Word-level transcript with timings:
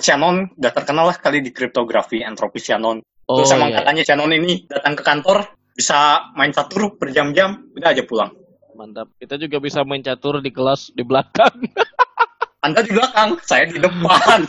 Shannon 0.00 0.50
udah 0.56 0.72
terkenal 0.72 1.06
lah 1.12 1.16
kali 1.16 1.44
di 1.44 1.54
kriptografi 1.54 2.24
entropi 2.24 2.58
Shannon. 2.58 3.04
Oh, 3.30 3.38
Terus 3.40 3.54
emang 3.54 3.70
iya. 3.70 3.84
katanya 3.84 4.02
Shannon 4.02 4.32
ini 4.34 4.66
datang 4.66 4.98
ke 4.98 5.02
kantor 5.06 5.46
bisa 5.76 6.28
main 6.36 6.52
catur 6.52 6.98
berjam-jam, 6.98 7.70
udah 7.72 7.88
aja 7.94 8.04
pulang. 8.04 8.34
Mantap. 8.76 9.12
Kita 9.16 9.36
juga 9.36 9.60
bisa 9.60 9.84
main 9.84 10.04
catur 10.04 10.40
di 10.44 10.50
kelas 10.52 10.92
di 10.92 11.04
belakang. 11.04 11.52
Anda 12.64 12.84
di 12.84 12.92
belakang, 12.92 13.40
saya 13.44 13.64
di 13.64 13.80
depan. 13.80 14.44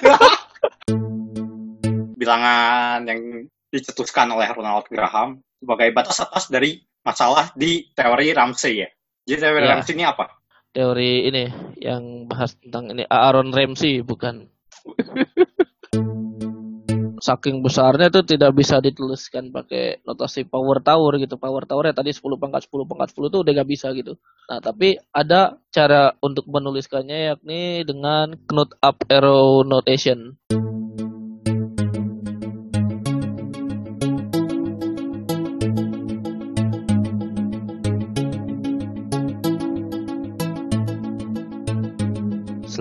Bilangan 2.19 3.07
yang 3.07 3.47
dicetuskan 3.71 4.27
oleh 4.35 4.51
Ronald 4.51 4.87
Graham 4.91 5.39
sebagai 5.55 5.95
batas 5.95 6.19
atas 6.19 6.51
dari 6.51 6.83
masalah 7.07 7.55
di 7.55 7.87
teori 7.95 8.35
Ramsey 8.35 8.83
ya. 8.83 8.89
Jadi 9.23 9.39
teori 9.39 9.63
Ya. 9.63 9.71
Ramsey 9.77 9.93
ini 9.95 10.05
apa? 10.05 10.25
Teori 10.71 11.27
ini 11.27 11.43
yang 11.79 12.27
bahas 12.27 12.55
tentang 12.59 12.91
ini 12.91 13.03
Aaron 13.07 13.55
Ramsey 13.55 14.03
bukan. 14.03 14.47
Saking 17.21 17.61
besarnya 17.61 18.09
tuh 18.09 18.25
tidak 18.25 18.57
bisa 18.57 18.81
dituliskan 18.81 19.53
pakai 19.53 20.01
notasi 20.09 20.41
power 20.41 20.81
tower 20.81 21.21
gitu. 21.21 21.37
Power 21.37 21.69
tower 21.69 21.85
ya 21.89 21.93
tadi 21.93 22.09
10 22.09 22.41
pangkat 22.41 22.65
10 22.65 22.89
pangkat 22.89 23.13
10 23.13 23.29
tuh 23.29 23.39
udah 23.45 23.51
gak 23.61 23.69
bisa 23.69 23.93
gitu. 23.93 24.17
Nah, 24.49 24.57
tapi 24.57 24.97
ada 25.13 25.53
cara 25.69 26.17
untuk 26.25 26.49
menuliskannya 26.49 27.37
yakni 27.37 27.85
dengan 27.85 28.33
knot 28.49 28.73
up 28.81 29.05
arrow 29.05 29.61
notation. 29.61 30.41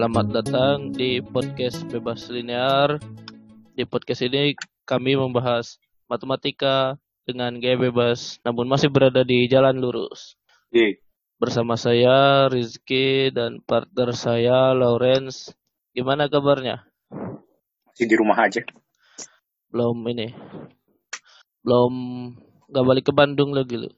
Selamat 0.00 0.32
datang 0.32 0.96
di 0.96 1.20
podcast 1.20 1.84
Bebas 1.92 2.32
Linear. 2.32 2.96
Di 3.76 3.84
podcast 3.84 4.24
ini 4.24 4.56
kami 4.88 5.12
membahas 5.12 5.76
matematika 6.08 6.96
dengan 7.28 7.60
gaya 7.60 7.76
bebas 7.76 8.40
namun 8.40 8.64
masih 8.64 8.88
berada 8.88 9.20
di 9.28 9.44
jalan 9.44 9.76
lurus. 9.76 10.40
Iya. 10.72 11.04
Bersama 11.36 11.76
saya 11.76 12.48
Rizky 12.48 13.28
dan 13.28 13.60
partner 13.60 14.16
saya 14.16 14.72
Lawrence. 14.72 15.52
Gimana 15.92 16.32
kabarnya? 16.32 16.80
Masih 17.92 18.08
di 18.08 18.16
rumah 18.16 18.40
aja. 18.40 18.64
Belum 19.68 20.00
ini. 20.08 20.32
Belum 21.60 21.92
nggak 22.72 22.86
balik 22.88 23.04
ke 23.04 23.12
Bandung 23.12 23.52
lagi 23.52 23.76
lu. 23.76 23.92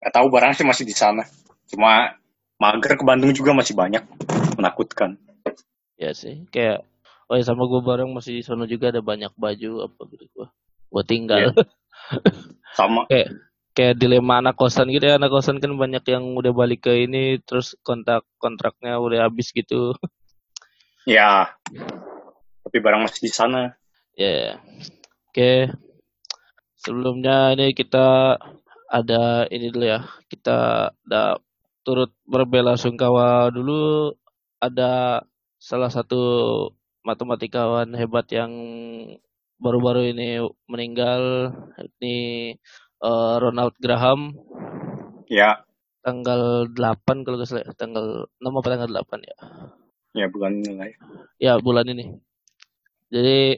Gak 0.00 0.08
tahu 0.08 0.32
barang 0.32 0.56
sih 0.56 0.64
masih 0.64 0.88
di 0.88 0.96
sana. 0.96 1.28
Cuma 1.68 2.16
mager 2.58 2.98
ke 2.98 3.04
Bandung 3.06 3.32
juga 3.32 3.54
masih 3.54 3.74
banyak. 3.78 4.02
Menakutkan. 4.58 5.16
Ya 5.98 6.14
sih, 6.14 6.46
kayak 6.50 6.82
oh 7.30 7.34
ya 7.38 7.44
sama 7.46 7.66
gue 7.66 7.80
bareng 7.82 8.10
masih 8.10 8.38
di 8.38 8.42
sana 8.42 8.66
juga 8.66 8.90
ada 8.94 9.02
banyak 9.02 9.30
baju 9.34 9.86
apa 9.86 10.00
gitu 10.14 10.24
gua. 10.34 10.46
Gua 10.90 11.02
tinggal. 11.06 11.54
Sama. 12.78 13.08
kayak 13.10 13.34
kayak 13.74 13.94
dilema 13.98 14.38
anak 14.38 14.54
kosan 14.54 14.86
gitu 14.90 15.06
ya 15.10 15.18
anak 15.18 15.34
kosan 15.34 15.58
kan 15.58 15.74
banyak 15.74 16.02
yang 16.06 16.34
udah 16.34 16.52
balik 16.54 16.86
ke 16.86 17.06
ini 17.06 17.42
terus 17.42 17.74
kontak 17.82 18.22
kontraknya 18.38 18.98
udah 19.02 19.26
habis 19.26 19.50
gitu 19.50 19.94
Ya. 21.08 21.56
Tapi 22.68 22.76
barang 22.84 23.08
masih 23.08 23.24
di 23.24 23.32
sana. 23.32 23.72
ya 24.18 24.58
oke 25.30 25.70
sebelumnya 26.74 27.54
ini 27.54 27.70
kita 27.70 28.34
ada 28.90 29.46
ini 29.46 29.70
dulu 29.70 29.86
ya 29.86 30.02
kita 30.26 30.90
ada 30.90 31.38
turut 31.88 32.12
berbela 32.28 32.76
sungkawa 32.76 33.48
dulu 33.48 34.12
ada 34.60 35.24
salah 35.56 35.88
satu 35.88 36.20
matematikawan 37.00 37.96
hebat 37.96 38.28
yang 38.28 38.52
baru-baru 39.56 40.12
ini 40.12 40.44
meninggal 40.68 41.48
ini 41.80 42.16
eh, 43.00 43.34
Ronald 43.40 43.72
Graham 43.80 44.36
Ya. 45.32 45.64
tanggal 46.04 46.68
8 46.72 47.24
kalau 47.24 47.36
nggak 47.40 47.48
salah 47.48 47.64
ya. 47.64 47.72
tanggal 47.76 48.28
6 48.36 48.48
apa 48.52 48.68
tanggal 48.68 48.90
8 48.92 49.28
ya 49.28 49.36
Ya 50.12 50.26
bulan 50.28 50.60
ini 50.60 50.72
lah 50.76 50.88
ya. 50.92 50.96
ya 51.40 51.52
bulan 51.56 51.88
ini 51.88 52.04
jadi 53.08 53.56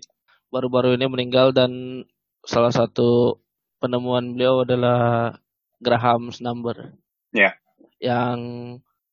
baru-baru 0.55 0.95
ini 0.95 1.07
meninggal 1.11 1.51
dan 1.51 2.03
salah 2.47 2.71
satu 2.71 3.39
penemuan 3.83 4.35
beliau 4.39 4.63
adalah 4.63 5.35
Graham's 5.83 6.39
number 6.39 6.95
Ya. 7.31 7.55
Yang 8.01 8.39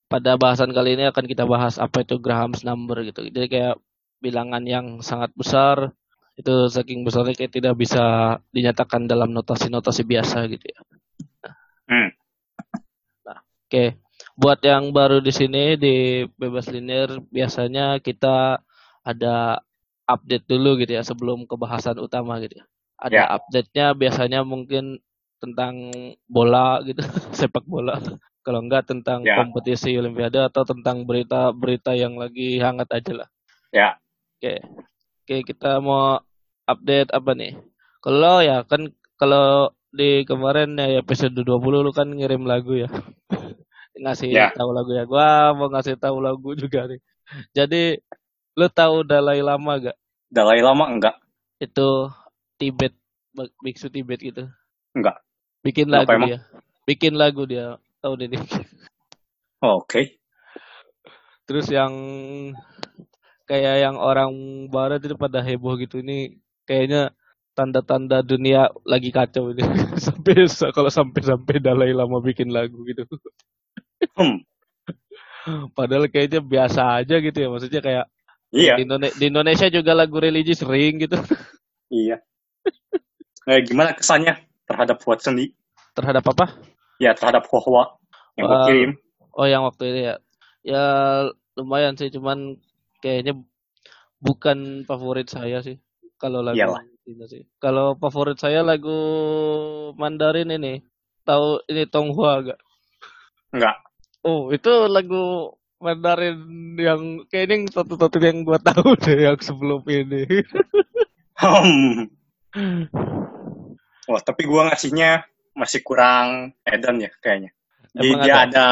pada 0.07 0.39
bahasan 0.39 0.71
kali 0.71 0.95
ini 0.95 1.11
akan 1.11 1.25
kita 1.27 1.43
bahas 1.43 1.75
apa 1.77 2.03
itu 2.03 2.15
Graham's 2.19 2.63
number 2.63 3.03
gitu 3.03 3.27
jadi 3.27 3.47
kayak 3.51 3.75
bilangan 4.23 4.63
yang 4.65 4.87
sangat 5.03 5.31
besar 5.35 5.91
itu 6.39 6.69
saking 6.71 7.03
besarnya 7.03 7.35
kayak 7.35 7.53
tidak 7.53 7.75
bisa 7.75 8.37
dinyatakan 8.55 9.05
dalam 9.09 9.29
notasi-notasi 9.35 10.03
biasa 10.07 10.47
gitu 10.49 10.65
ya 10.65 10.81
Hmm. 11.87 12.11
Oke, 13.67 13.99
buat 14.39 14.59
yang 14.63 14.91
baru 14.95 15.19
di 15.23 15.31
sini 15.31 15.75
di 15.79 16.23
Bebas 16.39 16.67
Linear 16.71 17.19
biasanya 17.31 17.99
kita 17.99 18.59
ada 19.03 19.59
update 20.07 20.47
dulu 20.47 20.79
gitu 20.79 20.95
ya 20.95 21.03
sebelum 21.03 21.43
ke 21.47 21.55
bahasan 21.59 21.99
utama 21.99 22.39
gitu 22.43 22.63
ya. 22.63 22.65
Ada 22.99 23.15
Ya. 23.15 23.25
update-nya 23.39 23.85
biasanya 23.95 24.39
mungkin 24.47 24.99
tentang 25.43 25.91
bola 26.27 26.79
gitu, 26.87 26.99
sepak 27.39 27.63
bola. 27.67 27.99
Kalau 28.47 28.63
enggak 28.63 28.87
tentang 28.87 29.27
Ya. 29.27 29.35
kompetisi 29.35 29.91
olimpiade 29.93 30.39
atau 30.39 30.63
tentang 30.63 31.03
berita-berita 31.03 31.91
yang 31.91 32.15
lagi 32.15 32.63
hangat 32.63 32.87
aja 32.95 33.11
lah. 33.11 33.29
Ya. 33.75 33.99
Oke. 34.39 34.63
Oke, 35.19 35.35
kita 35.43 35.83
mau 35.83 36.23
update 36.63 37.11
apa 37.11 37.35
nih? 37.35 37.59
Kalau 37.99 38.39
ya 38.39 38.63
kan 38.63 38.87
kalau 39.19 39.67
di 39.91 40.23
kemarin 40.23 40.79
ya 40.79 41.03
episode 41.03 41.35
20 41.35 41.43
lu 41.83 41.91
kan 41.91 42.07
ngirim 42.07 42.47
lagu 42.47 42.79
ya. 42.79 42.87
ngasih 43.99 44.31
Ya. 44.31 44.55
tahu 44.55 44.71
lagu 44.71 44.95
ya. 44.95 45.03
Gua 45.03 45.51
mau 45.51 45.67
ngasih 45.67 45.99
tahu 45.99 46.23
lagu 46.23 46.55
juga 46.55 46.87
nih. 46.87 47.03
Jadi 47.51 47.99
lu 48.55 48.71
tahu 48.71 49.03
Dalai 49.03 49.43
Lama 49.43 49.75
gak? 49.83 49.97
Dalai 50.31 50.63
Lama 50.63 50.87
enggak. 50.87 51.19
Itu 51.59 52.07
Tibet 52.55 52.95
biksu 53.59 53.91
Tibet 53.91 54.23
gitu. 54.23 54.47
Enggak. 54.95 55.19
Bikin 55.59 55.91
Kenapa 55.91 56.07
lagu 56.07 56.11
emang? 56.15 56.29
dia. 56.29 56.39
Bikin 56.87 57.13
lagu 57.13 57.43
dia. 57.43 57.75
Tahu 58.01 58.13
deh 58.17 58.29
Oke. 59.63 60.21
Terus 61.47 61.65
yang 61.71 61.93
kayak 63.47 63.75
yang 63.79 63.95
orang 63.97 64.31
barat 64.67 64.99
itu 65.01 65.15
pada 65.15 65.39
heboh 65.39 65.79
gitu 65.79 66.03
ini 66.03 66.37
kayaknya 66.67 67.15
tanda-tanda 67.57 68.21
dunia 68.21 68.69
lagi 68.85 69.09
kacau 69.09 69.49
ini 69.55 69.63
sampai 70.05 70.45
kalau 70.75 70.91
sampai 70.93 71.21
sampai 71.25 71.57
Dalai 71.57 71.89
Lama 71.95 72.21
bikin 72.21 72.53
lagu 72.53 72.85
gitu. 72.85 73.07
Hmm. 74.13 74.45
Padahal 75.73 76.11
kayaknya 76.11 76.43
biasa 76.43 77.01
aja 77.01 77.17
gitu 77.17 77.37
ya 77.39 77.49
maksudnya 77.49 77.81
kayak 77.81 78.05
Iya. 78.47 78.79
di, 78.79 78.87
Indone- 78.87 79.11
di 79.19 79.25
Indonesia 79.27 79.67
juga 79.67 79.91
lagu 79.91 80.23
religi 80.23 80.55
sering 80.55 81.03
gitu 81.03 81.19
Iya. 81.91 82.23
Eh, 83.47 83.59
gimana 83.63 83.91
kesannya 83.95 84.39
terhadap 84.67 85.03
Watson 85.03 85.39
terhadap 85.95 86.23
apa? 86.31 86.55
Ya 86.97 87.13
terhadap 87.13 87.45
Kohwa 87.45 87.97
yang 88.37 88.47
Wah. 88.49 88.65
kirim. 88.65 88.91
Oh 89.37 89.45
yang 89.45 89.65
waktu 89.65 89.83
itu 89.93 89.99
ya 90.01 90.15
ya 90.65 90.83
lumayan 91.57 91.93
sih 91.97 92.09
cuman 92.09 92.57
kayaknya 93.01 93.37
bukan 94.17 94.83
favorit 94.85 95.29
saya 95.29 95.61
sih 95.61 95.77
kalau 96.17 96.41
lagu 96.41 96.57
Iyalah. 96.57 96.81
Sih. 97.29 97.47
Kalau 97.63 97.95
favorit 97.95 98.35
saya 98.35 98.65
lagu 98.67 98.99
Mandarin 99.95 100.51
ini. 100.51 100.83
Tahu 101.23 101.59
ini 101.71 101.83
Tonghua 101.87 102.39
gak? 102.39 102.59
Enggak. 103.51 103.75
Oh, 104.23 104.51
itu 104.51 104.71
lagu 104.91 105.55
Mandarin 105.79 106.39
yang 106.79 107.23
kayaknya 107.29 107.69
satu-satu 107.71 108.17
yang 108.19 108.43
gua 108.43 108.59
tahu 108.59 108.95
deh 108.99 109.29
yang 109.29 109.39
sebelum 109.39 109.83
ini. 109.87 110.23
Hmm. 111.37 112.09
Wah, 114.09 114.21
tapi 114.23 114.47
gua 114.47 114.71
ngasihnya 114.71 115.27
masih 115.57 115.81
kurang 115.81 116.53
edan 116.61 117.01
ya 117.01 117.09
kayaknya. 117.17 117.51
Jadi 117.97 118.09
Emang 118.13 118.21
dia 118.23 118.33
ada? 118.37 118.45
ada 118.45 118.65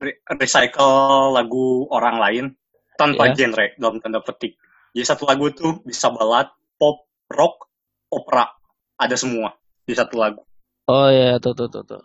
re- 0.00 0.20
recycle 0.40 0.92
lagu 1.36 1.84
orang 1.92 2.16
lain 2.16 2.44
tanpa 2.96 3.28
Iya. 3.28 3.34
genre 3.44 3.66
dalam 3.76 4.00
tanda 4.00 4.24
petik. 4.24 4.56
Jadi 4.96 5.04
satu 5.04 5.28
lagu 5.28 5.52
tuh 5.52 5.84
bisa 5.84 6.08
balad, 6.08 6.48
pop, 6.80 7.04
rock, 7.28 7.68
opera, 8.08 8.48
ada 8.96 9.16
semua 9.20 9.52
di 9.84 9.92
satu 9.92 10.16
lagu. 10.16 10.40
Oh 10.88 11.08
ya, 11.12 11.36
tuh 11.42 11.52
tuh 11.52 11.68
tuh 11.68 11.84
tuh. 11.84 12.00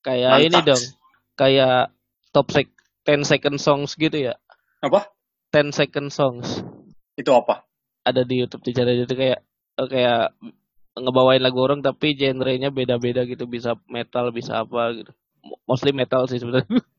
Kayak 0.00 0.46
ini 0.46 0.56
Mantap. 0.56 0.68
dong. 0.72 0.84
Kayak 1.36 1.92
top 2.32 2.46
sec 2.54 2.66
10 3.04 3.22
second 3.26 3.58
songs 3.60 3.94
gitu 3.98 4.16
ya. 4.32 4.34
Apa? 4.80 5.10
10 5.52 5.74
second 5.74 6.08
songs. 6.08 6.62
Itu 7.18 7.34
apa? 7.34 7.66
Ada 8.06 8.22
di 8.22 8.38
YouTube 8.38 8.62
tuh 8.62 8.72
itu 8.72 9.14
kayak 9.18 9.40
kayak 9.76 10.30
ngebawain 10.96 11.44
lagu 11.44 11.60
orang 11.60 11.84
tapi 11.84 12.16
genrenya 12.16 12.72
beda-beda 12.72 13.28
gitu 13.28 13.44
bisa 13.44 13.76
metal 13.86 14.32
bisa 14.32 14.64
apa 14.64 14.96
gitu 14.96 15.12
Mo- 15.44 15.60
mostly 15.68 15.92
metal 15.92 16.24
sih 16.26 16.40
sebenarnya 16.40 16.80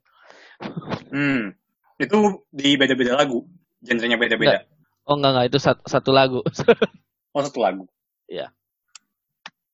Hmm. 1.14 1.54
Itu 1.98 2.46
di 2.50 2.74
beda-beda 2.78 3.14
lagu, 3.14 3.46
genrenya 3.82 4.18
beda-beda. 4.18 4.66
Oh 5.06 5.14
enggak 5.14 5.32
enggak 5.34 5.48
itu 5.54 5.58
satu, 5.62 5.82
satu 5.86 6.10
lagu. 6.10 6.42
Oh 7.38 7.46
satu 7.46 7.62
lagu. 7.62 7.86
Iya. 8.26 8.50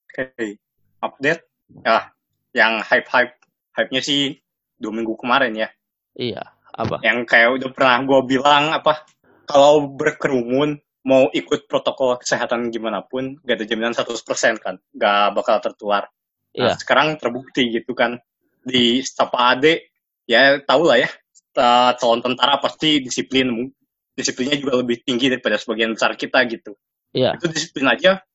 Oke. 0.03 0.59
Update. 0.99 1.47
Ya, 1.87 2.11
yang 2.51 2.83
hype-hype. 2.83 3.39
Hype-nya 3.71 4.03
sih 4.03 4.43
dua 4.75 4.91
minggu 4.91 5.15
kemarin 5.15 5.55
ya. 5.55 5.71
iya. 6.19 6.51
Apa? 6.75 6.99
Yang 6.99 7.23
kayak 7.31 7.49
udah 7.55 7.69
pernah 7.71 8.03
gue 8.03 8.19
bilang 8.27 8.75
apa. 8.75 9.07
Kalau 9.47 9.87
berkerumun 9.95 10.83
mau 11.03 11.27
ikut 11.31 11.67
protokol 11.67 12.15
kesehatan 12.19 12.71
gimana 12.71 13.03
pun 13.03 13.35
gak 13.43 13.59
ada 13.59 13.65
jaminan 13.67 13.91
100% 13.91 14.59
kan. 14.59 14.79
Gak 14.95 15.35
bakal 15.35 15.59
tertular. 15.59 16.07
Nah, 16.53 16.73
Iya. 16.73 16.79
sekarang 16.79 17.19
terbukti 17.19 17.69
gitu 17.73 17.91
kan. 17.91 18.19
Di 18.63 19.03
Stapa 19.03 19.55
Ade, 19.57 19.91
ya 20.27 20.59
tau 20.63 20.83
lah 20.87 20.99
ya. 20.99 21.09
calon 21.53 22.17
tentara 22.17 22.57
pasti 22.57 22.97
disiplin. 22.97 23.69
Disiplinnya 24.17 24.57
juga 24.57 24.81
lebih 24.81 25.05
tinggi 25.05 25.29
daripada 25.29 25.53
sebagian 25.61 25.93
besar 25.93 26.17
kita 26.17 26.41
gitu. 26.49 26.73
Iya. 27.13 27.37
Itu 27.37 27.45
disiplin 27.45 27.85
aja 27.93 28.25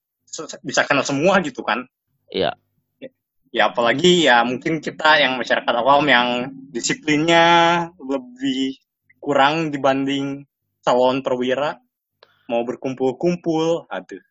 bisa 0.62 0.86
kena 0.86 1.02
semua 1.02 1.42
gitu 1.42 1.66
kan. 1.66 1.82
Iya. 2.30 2.54
Ya 3.50 3.72
apalagi 3.72 4.28
ya 4.28 4.44
mungkin 4.46 4.78
kita 4.78 5.18
yang 5.18 5.34
masyarakat 5.40 5.74
awam 5.82 6.04
yang 6.06 6.28
disiplinnya 6.70 7.46
lebih 7.98 8.76
kurang 9.18 9.74
dibanding 9.74 10.46
calon 10.86 11.24
perwira 11.24 11.80
mau 12.48 12.64
berkumpul-kumpul. 12.64 13.86
Aduh. 13.92 14.24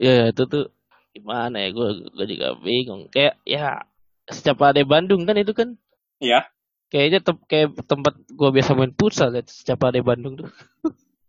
Ya 0.00 0.32
itu 0.34 0.42
tuh 0.48 0.72
gimana 1.14 1.62
ya 1.62 1.70
gue 1.70 1.88
gue 2.10 2.26
juga 2.26 2.58
bingung. 2.58 3.06
Kayak 3.12 3.38
ya 3.46 3.84
setiap 4.26 4.58
ada 4.64 4.80
Bandung 4.82 5.28
kan 5.28 5.36
itu 5.38 5.52
kan 5.52 5.76
Iya. 6.18 6.48
kayaknya 6.88 7.20
tem 7.20 7.36
kayak 7.44 7.68
tempat 7.84 8.14
gue 8.24 8.48
biasa 8.54 8.72
main 8.72 8.94
futsal 8.96 9.30
ya 9.36 9.42
setiap 9.44 9.84
ada 9.86 10.00
Bandung 10.00 10.40
tuh. 10.40 10.48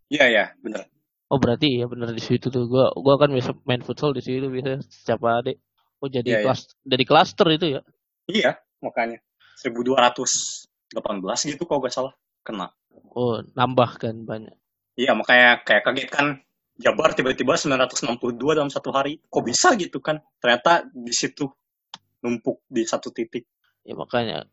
Iya 0.10 0.25
ya, 0.30 0.45
bener. 0.62 0.86
Oh 1.25 1.42
berarti 1.42 1.81
ya 1.81 1.89
bener 1.89 2.13
di 2.13 2.22
situ 2.22 2.54
tuh 2.54 2.69
gua 2.69 2.94
gua 2.94 3.18
kan 3.18 3.33
biasa 3.33 3.57
main 3.66 3.81
futsal 3.81 4.13
di 4.13 4.22
situ 4.22 4.45
biasa 4.45 4.86
setiap 4.86 5.25
ada. 5.25 5.51
Oh 5.98 6.06
jadi 6.06 6.30
Iya, 6.30 6.38
iya. 6.38 6.44
kelas 6.45 6.62
jadi 6.86 7.04
klaster 7.10 7.48
itu 7.50 7.66
ya. 7.77 7.81
Iya, 8.30 8.51
makanya 8.86 9.18
1218 9.57 11.50
gitu 11.50 11.63
kalau 11.66 11.81
gak 11.81 11.94
salah 11.98 12.13
kena. 12.45 12.69
Oh 13.18 13.42
nambah 13.57 13.98
kan 13.98 14.22
banyak. 14.22 14.54
Iya, 14.95 15.12
makanya 15.13 15.63
kayak 15.63 15.83
kaget 15.83 16.09
kan 16.12 16.27
Jabar 16.75 17.15
tiba-tiba 17.15 17.56
962 17.56 18.36
dalam 18.51 18.68
satu 18.68 18.92
hari. 18.92 19.24
Kok 19.31 19.44
bisa 19.47 19.71
gitu 19.80 20.03
kan? 20.03 20.19
Ternyata 20.44 20.83
di 20.92 21.15
situ 21.15 21.47
numpuk 22.19 22.68
di 22.68 22.83
satu 22.83 23.15
titik. 23.15 23.47
Ya 23.88 23.95
makanya 23.95 24.44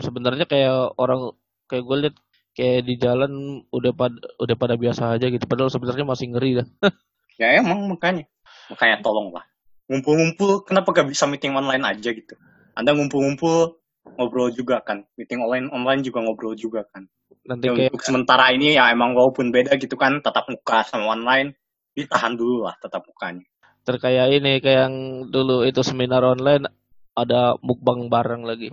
sebenarnya 0.00 0.48
kayak 0.48 0.96
orang 0.96 1.36
kayak 1.68 1.84
gue 1.84 1.96
liat 2.08 2.16
kayak 2.56 2.80
di 2.88 2.94
jalan 2.96 3.62
udah 3.68 3.92
pada 3.92 4.18
udah 4.40 4.56
pada 4.56 4.74
biasa 4.80 5.16
aja 5.16 5.28
gitu 5.28 5.44
padahal 5.44 5.70
sebenarnya 5.70 6.06
masih 6.08 6.26
ngeri 6.32 6.50
dah. 6.62 6.68
Ya 7.40 7.48
emang 7.56 7.88
makanya. 7.88 8.28
Makanya 8.68 9.00
tolonglah. 9.00 9.48
Ngumpul-ngumpul, 9.88 10.68
kenapa 10.68 10.92
gak 10.92 11.08
bisa 11.08 11.24
meeting 11.24 11.56
online 11.56 11.80
aja 11.80 12.12
gitu? 12.12 12.36
Anda 12.76 12.92
ngumpul-ngumpul, 12.92 13.80
ngobrol 14.20 14.52
juga 14.52 14.84
kan. 14.84 15.08
Meeting 15.16 15.40
online 15.40 15.72
online 15.72 16.04
juga 16.04 16.20
ngobrol 16.20 16.52
juga 16.54 16.84
kan. 16.92 17.08
Nanti 17.42 17.66
Ya, 17.66 17.74
kayak 17.74 17.90
untuk 17.94 18.06
sementara 18.06 18.54
ini 18.54 18.78
ya 18.78 18.90
emang 18.94 19.18
walaupun 19.18 19.50
beda 19.50 19.74
gitu 19.76 19.98
kan, 19.98 20.22
tatap 20.22 20.46
muka 20.46 20.86
sama 20.86 21.10
online, 21.10 21.58
ditahan 21.92 22.38
dulu 22.38 22.64
lah 22.66 22.74
tatap 22.78 23.02
mukanya. 23.06 23.42
terkayak 23.82 24.30
ini 24.38 24.62
kayak 24.62 24.86
yang 24.86 24.96
dulu 25.26 25.66
itu 25.66 25.82
seminar 25.82 26.22
online 26.22 26.70
ada 27.18 27.58
mukbang 27.60 28.06
bareng 28.06 28.46
lagi. 28.46 28.70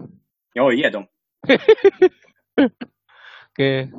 Oh 0.56 0.70
iya 0.70 0.94
dong. 0.94 1.10
Oke. 3.50 3.90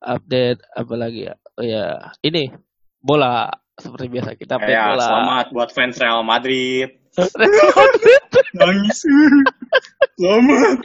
Update 0.00 0.60
apa 0.74 0.94
lagi 0.98 1.30
ya? 1.30 1.34
Oh 1.54 1.64
ya, 1.64 2.10
ini 2.26 2.50
bola 2.98 3.48
seperti 3.78 4.12
biasa 4.12 4.36
kita 4.36 4.58
update 4.60 4.76
Ya, 4.76 4.92
bola. 4.92 5.06
selamat 5.08 5.46
buat 5.54 5.70
fans 5.72 5.96
Real 5.96 6.20
Madrid. 6.26 6.99
Nangis. 8.54 8.98
selamat. 10.14 10.78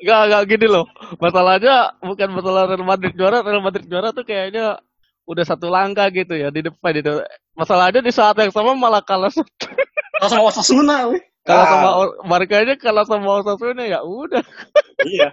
Enggak, 0.00 0.20
enggak 0.28 0.42
gini 0.50 0.66
loh. 0.68 0.84
Masalahnya 1.16 1.94
bukan 2.02 2.28
masalah 2.36 2.62
Real 2.68 2.84
Madrid 2.84 3.14
juara, 3.16 3.40
Real 3.40 3.64
Madrid 3.64 3.86
juara 3.88 4.12
tuh 4.12 4.24
kayaknya 4.26 4.76
udah 5.24 5.44
satu 5.46 5.70
langkah 5.70 6.10
gitu 6.12 6.34
ya 6.36 6.50
di 6.52 6.60
depan 6.66 6.92
itu. 6.96 7.22
Masalahnya 7.56 8.00
di 8.02 8.12
saat 8.12 8.36
yang 8.36 8.52
sama 8.52 8.76
malah 8.76 9.00
kalah 9.00 9.30
sama 9.32 9.48
Kalau 10.20 10.28
sama 10.28 10.44
Osasuna, 10.52 10.96
weh. 11.08 11.22
kalah 11.48 11.64
sama 11.64 11.88
Ah, 11.88 11.94
Or- 11.96 12.16
Barkanya 12.28 12.74
kalah 12.76 13.06
sama 13.08 13.40
Osasuna 13.40 13.84
ya 13.88 14.04
udah. 14.04 14.44
Iya. 15.00 15.32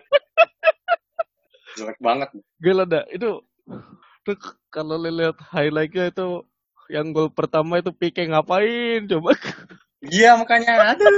Jelek 1.76 2.00
banget. 2.00 2.30
Gila 2.64 2.88
dah 2.88 3.04
itu 3.12 3.44
tuh 4.24 4.38
kalau 4.72 4.96
lihat 4.96 5.36
highlightnya 5.52 6.08
itu 6.12 6.48
yang 6.88 7.12
gol 7.12 7.28
pertama 7.28 7.84
itu 7.84 7.92
Pique 7.92 8.24
ngapain 8.24 9.04
coba 9.12 9.36
Iya, 10.04 10.38
makanya. 10.38 10.94
Aduh. 10.94 11.10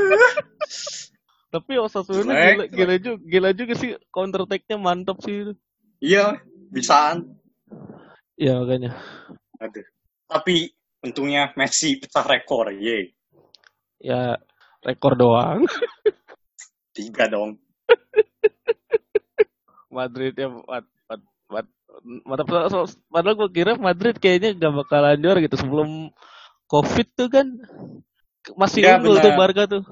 tapi 1.49 1.81
Osasuna 1.81 2.37
gila, 2.37 2.65
gila 2.69 2.95
juga 3.01 3.17
gila 3.25 3.49
juga 3.57 3.73
sih 3.73 3.97
counter 4.13 4.45
attack-nya 4.45 4.77
mantap 4.77 5.17
sih 5.25 5.49
Iya, 5.97 6.37
bisaan. 6.69 7.25
ya 8.37 8.61
makanya 8.61 8.93
Aduh. 9.57 9.81
Tapi 10.29 10.69
untungnya 11.01 11.49
Messi 11.57 11.97
pecah 11.97 12.21
rekor, 12.21 12.69
ye. 12.69 13.17
ya 13.97 14.37
rekor 14.85 15.17
doang 15.17 15.65
Tiga 16.95 17.25
dong. 17.25 17.57
Madrid 19.89 20.37
ya 20.37 20.53
mat, 20.53 20.85
mat, 21.09 21.21
mat, 21.49 21.65
mat- 22.29 22.45
padahal 22.45 22.85
padahal 23.09 23.35
gue 23.41 23.49
kira 23.49 23.73
Madrid 23.73 24.21
kayaknya 24.21 24.53
gak 24.53 24.85
bakalan 24.85 25.17
juara 25.17 25.41
gitu 25.41 25.57
sebelum 25.57 26.13
Covid 26.69 27.09
tuh 27.17 27.25
kan 27.33 27.57
masih 28.55 28.79
Iya, 28.81 28.97
unggul 28.97 29.15
tuh 29.17 29.33
Barca 29.33 29.63
tuh 29.65 29.83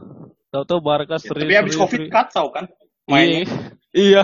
tahu-tahu 0.48 0.80
Barca 0.80 1.16
Ya, 1.16 1.22
serius 1.22 1.46
tapi 1.46 1.56
habis 1.56 1.76
Covid 1.76 2.02
kacau 2.08 2.46
kan 2.50 2.66
mainnya. 3.06 3.44
iya 3.94 4.24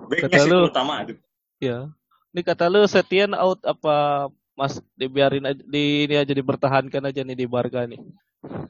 Kata 0.00 0.42
lu. 0.44 0.66
terutama. 0.66 0.92
Aduh. 1.02 1.18
iya 1.58 1.90
ini 2.30 2.40
kata 2.40 2.66
lu 2.66 2.82
Setien 2.84 3.32
out 3.32 3.60
apa 3.62 4.26
Mas 4.54 4.76
dibiarin 4.92 5.44
aja 5.44 5.60
di 5.60 6.04
ini 6.04 6.14
aja 6.14 6.30
dipertahankan 6.30 7.02
aja 7.02 7.20
nih 7.20 7.36
di 7.36 7.46
Barca 7.46 7.84
nih 7.84 8.00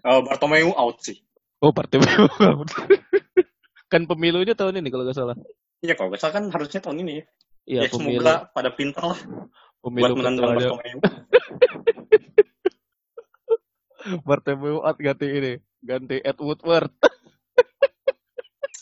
Eh, 0.00 0.20
Bartomeu 0.22 0.74
out 0.74 0.98
sih. 1.00 1.20
oh 1.58 1.70
Bartomeu 1.70 2.26
out. 2.50 2.68
kan 3.86 4.02
pemilunya 4.04 4.52
tahun 4.52 4.78
ini 4.78 4.88
kalau 4.88 5.04
gak 5.04 5.14
salah 5.14 5.36
Iya, 5.80 5.96
kalau 5.96 6.12
nggak 6.12 6.20
salah 6.20 6.34
kan 6.36 6.44
harusnya 6.48 6.80
tahun 6.80 7.00
ini 7.00 7.12
ya. 7.12 7.24
iya 7.66 7.80
ya, 7.80 7.88
pemilu 7.88 8.20
semoga 8.20 8.50
pada 8.50 8.68
pinter 8.68 9.00
lah 9.02 9.20
pemilu 9.80 10.12
buat 10.12 10.28
ketuanya. 10.28 10.56
Bartomeu. 10.58 10.98
Bartomeu 14.26 14.80
out 14.84 14.96
ganti 14.98 15.26
ini 15.28 15.52
ganti 15.84 16.20
Ed 16.20 16.38
Woodward 16.40 16.92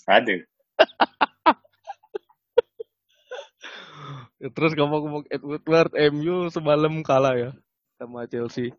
Aduh. 0.09 0.41
terus 4.57 4.73
ngomong-ngomong 4.79 5.29
Ed 5.29 5.43
Woodward 5.43 5.93
MU 6.15 6.49
semalam 6.49 7.03
kalah 7.03 7.35
ya 7.37 7.51
sama 7.99 8.25
Chelsea 8.31 8.71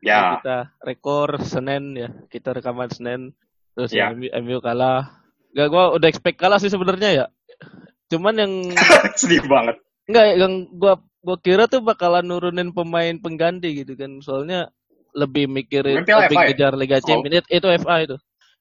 Ya, 0.00 0.40
kita 0.40 0.72
rekor 0.80 1.36
Senin 1.44 1.92
ya 1.92 2.08
kita 2.32 2.56
rekaman 2.56 2.88
Senin 2.88 3.36
terus 3.76 3.92
Ya. 3.92 4.08
MU, 4.16 4.32
MU 4.32 4.58
kalah 4.64 5.20
Gak 5.54 5.68
gua 5.70 5.94
udah 5.94 6.08
expect 6.08 6.40
kalah 6.40 6.58
sih 6.58 6.72
sebenarnya 6.72 7.10
ya 7.12 7.26
cuman 8.12 8.34
yang 8.36 8.52
sedih 9.20 9.44
banget. 9.48 9.76
Enggak, 10.04 10.26
yang 10.36 10.54
gua 10.76 10.94
gua 11.24 11.36
kira 11.40 11.64
tuh 11.66 11.80
bakalan 11.80 12.24
nurunin 12.24 12.70
pemain 12.70 13.16
pengganti 13.16 13.84
gitu 13.84 13.96
kan. 13.96 14.20
Soalnya 14.20 14.68
lebih 15.14 15.46
mikirin 15.46 16.02
Piala 16.02 16.26
lebih 16.26 16.36
FA 16.36 16.42
ya? 16.42 16.46
ngejar 16.50 16.72
Liga 16.74 16.98
Oh. 16.98 17.04
Champions. 17.06 17.34
Itu, 17.38 17.48
itu 17.54 17.66
FA 17.80 17.94
itu. 18.02 18.16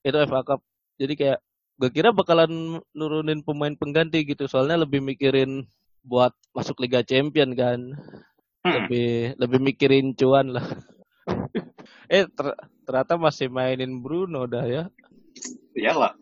Itu 0.06 0.18
FA 0.30 0.40
Cup. 0.46 0.62
Jadi 1.02 1.14
kayak 1.18 1.40
gua 1.82 1.90
kira 1.90 2.10
bakalan 2.14 2.80
nurunin 2.94 3.42
pemain 3.42 3.74
pengganti 3.74 4.22
gitu. 4.24 4.46
Soalnya 4.46 4.86
lebih 4.86 5.02
mikirin 5.02 5.66
buat 6.06 6.32
masuk 6.54 6.78
Liga 6.80 7.02
Champion 7.02 7.58
kan. 7.58 7.80
Hmm. 8.64 8.74
Lebih 8.86 9.36
lebih 9.42 9.60
mikirin 9.60 10.14
cuan 10.14 10.54
lah. 10.54 10.68
eh 12.14 12.30
ter- 12.30 12.60
ternyata 12.86 13.18
masih 13.18 13.50
mainin 13.50 14.00
Bruno 14.00 14.46
dah 14.46 14.64
ya. 14.70 14.84
Iyalah. 15.74 16.14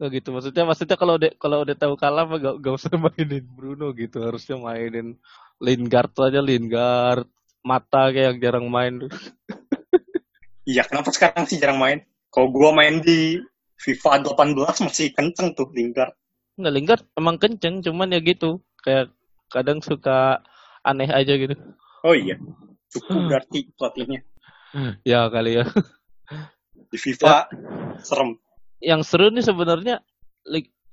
Oh 0.00 0.08
gitu 0.08 0.32
maksudnya 0.32 0.64
maksudnya 0.64 0.96
kalau 0.96 1.20
udah 1.20 1.28
kalau 1.36 1.60
udah 1.60 1.76
tahu 1.76 1.92
kalah 1.92 2.24
mah 2.24 2.40
gak, 2.40 2.56
gak 2.64 2.74
usah 2.76 2.92
mainin 3.04 3.44
Bruno 3.44 3.92
gitu 3.92 4.24
harusnya 4.24 4.56
mainin 4.56 5.20
Lingard 5.60 6.16
aja 6.16 6.40
Lingard 6.40 7.28
mata 7.60 8.08
kayak 8.10 8.36
yang 8.36 8.38
jarang 8.40 8.66
main 8.72 9.06
tuh. 9.06 9.12
Iya, 10.64 10.86
kenapa 10.86 11.10
sekarang 11.12 11.44
sih 11.44 11.60
jarang 11.60 11.80
main? 11.80 12.04
Kalau 12.30 12.48
gua 12.54 12.70
main 12.70 13.02
di 13.02 13.40
FIFA 13.80 14.22
18 14.36 14.86
masih 14.86 15.10
kenceng 15.16 15.56
tuh 15.56 15.66
Lingard. 15.72 16.14
Nggak 16.60 16.74
Lingard 16.76 17.02
emang 17.16 17.36
kenceng 17.40 17.80
cuman 17.80 18.12
ya 18.12 18.20
gitu 18.20 18.60
kayak 18.84 19.08
kadang 19.48 19.80
suka 19.80 20.44
aneh 20.84 21.08
aja 21.08 21.32
gitu. 21.36 21.56
Oh 22.04 22.12
iya. 22.12 22.36
Cukup 22.92 23.28
berarti 23.28 23.72
pelatihnya. 23.76 24.20
Ya 25.02 25.26
kali 25.32 25.58
ya. 25.60 25.64
Di 26.90 26.98
FIFA 27.00 27.50
serem. 28.04 28.38
Yang 28.80 29.02
seru 29.08 29.28
nih 29.32 29.44
sebenarnya 29.44 30.00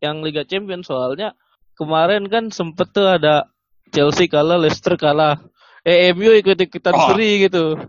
yang 0.04 0.22
Liga 0.22 0.44
Champions 0.44 0.90
soalnya 0.90 1.34
kemarin 1.78 2.28
kan 2.28 2.50
sempet 2.50 2.92
tuh 2.92 3.08
ada 3.08 3.50
Chelsea 3.94 4.28
kalah, 4.28 4.60
Leicester 4.60 5.00
kalah. 5.00 5.40
Eh, 5.88 6.12
MU 6.12 6.36
ikut-ikutan 6.36 6.92
Oh. 6.92 7.08
seri 7.10 7.48
gitu. 7.48 7.74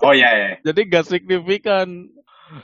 Oh 0.00 0.16
iya 0.16 0.32
iya. 0.32 0.50
Jadi 0.64 0.88
gak 0.88 1.04
signifikan. 1.04 2.08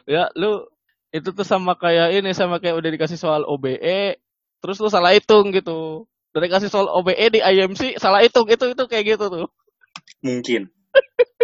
Ya, 0.09 0.33
lu 0.33 0.65
itu 1.13 1.29
tuh 1.31 1.45
sama 1.45 1.77
kayak 1.77 2.17
ini, 2.17 2.33
sama 2.33 2.57
kayak 2.57 2.81
udah 2.81 2.89
dikasih 2.89 3.21
soal 3.21 3.45
OBE, 3.45 4.17
terus 4.59 4.81
lu 4.81 4.89
salah 4.89 5.13
hitung 5.13 5.53
gitu. 5.53 6.09
Udah 6.33 6.43
dikasih 6.43 6.73
soal 6.73 6.89
OBE 6.89 7.29
di 7.29 7.41
IMC, 7.45 8.01
salah 8.01 8.25
hitung. 8.25 8.49
Itu 8.49 8.73
itu 8.73 8.83
kayak 8.89 9.21
gitu 9.21 9.29
tuh. 9.29 9.47
Mungkin. 10.25 10.73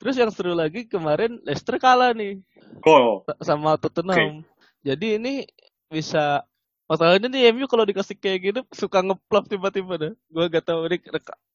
Terus 0.00 0.16
yang 0.16 0.32
seru 0.32 0.56
lagi 0.56 0.88
kemarin 0.88 1.44
Leicester 1.44 1.76
kalah 1.76 2.16
nih 2.16 2.40
Oh, 2.88 3.20
sa- 3.28 3.52
sama 3.52 3.76
Tottenham. 3.76 4.40
Jadi 4.80 5.20
ini 5.20 5.44
bisa 5.92 6.48
masalahnya 6.90 7.28
nih 7.32 7.42
MU 7.54 7.66
kalau 7.70 7.84
dikasih 7.90 8.16
kayak 8.18 8.38
gitu 8.46 8.60
suka 8.74 8.98
ngeplop 9.06 9.44
tiba-tiba 9.52 9.94
dah. 10.02 10.12
Gua 10.34 10.44
gak 10.50 10.64
tahu 10.68 10.80
ini 10.90 10.96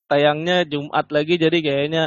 tayangnya 0.09 0.55
Jumat 0.71 1.05
lagi 1.15 1.33
jadi 1.43 1.57
kayaknya 1.67 2.03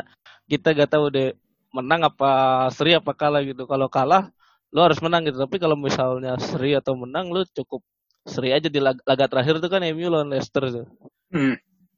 kita 0.51 0.69
gak 0.79 0.91
tahu 0.95 1.05
deh 1.17 1.29
menang 1.77 2.01
apa 2.09 2.31
seri 2.77 2.97
apa 3.01 3.13
kalah 3.13 3.43
gitu. 3.45 3.63
Kalau 3.69 3.89
kalah 3.93 4.33
lu 4.73 4.81
harus 4.87 4.99
menang 5.05 5.23
gitu. 5.29 5.39
Tapi 5.45 5.57
kalau 5.61 5.77
misalnya 5.77 6.33
seri 6.41 6.73
atau 6.81 6.95
menang 6.97 7.29
lu 7.35 7.45
cukup 7.53 7.81
seri 8.25 8.53
aja 8.57 8.69
di 8.69 8.81
lag- 8.81 9.05
laga 9.05 9.25
terakhir 9.31 9.61
itu 9.61 9.69
kan 9.73 9.81
MU 9.85 10.09
lawan 10.09 10.29
Leicester 10.33 10.65
tuh. 10.73 10.87
hmm. 11.33 11.55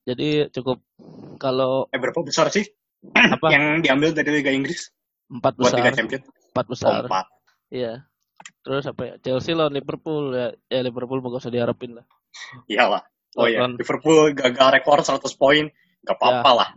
Jadi 0.08 0.48
cukup 0.50 0.82
kalau 1.38 1.86
Eh, 1.94 2.00
berapa 2.00 2.20
besar 2.24 2.48
sih 2.50 2.66
apa 3.14 3.46
yang 3.52 3.64
diambil 3.84 4.10
dari 4.12 4.30
Liga 4.42 4.50
Inggris 4.52 4.90
empat 5.30 5.54
buat 5.58 5.72
Liga 5.72 5.90
besar, 5.90 5.98
Champions? 5.98 6.24
empat 6.50 6.66
Oh, 6.66 6.72
besar. 6.72 7.02
empat. 7.06 7.26
Iya. 7.70 7.92
Terus 8.70 8.86
apa 8.86 9.02
ya? 9.02 9.14
Chelsea 9.18 9.50
lawan 9.50 9.74
Liverpool 9.74 10.30
ya, 10.30 10.54
ya 10.70 10.86
Liverpool 10.86 11.18
gak 11.18 11.42
usah 11.42 11.50
diharapin 11.50 11.98
lah. 11.98 12.06
Iyalah. 12.70 13.02
Oh 13.34 13.50
iya, 13.50 13.66
Liverpool 13.66 14.30
gagal 14.30 14.78
rekor 14.78 15.02
100 15.02 15.26
poin. 15.34 15.66
Gak 16.06 16.14
apa-apa 16.14 16.50
lah. 16.54 16.70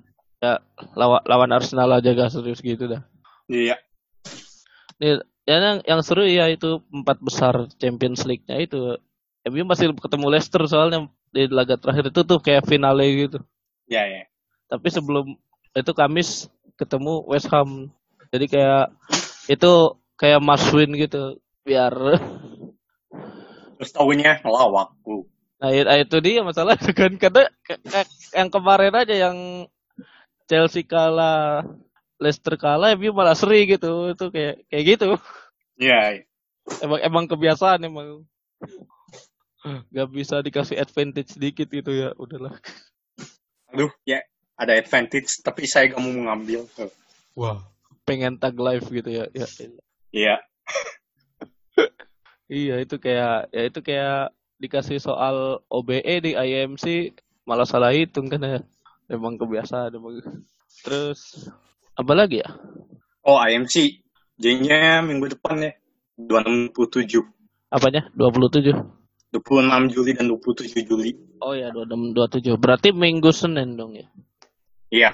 lawan, 0.97 1.21
lawan 1.29 1.53
Arsenal 1.53 1.93
aja 1.93 2.17
gak 2.17 2.33
serius 2.33 2.65
gitu 2.65 2.89
dah. 2.89 3.05
Iya. 3.45 3.77
Nih, 4.97 5.21
ya 5.45 5.55
yang, 5.61 5.85
yang 5.85 6.01
seru 6.01 6.25
ya 6.25 6.49
itu 6.49 6.81
empat 6.89 7.21
besar 7.21 7.69
Champions 7.77 8.25
League-nya 8.25 8.57
itu. 8.57 8.97
MU 9.45 9.61
masih 9.69 9.93
ketemu 9.93 10.33
Leicester 10.33 10.65
soalnya 10.65 11.05
di 11.29 11.45
laga 11.45 11.77
terakhir 11.77 12.09
itu 12.09 12.25
tuh 12.25 12.41
kayak 12.41 12.65
finale 12.65 13.05
gitu. 13.29 13.37
Iya, 13.85 14.01
iya. 14.09 14.23
Tapi 14.65 14.89
sebelum 14.89 15.37
itu 15.77 15.91
Kamis 15.93 16.49
ketemu 16.73 17.21
West 17.29 17.53
Ham. 17.53 17.93
Jadi 18.33 18.49
kayak 18.49 18.89
itu 19.45 19.93
kayak 20.17 20.41
must 20.41 20.73
win 20.73 20.89
gitu 20.97 21.37
biar 21.63 21.93
Terus 23.79 23.91
tahunya 23.91 24.43
ngelawak. 24.43 24.95
Nah, 25.59 25.69
it- 25.71 25.87
nah, 25.87 25.97
itu 25.99 26.17
dia 26.19 26.43
masalah 26.43 26.75
kan 26.99 27.15
karena 27.15 27.47
yang 28.35 28.49
kemarin 28.51 28.93
aja 28.95 29.15
yang 29.15 29.37
Chelsea 30.47 30.83
kalah, 30.83 31.63
Leicester 32.19 32.55
kalah, 32.59 32.95
MU 32.99 33.15
malah 33.15 33.35
seri 33.35 33.63
gitu. 33.67 34.11
Itu 34.11 34.27
kayak 34.31 34.67
kayak 34.67 34.83
gitu. 34.95 35.09
Iya, 35.79 36.19
iya. 36.19 36.23
Emang 36.83 36.99
emang 37.03 37.25
kebiasaan 37.27 37.83
emang. 37.83 38.23
Gak 39.95 40.09
bisa 40.11 40.43
dikasih 40.43 40.75
advantage 40.75 41.39
sedikit 41.39 41.71
gitu 41.71 41.91
ya, 41.95 42.11
udahlah. 42.19 42.59
Aduh, 43.71 43.91
ya 44.03 44.19
ada 44.59 44.75
advantage, 44.75 45.39
tapi 45.39 45.63
saya 45.63 45.91
gak 45.95 46.03
mau 46.03 46.11
mengambil. 46.11 46.67
Wah, 47.35 47.63
pengen 48.03 48.35
tag 48.35 48.59
live 48.59 48.83
gitu 48.91 49.09
ya. 49.11 49.25
Ya, 49.31 49.47
Iya. 50.11 50.35
iya 52.53 52.75
itu 52.77 53.01
kayak 53.01 53.49
ya 53.49 53.61
itu 53.65 53.79
kayak 53.81 54.29
dikasih 54.61 55.01
soal 55.01 55.65
OBE 55.67 56.21
di 56.21 56.31
IMC 56.37 57.17
malah 57.49 57.65
salah 57.65 57.91
hitung 57.91 58.29
kan 58.29 58.45
ya. 58.45 58.61
Emang 59.09 59.35
kebiasaan 59.35 59.97
emang. 59.97 60.21
Terus 60.85 61.49
apa 61.97 62.13
lagi 62.15 62.39
ya? 62.39 62.49
Oh, 63.25 63.41
IMC. 63.41 64.05
Jadinya 64.39 65.03
minggu 65.03 65.35
depan 65.35 65.59
ya. 65.59 65.71
27. 66.15 67.19
Apanya? 67.73 68.07
27. 68.15 68.71
26 69.33 69.93
Juli 69.93 70.11
dan 70.13 70.29
27 70.29 70.87
Juli. 70.87 71.11
Oh 71.41 71.57
ya, 71.57 71.73
26 71.73 72.15
27. 72.15 72.61
Berarti 72.61 72.93
minggu 72.95 73.33
Senin 73.33 73.75
dong 73.75 73.97
ya. 73.97 74.07
Iya. 74.93 75.11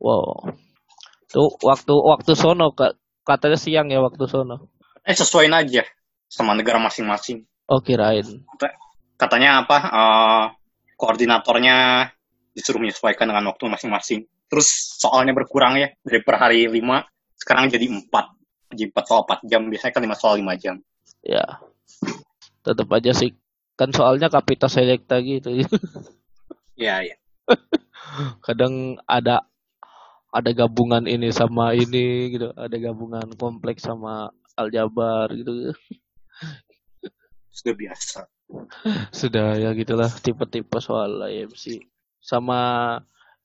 Wow. 0.00 0.56
Tuh 1.30 1.54
waktu 1.62 1.94
waktu 1.94 2.32
sono. 2.34 2.74
Katanya 3.22 3.58
siang 3.60 3.86
ya 3.92 4.02
waktu 4.02 4.26
sono. 4.26 4.72
Eh, 5.06 5.14
sesuaiin 5.14 5.54
aja 5.54 5.86
sama 6.30 6.54
negara 6.54 6.78
masing-masing. 6.78 7.42
Oh, 7.66 7.82
kirain. 7.82 8.46
Katanya 9.18 9.66
apa? 9.66 9.76
eh, 9.82 10.44
koordinatornya 10.94 12.06
disuruh 12.54 12.78
menyesuaikan 12.78 13.26
dengan 13.26 13.50
waktu 13.50 13.66
masing-masing. 13.66 14.30
Terus 14.46 14.68
soalnya 14.98 15.34
berkurang 15.34 15.74
ya. 15.78 15.90
Dari 16.06 16.22
per 16.22 16.38
hari 16.38 16.70
5, 16.70 17.02
sekarang 17.34 17.66
jadi 17.66 17.86
4. 17.90 18.06
Jadi 18.70 18.82
4 18.94 19.04
soal 19.06 19.22
4 19.26 19.50
jam. 19.50 19.62
Biasanya 19.66 19.92
kan 19.96 20.02
5 20.06 20.20
soal 20.20 20.34
5 20.38 20.54
jam. 20.62 20.76
Ya. 21.26 21.44
Tetap 22.62 22.88
aja 22.94 23.10
sih. 23.10 23.34
Kan 23.74 23.90
soalnya 23.90 24.28
kapita 24.30 24.68
selekta 24.68 25.18
gitu. 25.24 25.64
Iya, 26.76 26.94
iya. 27.10 27.16
Kadang 28.46 29.00
ada 29.08 29.46
ada 30.30 30.50
gabungan 30.54 31.08
ini 31.10 31.32
sama 31.34 31.74
ini 31.74 32.36
gitu. 32.36 32.52
Ada 32.54 32.76
gabungan 32.76 33.34
kompleks 33.34 33.82
sama 33.86 34.30
aljabar 34.54 35.32
gitu. 35.32 35.74
Sudah 37.50 37.74
biasa. 37.76 38.20
Sudah 39.12 39.58
ya 39.60 39.70
gitulah 39.76 40.10
tipe-tipe 40.10 40.78
soal 40.82 41.20
IMC. 41.28 41.86
Sama 42.20 42.60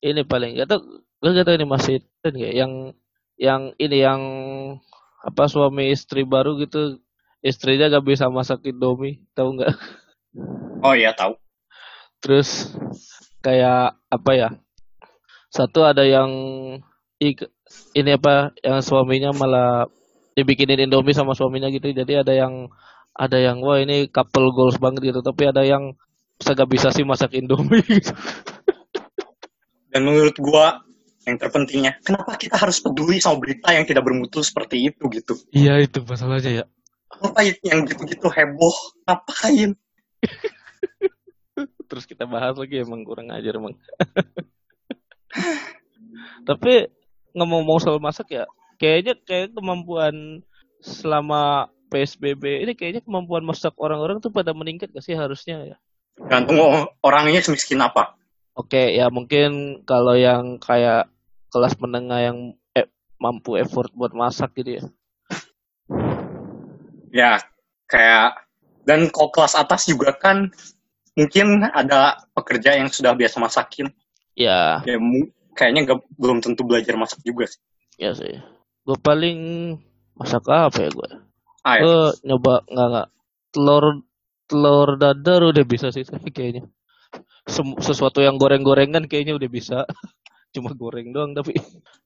ini 0.04 0.22
paling 0.26 0.58
gak 0.60 0.70
tau 0.70 0.80
gue 1.24 1.32
gak 1.34 1.46
tau 1.48 1.56
ini 1.58 1.66
masih 1.66 2.04
nggak 2.22 2.54
yang 2.54 2.74
yang 3.36 3.62
ini 3.82 3.98
yang 4.06 4.22
apa 5.26 5.50
suami 5.50 5.90
istri 5.90 6.22
baru 6.22 6.54
gitu 6.62 7.02
istrinya 7.42 7.90
gak 7.90 8.06
bisa 8.06 8.30
masak 8.30 8.62
indomie 8.70 9.26
tahu 9.34 9.58
nggak 9.58 9.74
Oh 10.86 10.94
iya, 10.94 11.16
tahu. 11.18 11.34
terus 12.22 12.76
kayak 13.42 13.98
apa 14.12 14.32
ya 14.38 14.50
satu 15.50 15.82
ada 15.88 16.04
yang 16.06 16.30
ini 17.96 18.12
apa 18.14 18.52
yang 18.62 18.84
suaminya 18.84 19.32
malah 19.34 19.88
dibikinin 20.36 20.84
indomie 20.84 21.16
sama 21.16 21.34
suaminya 21.34 21.72
gitu 21.72 21.96
jadi 21.96 22.22
ada 22.22 22.34
yang 22.36 22.68
ada 23.16 23.40
yang 23.40 23.64
wah 23.64 23.80
ini 23.80 24.12
couple 24.12 24.52
goals 24.52 24.76
banget 24.76 25.16
gitu 25.16 25.20
tapi 25.24 25.48
ada 25.48 25.64
yang 25.64 25.96
gak 26.44 26.68
bisa 26.68 26.92
sih 26.92 27.08
masak 27.08 27.40
indomie 27.40 27.80
gitu. 27.90 28.12
Dan 29.88 30.04
menurut 30.04 30.36
gua 30.44 30.84
yang 31.24 31.40
terpentingnya, 31.40 32.04
kenapa 32.04 32.36
kita 32.36 32.60
harus 32.60 32.84
peduli 32.84 33.24
sama 33.24 33.40
berita 33.40 33.72
yang 33.72 33.88
tidak 33.88 34.04
bermutu 34.04 34.44
seperti 34.44 34.92
itu 34.92 35.08
gitu? 35.10 35.34
iya 35.56 35.80
itu 35.80 36.04
masalahnya 36.04 36.62
ya 36.62 36.66
Ngapain 37.16 37.56
yang 37.64 37.88
gitu-gitu 37.88 38.28
heboh? 38.28 38.76
Ngapain? 39.08 39.72
terus 41.90 42.06
kita 42.10 42.26
bahas 42.28 42.58
lagi 42.58 42.82
emang 42.82 43.06
kurang 43.06 43.32
ajar 43.32 43.56
emang 43.56 43.78
tapi 46.50 46.90
ngomong-ngomong 47.36 47.80
soal 47.80 48.00
masak 48.02 48.36
ya 48.36 48.46
kayaknya 48.76 49.14
kayak 49.24 49.54
kemampuan 49.54 50.44
selama 50.80 51.66
PSBB 51.88 52.64
ini 52.66 52.74
kayaknya 52.74 53.02
kemampuan 53.02 53.42
masak 53.42 53.74
orang-orang 53.78 54.20
tuh 54.20 54.30
pada 54.30 54.52
meningkat 54.52 54.92
gak 54.92 55.04
sih 55.04 55.16
harusnya 55.16 55.76
ya 55.76 55.78
Gantung 56.16 56.58
orangnya 57.04 57.44
semiskin 57.44 57.84
apa. 57.84 58.16
oke 58.56 58.96
ya 58.96 59.12
mungkin 59.12 59.84
kalau 59.84 60.16
yang 60.16 60.58
kayak 60.60 61.12
kelas 61.52 61.76
menengah 61.80 62.20
yang 62.24 62.38
eh, 62.72 62.88
mampu 63.20 63.56
effort 63.56 63.92
buat 63.92 64.12
masak 64.12 64.56
gitu 64.56 64.80
ya 64.80 64.84
Ya, 67.16 67.40
kayak 67.88 68.44
dan 68.84 69.08
kalau 69.08 69.32
kelas 69.32 69.56
atas 69.56 69.88
juga 69.88 70.12
kan 70.12 70.52
mungkin 71.16 71.64
ada 71.64 72.20
pekerja 72.36 72.76
yang 72.76 72.92
sudah 72.92 73.16
biasa 73.16 73.40
masakin. 73.40 73.88
ya 74.36 74.84
Ya, 74.84 75.00
kayaknya 75.56 75.88
nggak- 75.88 76.12
belum 76.20 76.44
tentu 76.44 76.68
belajar 76.68 77.00
masak 77.00 77.24
juga 77.24 77.48
sih. 77.48 77.62
ya 77.96 78.12
sih 78.12 78.36
gue 78.86 78.98
paling 79.02 79.40
masak 80.16 80.46
apa 80.48 80.78
ya 80.86 80.90
gue. 80.94 81.10
Gue 81.84 82.00
nyoba 82.26 82.62
nggak 82.70 82.88
nggak. 82.94 83.08
Telur 83.52 83.86
telur 84.46 84.90
dadar 85.02 85.42
udah 85.42 85.66
bisa 85.66 85.90
sih 85.90 86.06
tapi 86.06 86.30
kayaknya. 86.30 86.70
Sem- 87.46 87.78
sesuatu 87.82 88.22
yang 88.22 88.38
goreng-gorengan 88.38 89.10
kayaknya 89.10 89.34
udah 89.38 89.50
bisa. 89.50 89.78
Cuma 90.54 90.72
goreng 90.72 91.12
doang 91.12 91.36
tapi 91.36 91.58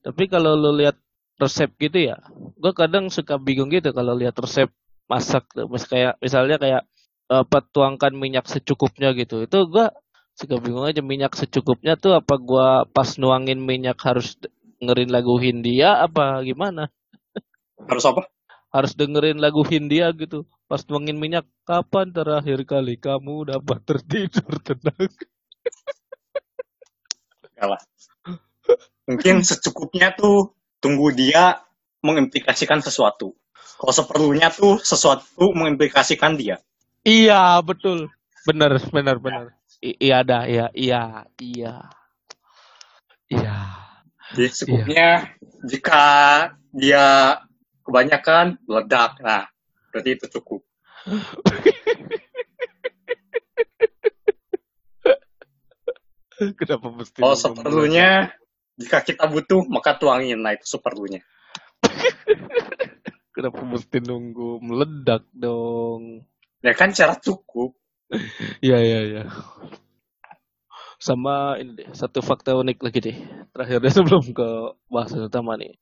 tapi 0.04 0.26
kalau 0.26 0.58
lo 0.58 0.74
lihat 0.74 0.98
resep 1.40 1.72
gitu 1.80 2.12
ya 2.12 2.20
gue 2.60 2.72
kadang 2.76 3.08
suka 3.08 3.40
bingung 3.40 3.72
gitu 3.72 3.94
kalau 3.96 4.12
lihat 4.16 4.34
resep 4.40 4.72
masak 5.06 5.46
tuh. 5.52 5.68
Mas 5.68 5.84
kayak 5.86 6.16
misalnya 6.18 6.56
kayak 6.56 6.82
apa 7.30 7.58
tuangkan 7.62 8.10
minyak 8.16 8.50
secukupnya 8.50 9.14
gitu. 9.14 9.46
Itu 9.46 9.70
gue 9.70 9.86
suka 10.40 10.56
bingung 10.56 10.88
aja 10.88 11.04
minyak 11.04 11.36
secukupnya 11.36 12.00
tuh 12.00 12.16
apa 12.16 12.40
gua 12.40 12.88
pas 12.88 13.20
nuangin 13.20 13.60
minyak 13.60 14.00
harus 14.00 14.40
dengerin 14.80 15.10
lagu 15.14 15.34
Hindia 15.44 15.90
apa 16.06 16.24
gimana 16.48 16.82
Harus 17.88 18.04
apa? 18.08 18.22
harus 18.74 18.92
dengerin 18.98 19.38
lagu 19.44 19.62
Hindia 19.70 20.06
gitu. 20.22 20.38
Pas 20.70 20.82
tuangin 20.86 21.18
minyak, 21.22 21.44
kapan 21.68 22.06
terakhir 22.16 22.58
kali 22.72 22.94
kamu 23.06 23.34
dapat 23.50 23.78
tertidur 23.88 24.52
tenang? 24.66 25.10
Kalah. 27.56 27.80
Mungkin 29.08 29.42
secukupnya 29.42 30.14
tuh 30.14 30.54
tunggu 30.78 31.10
dia 31.12 31.60
mengimplikasikan 32.06 32.80
sesuatu. 32.80 33.34
Kalau 33.80 33.92
seperlunya 33.96 34.48
tuh 34.52 34.78
sesuatu 34.80 35.52
mengimplikasikan 35.56 36.36
dia. 36.36 36.60
Iya, 37.04 37.60
betul. 37.68 37.98
Benar, 38.46 38.72
benar, 38.94 39.16
benar. 39.24 39.46
I- 39.88 39.96
iya 40.06 40.18
dah, 40.28 40.42
iya, 40.52 40.66
iya, 40.76 41.02
iya. 41.40 41.72
Iya. 43.30 43.79
Jadi 44.34 44.48
secukupnya 44.54 45.34
jika 45.66 46.04
dia 46.70 47.36
kebanyakan 47.82 48.62
meledak, 48.64 49.18
nah 49.18 49.50
berarti 49.90 50.10
itu 50.14 50.26
cukup. 50.38 50.62
Kenapa 56.40 56.88
mesti 56.88 57.20
Kalau 57.20 57.36
seperlunya 57.36 58.32
jika 58.80 59.04
kita 59.04 59.28
butuh 59.28 59.60
maka 59.68 60.00
tuangin, 60.00 60.40
nah 60.40 60.56
itu 60.56 60.64
seperlunya. 60.64 61.20
Kenapa 63.36 63.60
mesti 63.60 64.00
nunggu 64.00 64.56
meledak 64.64 65.28
dong? 65.36 66.24
Ya 66.64 66.72
kan 66.72 66.96
cara 66.96 67.12
cukup. 67.20 67.76
Iya, 68.64 68.78
iya, 68.82 69.00
iya. 69.06 69.22
Sama 71.00 71.56
ini 71.56 71.80
deh, 71.80 71.88
satu 71.96 72.20
fakta 72.20 72.52
unik 72.60 72.78
lagi 72.84 73.00
deh. 73.00 73.16
Terakhir 73.56 73.78
deh 73.80 73.92
sebelum 73.96 74.24
ke 74.36 74.48
bahasan 74.92 75.32
utama 75.32 75.56
nih. 75.56 75.72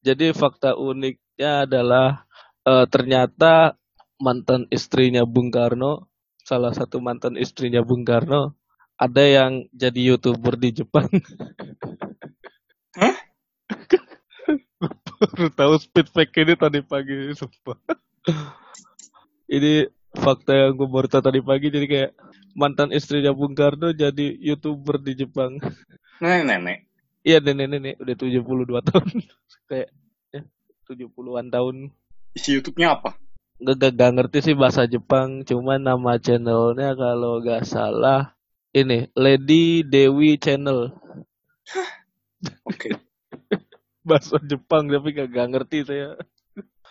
Jadi 0.00 0.32
fakta 0.32 0.72
uniknya 0.80 1.68
adalah 1.68 2.24
eh, 2.64 2.88
ternyata 2.88 3.76
mantan 4.16 4.64
istrinya 4.72 5.28
Bung 5.28 5.52
Karno, 5.52 6.08
salah 6.40 6.72
satu 6.72 7.04
mantan 7.04 7.36
istrinya 7.36 7.84
Bung 7.84 8.08
Karno, 8.08 8.56
ada 8.96 9.24
yang 9.24 9.68
jadi 9.76 10.16
youtuber 10.16 10.56
di 10.56 10.72
Jepang. 10.72 11.08
Hah? 13.00 13.16
Baru 15.20 15.52
tahu 15.52 15.76
speed 15.76 16.08
fake 16.08 16.48
ini 16.48 16.54
tadi 16.56 16.80
pagi, 16.80 17.36
sumpah. 17.36 17.76
ini 19.56 19.84
fakta 20.16 20.52
yang 20.52 20.74
gue 20.74 20.88
baru 20.90 21.06
tahu 21.06 21.22
tadi 21.22 21.40
pagi, 21.42 21.70
jadi 21.70 21.86
kayak 21.86 22.10
mantan 22.58 22.90
istrinya 22.90 23.30
Bung 23.30 23.54
Karno 23.54 23.94
jadi 23.94 24.34
youtuber 24.38 24.98
di 24.98 25.14
Jepang. 25.14 25.62
Nenek-nenek. 26.18 26.90
Iya 27.20 27.38
nenek-nenek 27.44 28.00
udah 28.00 28.14
72 28.16 28.88
tahun. 28.90 29.08
kayak 29.70 29.88
ya, 30.34 30.40
70-an 30.88 31.46
tahun. 31.52 31.76
Isi 32.34 32.58
YouTube-nya 32.58 32.98
apa? 32.98 33.14
Gak, 33.60 33.76
gak, 33.76 33.92
gak 34.00 34.12
ngerti 34.16 34.38
sih 34.40 34.56
bahasa 34.56 34.88
Jepang, 34.88 35.44
cuman 35.44 35.84
nama 35.84 36.16
channelnya 36.16 36.96
kalau 36.96 37.44
gak 37.44 37.68
salah 37.68 38.32
ini 38.72 39.10
Lady 39.18 39.82
Dewi 39.84 40.38
Channel. 40.40 40.94
Oke. 42.64 42.88
Bahasa 44.08 44.40
Jepang 44.48 44.88
tapi 44.88 45.12
gak, 45.12 45.28
gak 45.28 45.48
ngerti 45.52 45.78
saya. 45.84 46.16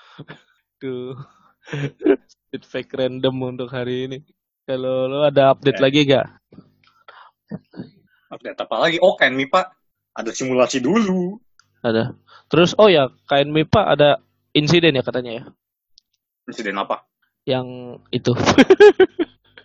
Tuh. 0.81 1.17
Speed 2.25 2.63
fake 2.65 2.93
random 2.97 3.35
untuk 3.45 3.69
hari 3.69 4.09
ini. 4.09 4.17
Kalau 4.65 5.09
lo 5.09 5.25
ada 5.25 5.53
update 5.53 5.77
Ya. 5.77 5.83
lagi 5.85 5.99
gak? 6.05 6.27
Update 8.29 8.59
apa 8.61 8.75
lagi? 8.77 8.97
Oh, 9.01 9.17
kan 9.17 9.33
Pak. 9.33 9.73
Ada 10.13 10.29
simulasi 10.33 10.81
dulu. 10.81 11.38
Ada. 11.81 12.13
Terus 12.49 12.73
oh 12.77 12.89
ya, 12.89 13.09
KN 13.29 13.49
MIPA 13.53 13.81
ada 13.97 14.09
insiden 14.53 14.97
ya 14.97 15.03
katanya 15.05 15.31
ya. 15.31 15.43
Insiden 16.49 16.77
apa? 16.77 17.05
Yang 17.45 17.67
itu. 18.13 18.33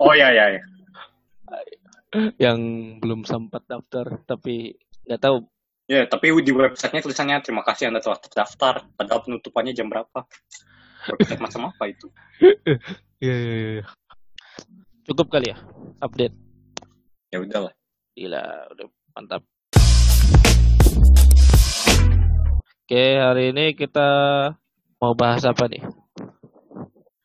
Oh 0.02 0.10
ya 0.10 0.26
ya 0.34 0.58
ya. 0.58 0.62
yang 2.42 2.58
belum 2.98 3.22
sempat 3.22 3.62
daftar 3.70 4.22
tapi 4.26 4.74
nggak 5.06 5.22
tahu 5.22 5.46
Ya, 5.84 6.08
tapi 6.08 6.32
di 6.40 6.48
websitenya 6.48 7.04
tulisannya 7.04 7.44
terima 7.44 7.60
kasih 7.60 7.92
Anda 7.92 8.00
telah 8.00 8.16
terdaftar. 8.16 8.88
Padahal 8.96 9.20
penutupannya 9.20 9.76
jam 9.76 9.92
berapa? 9.92 10.24
Website 11.04 11.42
macam 11.42 11.68
apa 11.68 11.84
itu? 11.92 12.06
Iya 13.20 13.34
iya 13.36 13.54
iya. 13.80 13.84
Cukup 15.04 15.28
kali 15.28 15.52
ya 15.52 15.58
update. 16.00 16.32
Ya 17.28 17.44
udahlah. 17.44 17.74
Gila, 18.14 18.44
udah 18.72 18.86
mantap. 19.12 19.42
Oke, 22.84 23.04
hari 23.20 23.52
ini 23.52 23.74
kita 23.76 24.08
mau 25.02 25.12
bahas 25.12 25.44
apa 25.44 25.68
nih? 25.68 25.82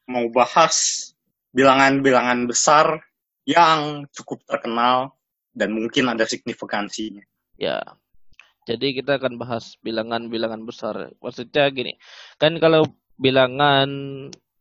Mau 0.09 0.27
bahas 0.33 1.11
bilangan-bilangan 1.53 2.49
besar 2.49 2.99
yang 3.45 4.07
cukup 4.11 4.43
terkenal 4.49 5.15
dan 5.55 5.71
mungkin 5.71 6.09
ada 6.09 6.25
signifikansinya. 6.27 7.23
Ya. 7.55 7.79
Jadi 8.67 9.01
kita 9.01 9.17
akan 9.17 9.41
bahas 9.41 9.77
bilangan-bilangan 9.81 10.61
besar. 10.67 11.15
Maksudnya 11.21 11.69
gini, 11.73 11.97
kan 12.37 12.57
kalau 12.61 12.85
bilangan 13.19 13.87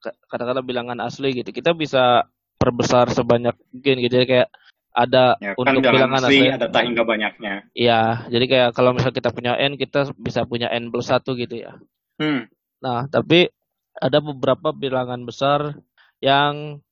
ka- 0.03 0.18
katakanlah 0.27 0.66
bilangan 0.66 0.99
asli 1.01 1.33
gitu, 1.33 1.55
kita 1.55 1.73
bisa 1.73 2.27
perbesar 2.59 3.09
sebanyak 3.09 3.55
mungkin 3.71 3.94
gitu. 4.03 4.18
Jadi 4.18 4.27
kayak 4.27 4.49
ada 4.92 5.38
Ya, 5.38 5.55
kan 5.55 5.79
untuk 5.79 5.94
bilangan 5.94 6.27
asli. 6.27 6.51
ada 6.51 6.66
tak 6.66 6.83
hingga 6.90 7.07
banyaknya. 7.07 7.55
Iya, 7.73 8.27
jadi 8.27 8.44
kayak 8.51 8.71
kalau 8.75 8.90
misal 8.90 9.14
kita 9.14 9.31
punya 9.31 9.55
n, 9.55 9.79
kita 9.79 10.11
bisa 10.18 10.42
punya 10.42 10.66
n 10.75 10.90
plus 10.90 11.07
satu 11.07 11.38
gitu 11.38 11.62
ya. 11.62 11.79
Hmm. 12.18 12.51
Nah, 12.83 13.07
tapi 13.07 13.47
ada 13.94 14.18
beberapa 14.18 14.75
bilangan 14.75 15.23
besar 15.23 15.79
yang 16.18 16.83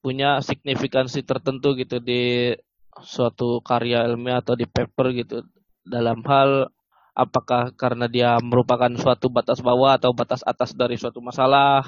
punya 0.00 0.40
signifikansi 0.40 1.20
tertentu 1.20 1.76
gitu 1.76 2.00
di 2.00 2.54
suatu 3.04 3.60
karya 3.60 4.08
ilmiah 4.08 4.40
atau 4.40 4.56
di 4.56 4.64
paper 4.64 5.12
gitu. 5.12 5.44
Dalam 5.84 6.24
hal 6.24 6.72
apakah 7.18 7.74
karena 7.74 8.06
dia 8.06 8.38
merupakan 8.38 8.88
suatu 8.94 9.26
batas 9.26 9.58
bawah 9.58 9.98
atau 9.98 10.14
batas 10.14 10.46
atas 10.46 10.70
dari 10.78 10.94
suatu 10.94 11.18
masalah 11.18 11.82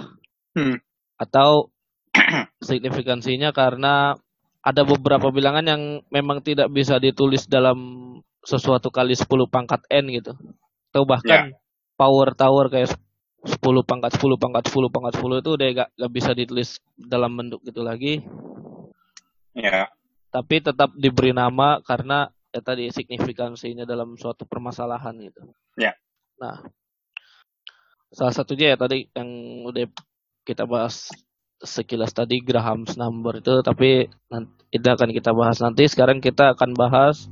Hmm. 0.50 0.82
atau 1.14 1.70
signifikansinya 2.58 3.54
karena 3.54 4.18
ada 4.60 4.82
beberapa 4.82 5.30
bilangan 5.30 5.62
yang 5.62 5.82
memang 6.10 6.42
tidak 6.42 6.66
bisa 6.74 6.98
ditulis 6.98 7.46
dalam 7.46 7.78
sesuatu 8.44 8.90
kali 8.90 9.14
10 9.14 9.30
pangkat 9.46 9.80
n 9.88 10.10
gitu. 10.10 10.34
Atau 10.90 11.06
bahkan 11.06 11.54
power 11.94 12.34
tower 12.34 12.66
kayak 12.66 12.92
10 13.46 13.62
pangkat 13.86 14.12
10 14.20 14.36
pangkat 14.36 14.68
10 14.68 14.92
pangkat 14.92 15.12
10 15.16 15.40
itu 15.40 15.50
udah 15.56 15.68
gak, 15.70 15.88
gak 15.96 16.12
bisa 16.12 16.30
ditulis 16.36 16.82
dalam 16.98 17.32
bentuk 17.38 17.62
gitu 17.64 17.80
lagi. 17.80 18.20
Ya. 19.56 19.88
Tapi 20.34 20.60
tetap 20.60 20.92
diberi 20.98 21.32
nama 21.32 21.80
karena 21.80 22.28
ya 22.50 22.60
tadi 22.60 22.90
signifikansinya 22.90 23.86
dalam 23.86 24.18
suatu 24.18 24.42
permasalahan 24.46 25.14
gitu. 25.22 25.40
Ya. 25.78 25.94
Nah, 26.42 26.58
salah 28.10 28.34
satunya 28.34 28.74
ya 28.74 28.76
tadi 28.78 29.06
yang 29.14 29.30
udah 29.70 29.86
kita 30.42 30.66
bahas 30.66 31.14
sekilas 31.60 32.10
tadi 32.16 32.40
Graham's 32.40 32.96
number 32.96 33.38
itu 33.38 33.60
tapi 33.60 34.08
nanti, 34.32 34.50
itu 34.72 34.86
akan 34.88 35.10
kita 35.12 35.30
bahas 35.36 35.60
nanti 35.60 35.86
sekarang 35.86 36.18
kita 36.18 36.56
akan 36.56 36.72
bahas 36.72 37.28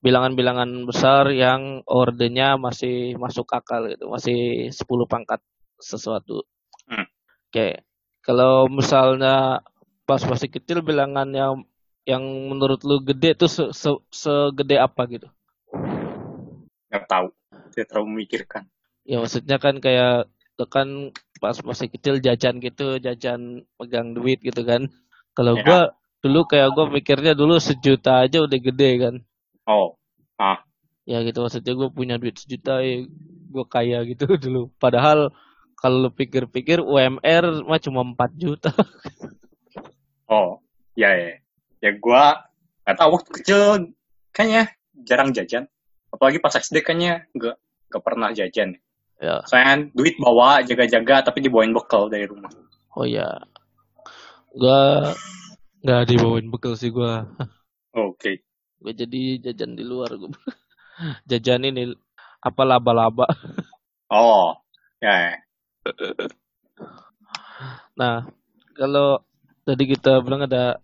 bilangan-bilangan 0.00 0.88
besar 0.88 1.28
yang 1.34 1.84
ordernya 1.84 2.56
masih 2.56 3.18
masuk 3.20 3.44
akal 3.52 3.84
gitu 3.92 4.08
masih 4.08 4.72
10 4.72 5.06
pangkat 5.10 5.40
sesuatu 5.78 6.42
Hmm. 6.88 7.04
oke 7.52 7.84
kalau 8.24 8.64
misalnya 8.72 9.60
pas 10.08 10.24
masih 10.24 10.48
kecil 10.48 10.80
bilangan 10.80 11.28
yang 11.36 11.68
yang 12.08 12.24
menurut 12.48 12.80
lu 12.82 13.04
gede 13.04 13.36
tuh 13.36 13.46
se- 13.46 13.72
se- 13.76 14.04
segede 14.08 14.80
apa 14.80 15.04
gitu 15.06 15.28
Nggak 16.88 17.04
tahu. 17.04 17.28
Tidak 17.68 17.86
terlalu 17.86 18.06
memikirkan. 18.16 18.64
ya 19.04 19.20
maksudnya 19.20 19.56
kan 19.56 19.76
kayak 19.78 20.28
kan 20.66 21.12
pas 21.38 21.54
masih 21.62 21.86
kecil 21.86 22.18
jajan 22.18 22.58
gitu 22.58 22.98
jajan 22.98 23.62
pegang 23.78 24.10
duit 24.12 24.42
gitu 24.42 24.66
kan 24.66 24.90
kalau 25.32 25.54
Ya. 25.54 25.62
gua 25.62 25.80
dulu 26.18 26.40
kayak 26.44 26.74
gua 26.74 26.90
mikirnya 26.90 27.32
dulu 27.32 27.56
sejuta 27.56 28.26
aja 28.26 28.42
udah 28.42 28.58
gede 28.58 28.90
kan 28.98 29.14
Oh. 29.64 29.94
Ah. 30.34 30.60
ya 31.04 31.22
gitu 31.22 31.40
maksudnya 31.40 31.72
gue 31.72 31.88
punya 31.88 32.14
duit 32.16 32.36
sejuta 32.36 32.84
ya 32.84 33.06
gue 33.48 33.64
kaya 33.64 34.04
gitu 34.04 34.24
dulu 34.44 34.68
padahal 34.76 35.30
kalau 35.74 36.04
lu 36.04 36.10
pikir-pikir 36.10 36.82
UMR 36.82 37.64
mah 37.64 37.80
cuma 37.80 38.02
4 38.02 38.34
juta 38.34 38.72
Oh. 40.28 40.60
Ya 40.92 41.14
ya. 41.14 41.38
Ya 41.78 41.90
gua 41.94 42.46
nggak 42.84 42.96
tahu 42.96 43.10
waktu 43.14 43.30
kecil 43.42 43.58
kayaknya 44.32 44.72
jarang 45.04 45.30
jajan. 45.30 45.64
Apalagi 46.08 46.40
pas 46.40 46.54
SD 46.54 46.80
kayaknya 46.80 47.28
nggak 47.36 47.56
nggak 47.88 48.02
pernah 48.04 48.28
jajan. 48.32 48.74
ya 49.18 49.42
Soalnya 49.50 49.90
duit 49.92 50.14
bawa 50.16 50.62
jaga-jaga 50.62 51.26
tapi 51.26 51.42
dibawain 51.42 51.74
bekal 51.74 52.06
dari 52.06 52.22
rumah. 52.24 52.50
oh 52.94 53.02
ya 53.02 53.26
gua 54.54 55.10
nggak 55.82 56.02
dibawain 56.06 56.50
bekal 56.50 56.74
sih 56.74 56.90
gua 56.90 57.26
Oke. 57.94 58.42
gue 58.78 58.92
jadi 58.94 59.20
jajan 59.42 59.74
di 59.74 59.82
luar 59.82 60.14
gue 60.14 60.30
jajan 61.30 61.66
ini 61.66 61.90
apa 62.38 62.62
laba-laba 62.62 63.26
Oh. 64.06 64.54
Ya. 64.98 65.14
ya. 65.14 65.34
Nah, 67.94 68.24
kalau 68.72 69.20
tadi 69.62 69.84
kita 69.84 70.22
bilang 70.22 70.46
ada 70.46 70.78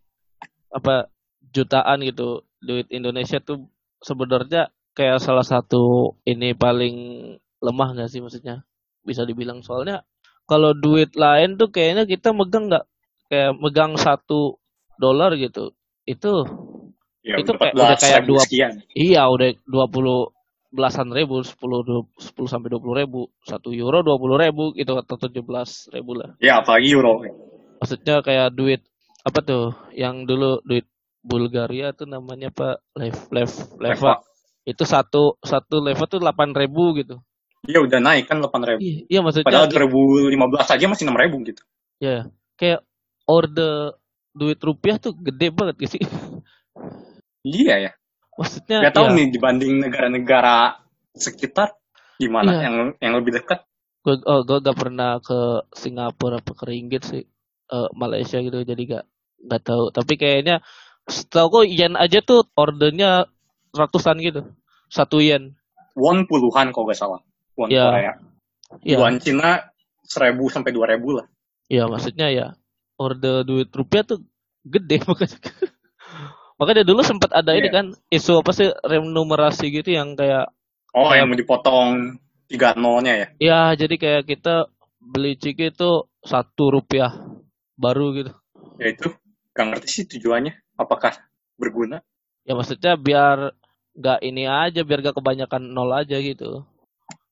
apa 0.74 1.06
jutaan 1.54 2.02
gitu 2.02 2.42
duit 2.58 2.90
Indonesia 2.90 3.38
tuh 3.38 3.70
sebenarnya 4.02 4.68
kayak 4.92 5.22
salah 5.22 5.46
satu 5.46 6.14
ini 6.26 6.50
paling 6.52 6.96
lemah 7.62 7.88
nggak 7.94 8.10
sih 8.10 8.18
maksudnya? 8.18 8.66
Bisa 9.06 9.22
dibilang 9.22 9.62
soalnya 9.62 10.02
kalau 10.44 10.74
duit 10.74 11.14
lain 11.14 11.56
tuh 11.56 11.70
kayaknya 11.70 12.04
kita 12.04 12.34
megang 12.34 12.66
nggak 12.68 12.84
kayak 13.30 13.52
megang 13.56 13.94
satu 13.94 14.58
dolar 14.98 15.32
gitu. 15.38 15.72
Itu 16.04 16.44
Ya, 17.24 17.40
Itu 17.40 17.56
kayak- 17.56 17.72
udah 17.72 17.96
14 17.96 18.04
kayak 18.04 18.22
dua- 18.28 18.44
iya 18.92 19.24
udah 19.24 19.48
20 19.64 20.28
belasan 20.68 21.08
ribu 21.08 21.40
10 21.40 21.80
du- 21.80 22.12
10 22.20 22.44
sampai 22.44 22.68
20 22.68 22.92
ribu. 22.92 23.32
Satu 23.40 23.72
euro 23.72 24.04
20 24.04 24.36
ribu 24.36 24.76
gitu 24.76 24.92
atau 24.92 25.16
17 25.16 25.88
ribu 25.88 26.20
lah. 26.20 26.36
Ya, 26.36 26.60
apalagi 26.60 26.92
euro. 26.92 27.24
maksudnya 27.80 28.20
kayak 28.20 28.52
duit 28.52 28.84
apa 29.24 29.38
tuh 29.40 29.64
yang 29.92 30.24
dulu 30.24 30.60
duit 30.62 30.84
Bulgaria 31.24 31.90
tuh 31.90 32.04
namanya 32.04 32.52
apa 32.52 32.76
lev 32.92 33.16
lev 33.32 33.48
leva 33.80 34.20
itu 34.64 34.84
satu 34.84 35.40
satu 35.40 35.80
leva 35.80 36.04
tuh 36.04 36.20
8 36.20 36.52
ribu 36.54 36.92
gitu 36.96 37.16
Iya, 37.64 37.80
udah 37.80 37.96
naik 37.96 38.28
kan 38.28 38.44
8 38.44 38.60
ribu. 38.60 38.78
iya, 38.84 38.96
iya 39.08 39.20
maksudnya 39.24 39.48
Padahal 39.48 39.72
2015 39.72 40.36
aja 40.76 40.84
masih 40.84 41.04
6 41.08 41.16
ribu 41.16 41.36
gitu. 41.48 41.62
ya 41.96 42.28
kayak 42.54 42.84
orde 43.24 43.96
duit 44.36 44.60
rupiah 44.60 45.00
tuh 45.00 45.16
gede 45.16 45.48
banget 45.48 45.76
gitu 45.80 45.96
sih 45.96 46.02
Iya 47.44 47.74
ya. 47.80 47.92
maksudnya 48.34 48.78
Gak 48.84 48.94
tahu 48.94 49.06
ya, 49.08 49.16
nih 49.16 49.26
dibanding 49.30 49.72
negara-negara 49.80 50.76
sekitar 51.14 51.72
gimana 52.20 52.50
Iya. 52.52 52.60
yang 52.68 52.74
yang 53.00 53.14
lebih 53.16 53.40
dekat. 53.40 53.64
gue 54.04 54.20
oh, 54.20 54.44
gue 54.44 54.58
gak 54.60 54.76
pernah 54.76 55.16
ke 55.16 55.64
Singapura 55.72 56.36
apa 56.36 56.52
ke 56.52 56.64
Ringgit 56.68 57.04
sih 57.04 57.24
Eh, 57.64 57.88
Malaysia 57.96 58.36
gitu 58.36 58.60
jadi 58.60 58.82
gak 58.84 59.04
nggak 59.44 59.62
tahu 59.62 59.84
tapi 59.92 60.16
kayaknya 60.16 60.64
setahu 61.04 61.60
gue 61.60 61.64
yen 61.70 61.94
aja 61.94 62.20
tuh 62.20 62.48
ordernya 62.54 63.28
ratusan 63.72 64.18
gitu 64.18 64.40
satu 64.88 65.20
yen 65.20 65.52
Won 65.94 66.26
puluhan 66.26 66.74
kalau 66.74 66.90
gak 66.90 66.98
salah. 66.98 67.20
Won 67.54 67.70
Iya. 67.70 67.86
Korea. 67.86 68.12
ya 68.82 68.96
Yuan 68.98 69.22
Cina 69.22 69.62
1000 70.02 70.34
sampai 70.50 70.74
2000 70.74 70.98
lah. 71.14 71.26
ya 71.64 71.86
maksudnya 71.86 72.28
ya 72.28 72.46
order 72.96 73.40
duit 73.42 73.70
rupiah 73.70 74.02
tuh 74.02 74.18
gede 74.64 74.98
makanya 75.08 75.38
makanya 76.54 76.82
dulu 76.82 77.00
sempat 77.02 77.30
ada 77.30 77.52
ini 77.52 77.68
Iya. 77.68 77.72
kan 77.72 77.86
isu 78.08 78.40
apa 78.40 78.50
sih 78.50 78.68
remunerasi 78.82 79.66
gitu 79.70 79.90
yang 79.90 80.14
kayak 80.14 80.50
Oh, 80.94 81.10
yang 81.10 81.26
mau 81.26 81.34
dipotong 81.34 82.18
3 82.46 82.78
nolnya 82.78 83.14
ya. 83.14 83.26
ya 83.38 83.60
jadi 83.74 83.94
kayak 83.94 84.22
kita 84.26 84.70
beli 84.98 85.34
ciki 85.34 85.70
itu 85.70 85.90
satu 86.22 86.70
rupiah 86.70 87.10
baru 87.74 88.14
gitu 88.14 88.32
Ya 88.78 88.90
itu 88.90 89.10
gak 89.54 89.66
ngerti 89.70 89.88
sih 89.88 90.04
tujuannya. 90.10 90.52
Apakah 90.76 91.14
berguna? 91.60 92.02
ya 92.44 92.52
maksudnya 92.52 92.92
biar 93.00 93.38
nggak 93.96 94.18
ini 94.28 94.44
aja 94.44 94.80
biar 94.84 95.00
gak 95.00 95.16
kebanyakan 95.16 95.62
nol 95.72 95.90
aja 95.96 96.16
gitu 96.20 96.66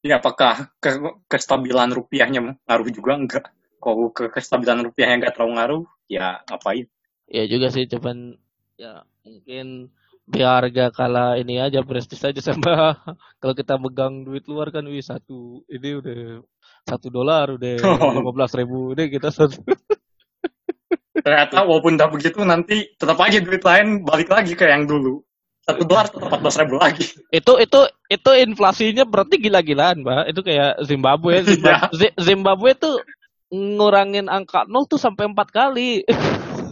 Ya 0.02 0.18
apakah 0.18 0.54
ke 0.82 0.90
kestabilan 1.30 1.94
rupiahnya 1.94 2.40
ngaruh 2.66 2.88
juga 2.90 3.12
enggak? 3.14 3.44
Kalau 3.78 4.11
ke 4.11 4.30
kestabilan 4.35 4.82
rupiahnya 4.87 5.16
nggak 5.22 5.35
terlalu 5.38 5.52
ngaruh, 5.58 5.82
ya 6.11 6.42
ngapain? 6.50 6.87
ya 7.30 7.42
juga 7.48 7.66
sih 7.74 7.85
cuman 7.88 8.37
ya 8.76 9.02
mungkin 9.24 9.88
biar 10.28 10.62
gak 10.70 10.90
kalah 10.98 11.35
ini 11.40 11.58
aja 11.58 11.82
prestis 11.82 12.22
aja 12.28 12.40
sama 12.44 12.72
kalau 13.40 13.54
kita 13.56 13.74
megang 13.80 14.22
duit 14.26 14.44
luar 14.50 14.68
kan 14.74 14.85
wih 14.87 15.02
satu 15.02 15.64
ini 15.66 15.88
udah 16.00 16.44
satu 16.87 17.08
dolar 17.11 17.46
udah 17.56 17.76
lima 18.16 18.30
belas 18.37 18.52
ribu 18.54 18.92
udah 18.94 19.06
kita 19.11 19.28
satu 19.35 19.58
Ternyata 21.22 21.62
walaupun 21.62 21.94
udah 21.94 22.11
begitu 22.11 22.42
nanti 22.42 22.90
tetap 22.94 23.16
aja 23.16 23.38
duit 23.38 23.62
lain 23.62 24.02
balik 24.02 24.28
lagi 24.28 24.52
ke 24.52 24.66
yang 24.66 24.85
dulu. 24.85 25.22
Satu 25.62 25.87
dolar 25.87 26.11
tetap 26.11 26.26
14 26.26 26.61
ribu 26.66 26.74
lagi. 26.76 27.06
itu 27.30 27.52
itu 27.56 27.80
itu 28.11 28.30
inflasinya 28.42 29.06
berarti 29.06 29.38
gila-gilaan 29.38 30.02
mbak 30.02 30.35
itu 30.35 30.40
kayak 30.42 30.82
Zimbabwe 30.82 31.38
Zimbabwe, 31.46 31.87
Zi- 31.94 32.16
Zimbabwe 32.18 32.70
tuh 32.74 32.98
ngurangin 33.48 34.26
angka 34.26 34.66
nol 34.66 34.85
tuh 34.85 34.98
sampai 34.98 35.30
empat 35.30 35.54
kali 35.54 36.02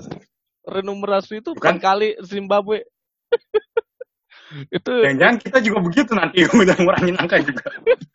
renumerasi 0.74 1.38
itu 1.38 1.54
empat 1.54 1.78
Bukan. 1.78 1.78
kali 1.78 2.08
Zimbabwe 2.20 2.82
itu 4.76 4.90
Jangan-jangan 4.90 5.36
kita 5.38 5.58
juga 5.62 5.78
begitu 5.80 6.10
nanti 6.12 6.42
udah 6.44 6.76
ngurangin 6.76 7.14
angka 7.14 7.38
juga. 7.40 7.70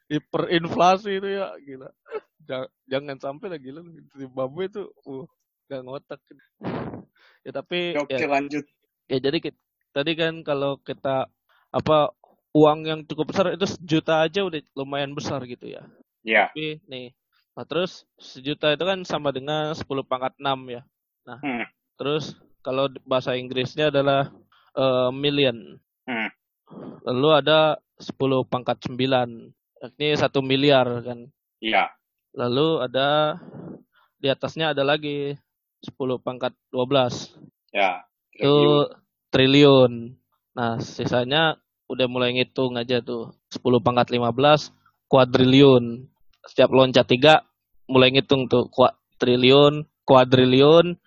hiperinflasi 0.05 1.17
itu 1.17 1.29
ya 1.33 1.55
gila 1.63 1.89
Ja- 2.45 2.69
jangan 2.85 3.17
sampai 3.17 3.47
lah 3.47 3.57
gila 3.57 3.79
Zimbabwe 4.11 4.67
itu 4.67 4.83
uh 5.07 5.23
gak 5.65 5.81
ngotak 5.81 6.21
ya 7.41 7.51
tapi 7.51 7.93
Oke 7.95 8.15
ya, 8.15 8.27
lanjut. 8.27 8.65
ya 9.07 9.17
jadi 9.17 9.37
kit- 9.39 9.63
tadi 9.89 10.11
kan 10.13 10.41
kalau 10.41 10.77
kita 10.77 11.25
apa 11.69 12.13
uang 12.51 12.79
yang 12.83 12.99
cukup 13.03 13.33
besar 13.33 13.51
itu 13.51 13.65
sejuta 13.65 14.21
aja 14.21 14.41
udah 14.41 14.61
lumayan 14.73 15.11
besar 15.11 15.41
gitu 15.43 15.65
ya 15.67 15.83
Ya. 16.21 16.49
tapi 16.49 16.81
nih 16.85 17.13
nah 17.53 17.63
terus 17.63 18.03
sejuta 18.17 18.73
itu 18.73 18.81
kan 18.81 19.01
sama 19.03 19.29
dengan 19.29 19.71
10 19.71 20.01
pangkat 20.01 20.33
6 20.37 20.59
ya 20.67 20.81
nah 21.21 21.37
Hmm. 21.39 21.65
terus 21.95 22.33
kalau 22.61 22.89
bahasa 23.03 23.33
Inggrisnya 23.33 23.89
adalah 23.89 24.29
eh, 24.73 25.09
million 25.11 25.77
Hmm. 26.05 26.29
lalu 27.01 27.29
ada 27.35 27.59
10 27.95 28.13
pangkat 28.43 28.77
9 28.83 29.53
yakni 29.79 30.13
satu 30.13 30.41
miliar 30.41 30.85
kan 31.01 31.29
Iya. 31.57 31.89
lalu 32.33 32.83
ada 32.83 33.37
di 34.15 34.27
atasnya 34.27 34.73
ada 34.73 34.81
lagi 34.81 35.37
10 35.85 36.17
pangkat 36.19 36.53
12 36.73 37.37
Ya. 37.71 38.03
itu 38.35 38.89
triliun. 39.29 40.15
Nah, 40.55 40.79
sisanya 40.81 41.59
udah 41.91 42.07
mulai 42.09 42.33
ngitung 42.33 42.79
aja 42.79 43.03
tuh. 43.03 43.35
10 43.51 43.79
pangkat 43.83 44.09
15 44.15 44.71
kuadriliun. 45.11 46.07
Setiap 46.45 46.71
loncat 46.73 47.05
tiga 47.05 47.45
mulai 47.85 48.09
ngitung 48.15 48.49
tuh 48.49 48.65
Kua- 48.73 48.97
triliun, 49.21 49.85
kuadriliun, 50.07 50.97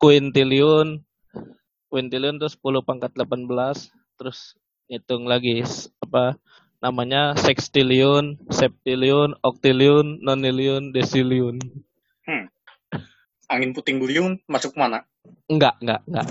kuintiliun. 0.00 1.02
Kuintiliun 1.88 2.36
tuh 2.36 2.50
10 2.52 2.84
pangkat 2.84 3.12
18 3.16 3.88
terus 4.18 4.58
ngitung 4.90 5.24
lagi 5.24 5.62
apa 6.04 6.36
namanya 6.78 7.34
sextiliun, 7.36 8.38
septiliun, 8.50 9.34
oktiliun, 9.42 10.22
noniliun, 10.22 10.94
desiliun. 10.94 11.58
Angin 13.48 13.72
puting 13.72 13.96
beliung 13.96 14.36
masuk 14.44 14.76
mana? 14.76 15.08
Enggak, 15.48 15.80
enggak, 15.80 16.00
enggak. 16.04 16.26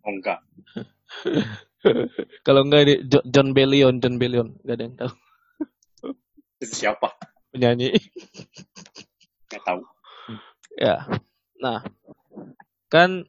Oh 0.00 0.12
enggak. 0.12 0.40
Kalau 2.46 2.64
enggak 2.64 2.80
ini 2.88 2.94
Jo- 3.04 3.26
John 3.28 3.52
Bellion, 3.52 4.00
John 4.00 4.16
Bellion, 4.16 4.56
enggak 4.64 4.76
ada 4.76 4.84
yang 4.84 4.96
tahu. 4.96 5.12
Itu 6.64 6.74
siapa? 6.76 7.12
Penyanyi. 7.52 7.92
Nggak 9.52 9.62
tahu. 9.68 9.80
Ya. 10.80 11.04
Nah, 11.60 11.84
kan 12.88 13.28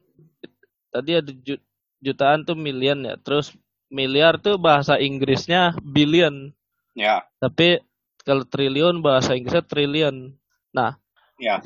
tadi 0.88 1.20
ada 1.20 1.32
ju- 1.32 1.64
jutaan 2.00 2.48
tuh 2.48 2.56
million 2.56 2.96
ya. 3.04 3.20
Terus 3.20 3.52
miliar 3.92 4.40
tuh 4.40 4.56
bahasa 4.56 4.96
Inggrisnya 4.96 5.76
billion. 5.84 6.48
Ya. 6.96 7.28
Tapi 7.36 7.84
kalau 8.24 8.48
triliun 8.48 9.04
bahasa 9.04 9.36
Inggrisnya 9.36 9.68
trillion. 9.68 10.32
Nah, 10.72 10.96
Ya. 11.36 11.58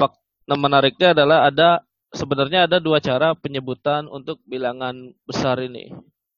Nah, 0.46 0.56
menariknya 0.58 1.14
adalah 1.16 1.46
ada 1.50 1.82
sebenarnya 2.14 2.66
ada 2.70 2.78
dua 2.78 2.98
cara 3.02 3.34
penyebutan 3.34 4.06
untuk 4.10 4.38
bilangan 4.46 5.10
besar 5.26 5.58
ini. 5.62 5.90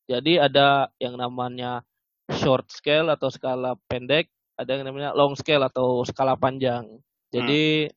Jadi 0.09 0.40
ada 0.40 0.88
yang 0.97 1.21
namanya 1.21 1.85
short 2.33 2.73
scale 2.73 3.12
atau 3.12 3.29
skala 3.29 3.77
pendek, 3.88 4.33
ada 4.57 4.71
yang 4.77 4.88
namanya 4.88 5.12
long 5.12 5.37
scale 5.37 5.64
atau 5.68 6.01
skala 6.09 6.35
panjang. 6.40 6.88
Jadi 7.29 7.88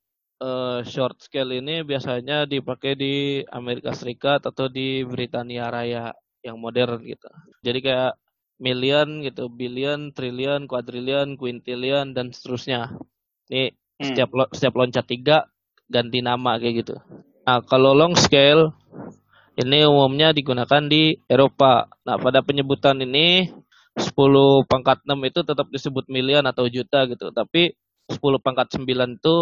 eh, 0.44 0.80
short 0.84 1.18
scale 1.24 1.56
ini 1.64 1.84
biasanya 1.88 2.44
dipakai 2.44 2.94
di 3.00 3.14
Amerika 3.48 3.96
Serikat 3.96 4.44
atau 4.48 4.68
di 4.68 5.08
Britania 5.08 5.72
Raya 5.72 6.12
yang 6.44 6.60
modern 6.60 7.00
gitu. 7.08 7.28
Jadi 7.64 7.80
kayak 7.80 8.14
million 8.60 9.24
gitu, 9.24 9.48
billion, 9.48 10.12
trillion, 10.12 10.68
quadrillion, 10.68 11.40
quintillion 11.40 12.12
dan 12.12 12.36
seterusnya. 12.36 12.92
Ini 13.52 13.72
Hmm. 14.02 14.06
setiap 14.12 14.30
lo- 14.34 14.52
setiap 14.52 14.74
loncat 14.82 15.06
tiga 15.08 15.46
ganti 15.92 16.24
nama 16.24 16.56
kayak 16.56 16.76
gitu. 16.88 16.96
Nah, 17.44 17.60
kalau 17.68 17.92
long 17.92 18.16
scale 18.16 18.72
ini 19.60 19.84
umumnya 19.84 20.32
digunakan 20.32 20.88
di 20.88 21.20
Eropa. 21.28 21.92
Nah, 22.08 22.16
pada 22.16 22.40
penyebutan 22.40 23.04
ini 23.04 23.52
10 24.00 24.64
pangkat 24.72 25.04
6 25.04 25.20
itu 25.28 25.40
tetap 25.44 25.68
disebut 25.68 26.08
miliar 26.08 26.48
atau 26.48 26.66
juta 26.72 27.04
gitu. 27.12 27.36
Tapi 27.36 27.76
10 28.08 28.40
pangkat 28.40 28.80
9 28.80 29.20
itu 29.20 29.36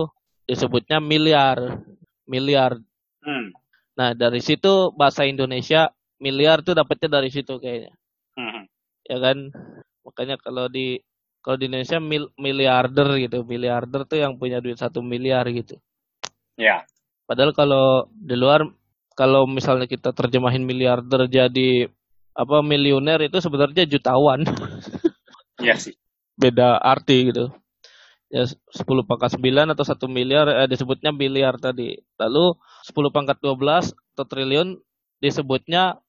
disebutnya 0.50 0.98
miliar. 0.98 1.86
Miliar. 2.26 2.82
Hmm. 3.22 3.54
Nah, 3.94 4.18
dari 4.18 4.42
situ 4.42 4.90
bahasa 4.98 5.30
Indonesia 5.30 5.94
miliar 6.18 6.66
tuh 6.66 6.74
dapetnya 6.74 7.22
dari 7.22 7.30
situ 7.30 7.62
kayaknya. 7.62 7.94
Hmm. 8.34 8.66
Ya 9.06 9.22
kan? 9.22 9.54
Makanya 10.02 10.42
kalau 10.42 10.66
di 10.66 10.98
kalau 11.40 11.56
di 11.56 11.70
Indonesia 11.72 12.02
mil, 12.02 12.34
miliarder 12.36 13.22
gitu. 13.22 13.46
Miliarder 13.46 14.10
tuh 14.10 14.18
yang 14.20 14.42
punya 14.42 14.58
duit 14.58 14.82
satu 14.82 15.06
miliar 15.06 15.46
gitu. 15.54 15.78
Ya. 16.60 16.84
Padahal 17.24 17.56
kalau 17.56 18.12
di 18.12 18.36
luar 18.36 18.67
kalau 19.15 19.48
misalnya 19.48 19.88
kita 19.88 20.12
terjemahin 20.12 20.67
miliarder 20.67 21.32
jadi 21.32 21.88
apa 22.36 22.60
milioner 22.60 23.24
itu 23.24 23.39
sebenarnya 23.39 23.88
jutawan. 23.88 24.43
Iya 25.60 25.76
sih. 25.76 25.91
Beda 26.39 26.80
arti 26.80 27.36
gitu. 27.36 27.52
Ya 28.32 28.48
10 28.48 28.80
pangkat 29.04 29.36
9 29.36 29.76
atau 29.76 29.84
1 29.84 30.08
miliar 30.08 30.48
eh, 30.48 30.72
disebutnya 30.72 31.12
miliar 31.12 31.60
tadi. 31.60 32.00
Lalu 32.15 32.56
10 32.88 33.12
pangkat 33.12 33.43
12 33.43 33.91
atau 33.91 34.24
triliun 34.24 34.80
disebutnya 35.19 36.00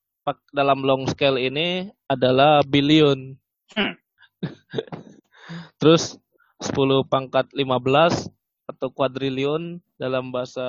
dalam 0.55 0.87
long 0.87 1.03
scale 1.11 1.43
ini 1.43 1.91
adalah 2.07 2.63
billion. 2.63 3.35
Hmm. 3.75 3.99
Terus 5.83 6.15
10 6.63 7.11
pangkat 7.11 7.51
15 7.51 8.31
atau 8.81 8.89
kuadriliun 8.89 9.77
dalam 10.01 10.33
bahasa 10.33 10.65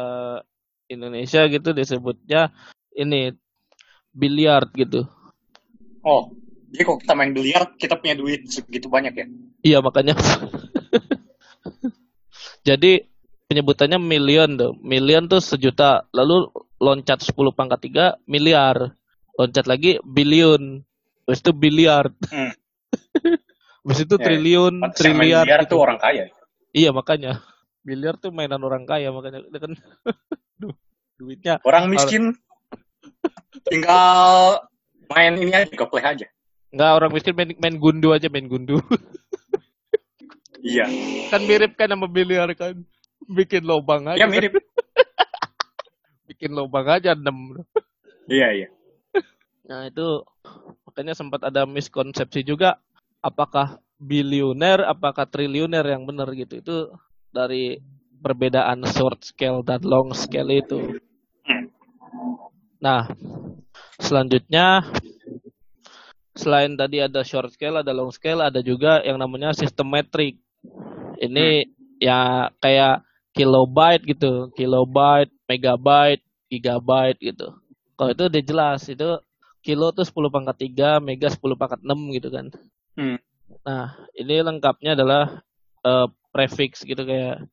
Indonesia 0.91 1.47
gitu 1.47 1.71
disebutnya 1.71 2.51
ini 2.91 3.31
biliar 4.11 4.67
gitu. 4.75 5.07
Oh, 6.03 6.35
jadi 6.75 6.83
kalau 6.83 6.99
kita 6.99 7.13
main 7.15 7.31
biliar, 7.31 7.71
kita 7.79 7.95
punya 7.95 8.19
duit 8.19 8.51
segitu 8.51 8.91
banyak 8.91 9.15
ya? 9.15 9.25
Iya, 9.63 9.77
makanya. 9.79 10.19
jadi 12.67 13.07
penyebutannya 13.47 13.95
million 13.95 14.59
tuh. 14.59 14.75
Million 14.83 15.31
tuh 15.31 15.39
sejuta. 15.39 16.03
Lalu 16.11 16.51
loncat 16.83 17.23
10 17.23 17.55
pangkat 17.55 17.79
3 17.87 18.19
miliar. 18.27 18.91
Loncat 19.39 19.71
lagi 19.71 20.03
billion. 20.03 20.83
Terus 21.23 21.39
itu 21.39 21.51
biliar. 21.55 22.11
Hmm. 22.27 22.51
Habis 23.87 24.03
itu 24.03 24.15
ya, 24.19 24.23
triliun, 24.27 24.75
ya. 24.83 24.91
triliar. 24.91 25.43
Biliar 25.47 25.61
gitu. 25.63 25.71
tuh 25.75 25.79
orang 25.79 25.99
kaya. 25.99 26.27
Iya, 26.75 26.91
makanya. 26.91 27.39
Biliar 27.81 28.15
tuh 28.21 28.29
mainan 28.29 28.61
orang 28.61 28.85
kaya 28.85 29.09
makanya 29.09 29.41
kan 29.57 29.73
duitnya 31.21 31.57
orang 31.65 31.89
miskin 31.89 32.33
tinggal 33.69 34.61
main 35.09 35.37
ini 35.37 35.53
aja 35.53 35.69
ke 35.69 35.85
play 35.89 36.05
aja 36.05 36.27
Enggak, 36.71 36.91
orang 37.03 37.11
miskin 37.11 37.35
main, 37.35 37.51
main 37.59 37.75
gundu 37.75 38.15
aja, 38.15 38.31
main 38.31 38.47
gundu. 38.47 38.79
iya. 40.63 40.87
Kan 41.27 41.43
mirip 41.43 41.75
kan 41.75 41.91
sama 41.91 42.07
biliar 42.07 42.47
kan. 42.55 42.79
Bikin 43.27 43.67
lubang 43.67 44.07
aja. 44.07 44.23
Iya, 44.23 44.27
mirip. 44.31 44.55
Bikin 46.31 46.55
lubang 46.55 46.87
aja, 46.87 47.11
enam. 47.11 47.59
Iya, 48.31 48.47
iya. 48.55 48.67
Nah, 49.67 49.91
itu 49.91 50.23
makanya 50.87 51.11
sempat 51.11 51.43
ada 51.43 51.67
miskonsepsi 51.67 52.47
juga 52.47 52.79
apakah 53.19 53.83
bilioner, 53.99 54.87
apakah 54.87 55.27
triliuner 55.27 55.83
yang 55.83 56.07
benar 56.07 56.31
gitu. 56.31 56.63
Itu 56.63 56.75
dari 57.31 57.79
perbedaan 58.21 58.85
short 58.85 59.25
scale 59.25 59.65
dan 59.65 59.81
long 59.81 60.13
scale 60.13 60.51
itu. 60.53 61.01
Nah, 62.77 63.09
selanjutnya 63.97 64.85
selain 66.37 66.73
tadi 66.77 67.01
ada 67.01 67.25
short 67.25 67.53
scale, 67.53 67.81
ada 67.81 67.91
long 67.91 68.13
scale, 68.13 68.41
ada 68.45 68.61
juga 68.61 69.01
yang 69.01 69.17
namanya 69.17 69.51
sistem 69.57 69.89
metrik. 69.89 70.37
Ini 71.21 71.65
hmm. 71.65 72.01
ya 72.01 72.49
kayak 72.61 73.05
kilobyte 73.33 74.03
gitu, 74.05 74.51
kilobyte, 74.53 75.31
megabyte, 75.47 76.23
gigabyte 76.51 77.19
gitu. 77.21 77.53
Kalau 77.95 78.09
itu 78.11 78.23
udah 78.27 78.43
jelas 78.43 78.81
itu 78.89 79.09
kilo 79.61 79.93
tuh 79.93 80.03
10 80.03 80.33
pangkat 80.33 80.73
3, 80.73 80.97
mega 81.05 81.29
10 81.29 81.37
pangkat 81.53 81.79
6 81.85 82.17
gitu 82.17 82.29
kan. 82.33 82.45
Hmm. 82.97 83.17
Nah, 83.61 83.87
ini 84.17 84.41
lengkapnya 84.41 84.97
adalah 84.97 85.45
uh, 85.85 86.09
prefix 86.31 86.81
gitu 86.87 87.03
kayak 87.03 87.45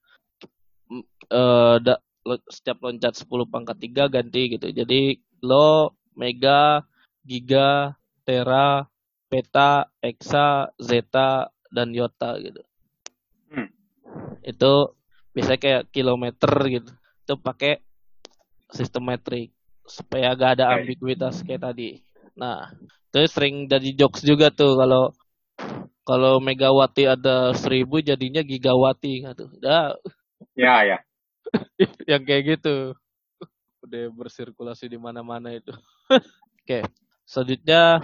uh, 1.35 1.77
da, 1.83 1.99
setiap 2.49 2.83
loncat 2.83 3.15
10 3.15 3.29
pangkat 3.49 3.77
3 3.79 4.15
ganti 4.15 4.43
gitu. 4.59 4.69
Jadi 4.71 5.19
kilo, 5.39 5.95
mega, 6.19 6.83
giga, 7.23 7.95
tera, 8.27 8.85
peta, 9.29 9.89
exa, 10.03 10.73
zeta, 10.81 11.53
dan 11.69 11.93
yota 11.93 12.37
gitu. 12.41 12.63
Hmm. 13.53 13.69
Itu 14.45 14.97
bisa 15.37 15.61
kayak 15.61 15.93
kilometer 15.93 16.53
gitu. 16.69 16.91
Itu 17.25 17.35
pakai 17.39 17.81
sistem 18.73 19.09
metrik 19.09 19.53
supaya 19.89 20.37
gak 20.37 20.61
ada 20.61 20.77
ambiguitas 20.77 21.41
kayak 21.45 21.73
tadi. 21.73 22.01
Nah, 22.37 22.73
itu 23.09 23.25
sering 23.29 23.69
jadi 23.69 23.97
jokes 23.97 24.21
juga 24.25 24.53
tuh 24.53 24.77
kalau 24.77 25.17
kalau 26.09 26.41
megawati 26.41 27.05
ada 27.05 27.53
seribu 27.53 28.01
jadinya 28.01 28.41
gigawati 28.41 29.29
gitu. 29.29 29.45
Dah. 29.61 29.93
Ya 30.57 30.81
ya. 30.81 30.99
yang 32.11 32.25
kayak 32.25 32.57
gitu. 32.57 32.97
Udah 33.85 34.09
bersirkulasi 34.17 34.89
di 34.89 34.97
mana-mana 34.97 35.53
itu. 35.53 35.77
Oke. 36.65 36.81
Selanjutnya 37.29 38.01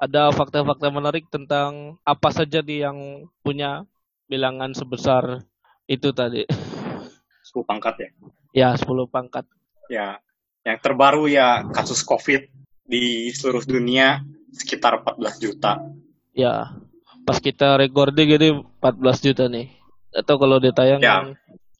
ada 0.00 0.32
fakta-fakta 0.32 0.88
menarik 0.88 1.28
tentang 1.28 2.00
apa 2.08 2.32
saja 2.32 2.64
di 2.64 2.80
yang 2.80 3.28
punya 3.44 3.84
bilangan 4.32 4.72
sebesar 4.72 5.44
itu 5.84 6.08
tadi. 6.16 6.48
10 7.52 7.68
pangkat 7.68 7.94
ya? 8.00 8.10
Ya, 8.56 8.68
10 8.80 9.12
pangkat. 9.12 9.44
Ya, 9.92 10.24
yang 10.64 10.80
terbaru 10.80 11.28
ya 11.28 11.68
kasus 11.68 12.00
COVID 12.00 12.48
di 12.88 13.28
seluruh 13.28 13.60
dunia 13.68 14.24
sekitar 14.56 15.04
14 15.04 15.36
juta. 15.36 15.84
Ya, 16.32 16.80
pas 17.22 17.38
kita 17.38 17.78
recording 17.78 18.26
gini 18.28 18.48
14 18.82 19.26
juta 19.26 19.44
nih. 19.48 19.70
Atau 20.12 20.36
kalau 20.36 20.60
ditayang 20.60 21.00
Ya, 21.00 21.24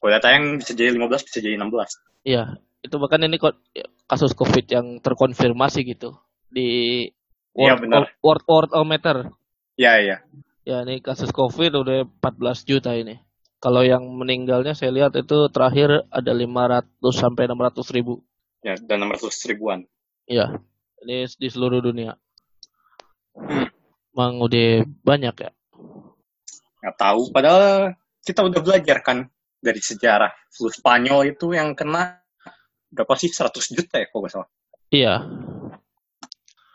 kalau 0.01 0.11
ditayang 0.17 0.57
bisa 0.57 0.73
jadi 0.73 0.95
15, 0.95 1.27
bisa 1.27 1.37
jadi 1.37 1.55
16. 1.61 2.01
Iya, 2.25 2.43
itu 2.81 2.95
bahkan 2.97 3.21
ini 3.21 3.37
kasus 4.09 4.33
COVID 4.33 4.65
yang 4.71 4.87
terkonfirmasi 5.03 5.85
gitu 5.85 6.17
di 6.49 7.07
Iya. 7.53 7.77
World 8.25 8.43
World 8.49 8.73
meter. 8.89 9.29
Iya 9.77 9.93
iya. 10.01 10.17
Ya 10.65 10.81
ini 10.81 11.05
kasus 11.05 11.29
COVID 11.29 11.85
udah 11.85 12.09
14 12.21 12.65
juta 12.65 12.97
ini. 12.97 13.21
Kalau 13.61 13.85
yang 13.85 14.03
meninggalnya 14.03 14.75
saya 14.75 14.91
lihat 14.91 15.15
itu 15.15 15.47
terakhir 15.53 16.03
ada 16.09 16.31
500 16.33 17.13
sampai 17.13 17.45
600 17.47 17.93
ribu. 17.93 18.25
Ya 18.65 18.73
dan 18.75 19.05
600 19.05 19.49
ribuan. 19.53 19.85
Iya. 20.25 20.57
Ini 21.03 21.29
di 21.35 21.47
seluruh 21.51 21.83
dunia. 21.83 22.17
Hmm. 23.35 23.72
Mang 24.13 24.37
udah 24.37 24.85
banyak 25.01 25.35
ya? 25.41 25.51
Nggak 26.81 26.97
tahu. 26.97 27.21
Padahal 27.33 27.97
kita 28.21 28.45
udah 28.45 28.59
belajar 28.61 29.01
kan 29.01 29.25
dari 29.57 29.81
sejarah 29.81 30.31
flu 30.53 30.69
Spanyol 30.69 31.33
itu 31.33 31.55
yang 31.55 31.73
kena 31.73 32.21
berapa 32.93 33.13
sih 33.17 33.33
100 33.33 33.73
juta 33.73 33.97
ya 33.97 34.05
kalau 34.11 34.21
nggak 34.21 34.33
salah. 34.33 34.49
Iya. 34.93 35.15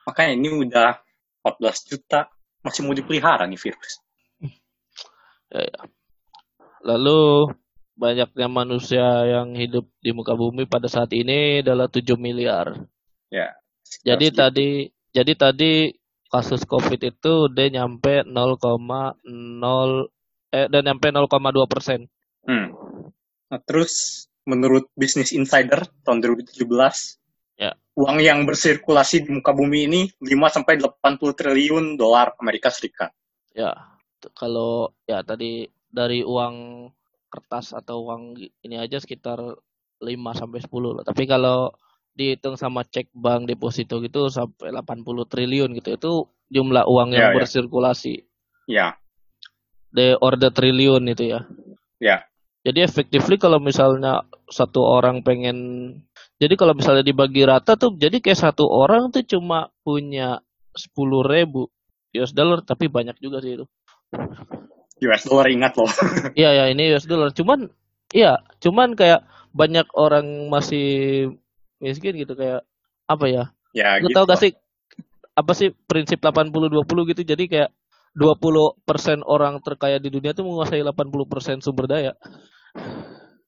Makanya 0.09 0.33
ini 0.35 0.49
udah 0.51 0.99
14 1.47 1.89
juta, 1.89 2.27
masih 2.65 2.83
mau 2.83 2.97
dipelihara 2.97 3.47
nih 3.47 3.61
virus. 3.61 4.03
Ya, 5.49 5.63
ya. 5.65 5.81
Lalu 6.83 7.53
banyaknya 7.99 8.47
manusia 8.47 9.07
yang 9.27 9.55
hidup 9.55 9.91
di 10.03 10.15
muka 10.15 10.35
bumi 10.39 10.67
pada 10.67 10.87
saat 10.91 11.11
ini 11.15 11.63
adalah 11.63 11.87
7 11.91 12.19
miliar. 12.19 12.75
Ya. 13.31 13.55
Jadi 14.05 14.33
segitu. 14.33 14.41
tadi 14.41 14.69
jadi 15.13 15.33
tadi 15.35 15.73
kasus 16.29 16.65
Covid 16.69 17.01
itu 17.03 17.49
udah 17.49 17.67
nyampe 17.73 18.25
0,0 18.25 19.19
eh 20.49 20.67
dan 20.69 20.83
nyampe 20.85 21.07
0,2 21.13 21.29
persen. 21.69 22.09
Hmm. 22.45 22.73
Nah, 23.49 23.61
terus 23.65 24.25
menurut 24.49 24.89
Business 24.97 25.33
Insider 25.37 25.89
tahun 26.05 26.25
2017 26.25 27.19
Ya. 27.59 27.75
Uang 27.99 28.23
yang 28.23 28.47
bersirkulasi 28.47 29.27
di 29.27 29.35
muka 29.35 29.51
bumi 29.51 29.91
ini 29.91 30.01
5 30.23 30.55
sampai 30.55 30.79
80 30.79 31.35
triliun 31.35 31.99
dolar 31.99 32.39
Amerika 32.39 32.71
Serikat. 32.71 33.11
Ya. 33.51 33.75
Kalau 34.39 34.95
ya 35.11 35.27
tadi 35.27 35.67
dari 35.91 36.23
uang 36.23 36.87
kertas 37.27 37.75
atau 37.75 38.07
uang 38.07 38.39
ini 38.39 38.79
aja 38.79 39.03
sekitar 39.03 39.43
5 39.43 40.07
sampai 40.39 40.63
10 40.63 40.71
lah. 41.03 41.05
Tapi 41.05 41.27
kalau 41.27 41.75
dihitung 42.19 42.59
sama 42.59 42.83
cek 42.83 43.15
bank 43.15 43.47
deposito 43.47 44.03
gitu 44.03 44.27
sampai 44.27 44.75
80 44.75 45.07
triliun 45.31 45.71
gitu. 45.79 45.89
Itu 45.95 46.13
jumlah 46.51 46.91
uang 46.91 47.15
yang 47.15 47.31
ya, 47.31 47.33
ya. 47.33 47.37
bersirkulasi. 47.39 48.15
Ya. 48.67 48.87
The 49.95 50.19
order 50.19 50.51
triliun 50.51 51.07
itu 51.07 51.39
ya. 51.39 51.47
Ya. 52.03 52.27
Jadi 52.67 52.83
effectively 52.83 53.39
kalau 53.39 53.63
misalnya 53.63 54.27
satu 54.51 54.83
orang 54.83 55.23
pengen 55.23 55.57
jadi 56.39 56.55
kalau 56.55 56.71
misalnya 56.75 57.03
dibagi 57.03 57.43
rata 57.43 57.75
tuh, 57.75 57.99
jadi 57.99 58.23
kayak 58.23 58.39
satu 58.39 58.63
orang 58.71 59.11
tuh 59.11 59.27
cuma 59.27 59.75
punya 59.83 60.39
sepuluh 60.71 61.27
ribu 61.27 61.67
US 62.15 62.31
dollar, 62.31 62.63
tapi 62.63 62.87
banyak 62.87 63.19
juga 63.19 63.43
sih 63.43 63.59
itu. 63.59 63.67
US 65.03 65.23
dollar 65.27 65.51
ingat 65.51 65.75
loh. 65.75 65.91
Iya 66.39 66.51
ya 66.55 66.65
ini 66.71 66.95
US 66.95 67.11
dollar. 67.11 67.35
Cuman, 67.35 67.67
iya, 68.15 68.39
cuman 68.63 68.95
kayak 68.95 69.27
banyak 69.51 69.91
orang 69.99 70.47
masih 70.47 70.87
miskin 71.79 72.15
gitu 72.19 72.35
kayak 72.35 72.63
apa 73.07 73.25
ya? 73.27 73.45
Ya. 73.73 73.99
Lu 74.03 74.11
gitu. 74.11 74.17
tau 74.19 74.27
gak 74.27 74.41
sih 74.43 74.53
apa 75.35 75.53
sih 75.55 75.71
prinsip 75.87 76.19
80-20 76.19 77.11
gitu? 77.15 77.23
Jadi 77.23 77.45
kayak 77.47 77.71
20% 78.19 79.23
orang 79.23 79.63
terkaya 79.63 80.03
di 80.03 80.11
dunia 80.11 80.35
tuh 80.35 80.43
menguasai 80.43 80.83
80% 80.83 81.63
sumber 81.63 81.87
daya. 81.87 82.13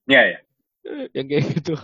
Iya 0.07 0.23
ya. 0.23 0.39
Yang 1.17 1.27
kayak 1.27 1.45
gitu. 1.59 1.75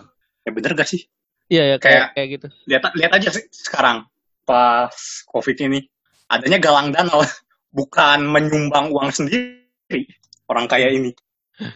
Ya 0.46 0.50
bener 0.54 0.72
gak 0.78 0.88
sih? 0.88 1.02
Iya 1.46 1.62
ya 1.74 1.76
kayak 1.78 1.82
Kayak- 1.82 2.10
kayak 2.14 2.28
gitu. 2.38 2.46
Lihat 2.70 2.82
lihat 2.98 3.12
aja 3.14 3.28
sih 3.34 3.44
sekarang 3.50 4.06
pas 4.46 4.94
COVID 5.26 5.58
ini 5.66 5.82
adanya 6.30 6.58
galang 6.62 6.94
dana 6.94 7.10
bukan 7.78 8.26
menyumbang 8.30 8.94
uang 8.94 9.10
sendiri 9.10 10.06
orang 10.46 10.66
kaya 10.70 10.90
ini. 10.90 11.10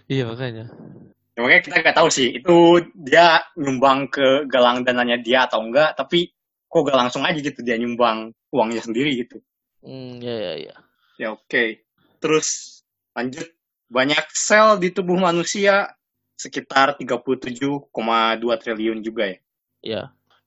Iya 0.07 0.29
makanya. 0.31 0.71
Ya, 1.41 1.49
makanya 1.49 1.65
kita 1.65 1.77
nggak 1.81 1.97
tahu 1.97 2.09
sih 2.13 2.29
itu 2.37 2.57
dia 2.93 3.41
nyumbang 3.57 4.13
ke 4.13 4.45
galang 4.45 4.85
dananya 4.85 5.17
dia 5.17 5.49
atau 5.49 5.65
enggak, 5.65 5.97
tapi 5.97 6.37
kok 6.69 6.85
gak 6.85 7.01
langsung 7.01 7.25
aja 7.25 7.41
gitu 7.41 7.65
dia 7.65 7.81
nyumbang 7.81 8.37
uangnya 8.53 8.85
sendiri 8.85 9.25
gitu. 9.25 9.41
Hmm, 9.81 10.21
ya 10.21 10.37
ya 10.37 10.53
ya. 10.69 10.75
Ya 11.17 11.29
oke. 11.33 11.81
Terus 12.21 12.81
lanjut 13.17 13.49
banyak 13.89 14.21
sel 14.37 14.77
di 14.77 14.93
tubuh 14.93 15.17
manusia 15.17 15.97
sekitar 16.37 17.01
37,2 17.01 17.89
triliun 18.61 19.01
juga 19.01 19.33
ya. 19.33 19.39
Ya. 19.81 20.03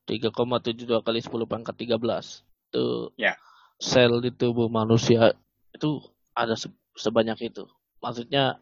3,72 0.06 1.02
kali 1.02 1.20
10 1.26 1.50
pangkat 1.50 1.74
13. 1.74 2.46
Itu 2.70 3.10
Ya. 3.18 3.34
sel 3.82 4.22
di 4.22 4.30
tubuh 4.30 4.70
manusia 4.70 5.34
itu 5.74 6.06
ada 6.38 6.54
se- 6.54 6.70
sebanyak 6.94 7.50
itu. 7.50 7.66
Maksudnya 7.98 8.62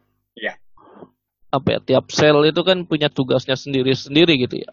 Apa 1.52 1.68
ya 1.76 1.78
tiap 1.84 2.08
sel 2.08 2.40
itu 2.48 2.64
kan 2.64 2.88
punya 2.88 3.12
tugasnya 3.12 3.54
sendiri-sendiri 3.54 4.40
gitu 4.48 4.64
ya. 4.64 4.70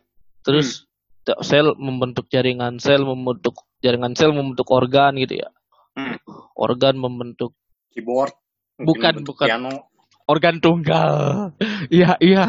Terus 0.47 0.87
tiap 1.27 1.43
sel 1.43 1.75
membentuk 1.75 2.31
jaringan 2.31 2.79
sel, 2.79 3.03
membentuk 3.03 3.67
jaringan 3.83 4.15
sel 4.15 4.31
membentuk 4.31 4.71
organ 4.71 5.19
gitu 5.19 5.43
ya. 5.43 5.51
Hmm. 5.99 6.15
Organ 6.55 6.95
membentuk 6.95 7.53
Keyboard. 7.91 8.31
Bukan, 8.79 9.27
bukan. 9.27 9.47
Piano. 9.49 9.91
organ 10.29 10.61
tunggal. 10.63 11.51
Iya, 11.89 12.15
iya. 12.21 12.47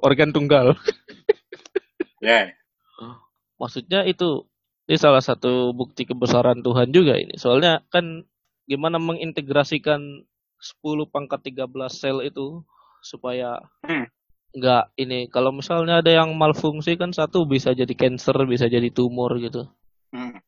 Organ 0.00 0.34
tunggal. 0.34 0.74
Ya. 2.18 2.52
Maksudnya 3.60 4.08
itu 4.08 4.48
ini 4.88 4.96
salah 4.98 5.22
satu 5.22 5.70
bukti 5.76 6.08
kebesaran 6.08 6.64
Tuhan 6.64 6.90
juga 6.90 7.14
ini. 7.20 7.36
Soalnya 7.36 7.84
kan 7.92 8.24
gimana 8.66 8.96
mengintegrasikan 8.98 10.26
10 10.58 11.12
pangkat 11.12 11.54
13 11.54 11.70
sel 11.92 12.24
itu 12.24 12.64
supaya 13.02 13.58
Hmm. 13.84 14.06
nggak 14.50 14.84
ini 14.98 15.30
kalau 15.30 15.54
misalnya 15.54 16.02
ada 16.02 16.10
yang 16.10 16.34
malfungsi 16.34 16.98
kan 16.98 17.14
satu 17.14 17.46
bisa 17.46 17.70
jadi 17.70 17.94
cancer, 17.94 18.34
bisa 18.46 18.66
jadi 18.66 18.90
tumor 18.90 19.38
gitu. 19.38 19.66
Hmm. 20.10 20.42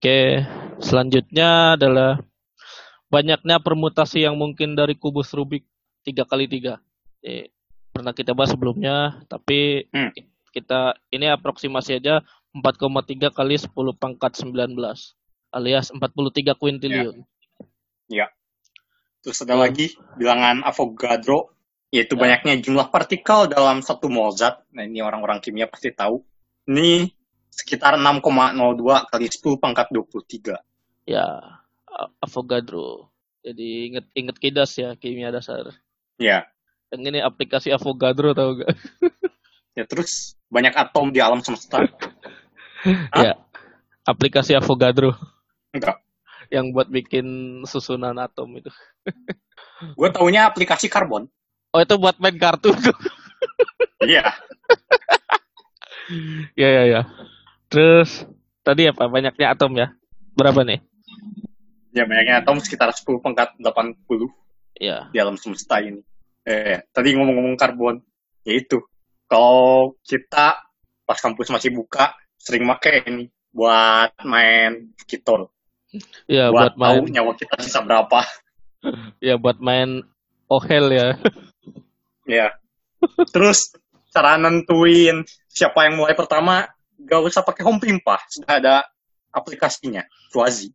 Oke, 0.00 0.40
selanjutnya 0.80 1.76
adalah 1.76 2.16
banyaknya 3.12 3.60
permutasi 3.60 4.24
yang 4.24 4.40
mungkin 4.40 4.72
dari 4.72 4.96
kubus 4.96 5.36
Rubik 5.36 5.68
3 6.06 6.24
kali 6.24 6.48
3 6.48 6.80
Eh, 7.20 7.52
pernah 7.92 8.16
kita 8.16 8.32
bahas 8.32 8.56
sebelumnya, 8.56 9.20
tapi 9.28 9.84
Hmm. 9.92 10.08
kita 10.56 10.96
ini 11.12 11.28
aproksimasi 11.28 12.00
aja 12.00 12.24
4,3 12.56 13.28
kali 13.28 13.60
10 13.60 13.92
pangkat 13.92 14.40
19 14.40 15.12
alias 15.52 15.92
43 15.92 16.56
kuintilion. 16.56 17.20
Terus 19.20 19.36
ada 19.44 19.52
Hmm. 19.52 19.68
lagi 19.68 19.92
bilangan 20.16 20.64
Avogadro, 20.64 21.52
yaitu 21.90 22.14
Ya. 22.14 22.20
banyaknya 22.22 22.54
jumlah 22.62 22.88
partikel 22.88 23.50
dalam 23.50 23.82
satu 23.82 24.06
mol 24.06 24.30
zat. 24.30 24.62
Nah 24.70 24.86
ini 24.86 25.02
orang-orang 25.02 25.42
kimia 25.42 25.66
pasti 25.66 25.90
tahu. 25.90 26.22
Ini 26.70 27.10
sekitar 27.50 27.98
6,02 27.98 29.10
kali 29.10 29.26
10 29.26 29.58
pangkat 29.58 29.90
23. 29.90 30.54
Ya, 31.04 31.26
Avogadro. 32.22 33.10
Jadi 33.42 33.90
inget 33.90 34.06
inget 34.14 34.36
kidas 34.38 34.78
ya 34.78 34.94
kimia 34.94 35.34
dasar. 35.34 35.74
Ya, 36.16 36.46
Yang 36.90 37.02
ini 37.10 37.18
aplikasi 37.22 37.70
Avogadro 37.70 38.34
tau 38.34 38.54
gak? 38.58 38.70
ya 39.78 39.86
terus 39.86 40.34
banyak 40.46 40.74
atom 40.74 41.10
di 41.10 41.18
alam 41.22 41.42
semesta. 41.42 41.82
Ya. 43.12 43.36
Aplikasi 44.08 44.56
Avogadro 44.56 45.12
Enggak. 45.76 46.00
yang 46.48 46.72
buat 46.72 46.88
bikin 46.88 47.26
susunan 47.68 48.16
atom 48.16 48.56
itu. 48.56 48.72
Gue 50.00 50.08
taunya 50.08 50.48
aplikasi 50.48 50.88
karbon. 50.88 51.28
Oh 51.70 51.78
itu 51.78 51.94
buat 51.98 52.18
main 52.18 52.34
kartu 52.34 52.74
tuh. 52.74 52.96
Iya. 54.02 54.26
ya 56.58 56.68
ya 56.68 56.82
ya. 56.88 57.00
Terus 57.70 58.26
tadi 58.66 58.90
apa 58.90 59.06
banyaknya 59.06 59.54
atom 59.54 59.78
ya? 59.78 59.94
Berapa 60.34 60.66
nih? 60.66 60.82
Ya 61.94 62.06
banyaknya 62.06 62.42
atom 62.42 62.58
sekitar 62.58 62.90
10 62.90 63.22
pangkat 63.22 63.54
80 63.62 64.30
Ya. 64.80 65.12
di 65.12 65.20
alam 65.20 65.36
semesta 65.36 65.78
ini. 65.84 66.00
Eh, 66.48 66.80
tadi 66.90 67.12
ngomong-ngomong 67.12 67.54
karbon, 67.60 68.00
yaitu 68.48 68.80
kalau 69.28 69.92
kita 70.00 70.56
pas 71.04 71.18
kampus 71.20 71.52
masih 71.52 71.68
buka, 71.70 72.16
sering 72.40 72.64
make 72.64 73.04
ini 73.04 73.28
buat 73.52 74.16
main 74.24 74.90
kitol. 75.04 75.52
Ya 76.24 76.48
buat, 76.48 76.74
buat 76.74 76.80
main 76.80 77.04
tahu 77.04 77.12
nyawa 77.12 77.32
kita 77.36 77.54
sisa 77.60 77.84
berapa. 77.84 78.24
ya 79.26 79.36
buat 79.36 79.60
main 79.60 80.00
ohel 80.48 80.86
ya. 80.96 81.08
Ya. 82.30 82.54
Terus 83.34 83.74
cara 84.14 84.38
nentuin 84.38 85.26
siapa 85.50 85.90
yang 85.90 85.98
mulai 85.98 86.14
pertama, 86.14 86.70
gak 87.02 87.20
usah 87.26 87.42
pakai 87.42 87.66
home 87.66 87.82
pimpah, 87.82 88.22
sudah 88.30 88.62
ada 88.62 88.74
aplikasinya, 89.34 90.06
Suazi. 90.30 90.70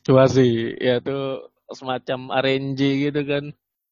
Cuma 0.00 0.24
sih 0.24 0.72
ya 0.80 1.04
tuh 1.04 1.52
semacam 1.68 2.32
RNG 2.40 2.80
gitu 3.10 3.20
kan 3.28 3.44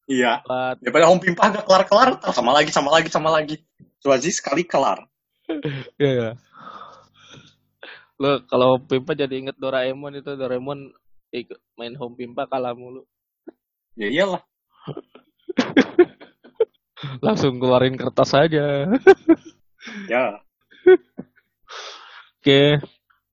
Iya. 0.05 0.45
buat 0.45 0.77
Daripada 0.81 1.05
home 1.09 1.21
pimpah 1.21 1.45
gak 1.49 1.65
kelar-kelar, 1.65 2.09
sama 2.29 2.53
lagi, 2.53 2.69
sama 2.69 2.89
lagi, 2.93 3.09
sama 3.09 3.29
lagi. 3.33 3.57
Suazi 3.97 4.29
sekali 4.29 4.61
kelar. 4.61 5.01
ya 6.01 6.11
ya. 6.13 6.29
Lo 8.21 8.39
kalau 8.47 8.79
Pimpa 8.79 9.17
jadi 9.17 9.33
inget 9.33 9.57
Doraemon 9.59 10.21
itu 10.21 10.31
Doraemon 10.37 10.93
ikut 11.33 11.59
main 11.75 11.97
home 11.97 12.15
Pimpa 12.15 12.45
kalah 12.47 12.77
mulu. 12.77 13.03
Ya 13.97 14.07
iyalah. 14.07 14.43
Langsung 17.19 17.59
keluarin 17.59 17.99
kertas 17.99 18.31
aja. 18.35 18.87
Ya. 20.07 20.25
Oke. 22.39 22.79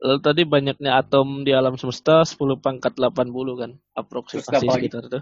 Lalu 0.03 0.19
tadi 0.19 0.43
banyaknya 0.43 0.99
atom 0.99 1.47
di 1.47 1.55
alam 1.55 1.79
semesta 1.79 2.27
10 2.27 2.59
pangkat 2.59 2.99
80 2.99 3.31
kan. 3.55 3.71
Aproksimasi 3.95 4.67
sekitar 4.67 5.07
itu. 5.07 5.21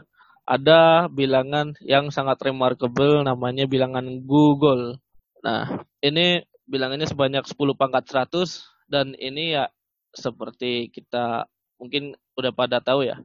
Ada 0.49 1.07
bilangan 1.13 1.77
yang 1.85 2.09
sangat 2.09 2.41
remarkable 2.41 3.21
namanya 3.21 3.69
bilangan 3.69 4.25
Google. 4.25 4.97
Nah, 5.45 5.85
ini 6.01 6.41
bilangannya 6.65 7.05
sebanyak 7.05 7.45
10 7.45 7.77
pangkat 7.77 8.09
100 8.09 8.65
dan 8.89 9.13
ini 9.21 9.59
ya 9.59 9.69
seperti 10.17 10.89
kita 10.91 11.45
mungkin 11.77 12.17
udah 12.41 12.53
pada 12.57 12.81
tahu 12.81 13.05
ya. 13.05 13.21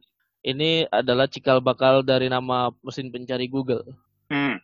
Ini 0.45 0.91
adalah 0.91 1.25
cikal 1.25 1.63
bakal 1.63 2.05
dari 2.05 2.29
nama 2.29 2.69
mesin 2.85 3.09
pencari 3.09 3.49
Google. 3.49 3.81
Hmm. 4.29 4.61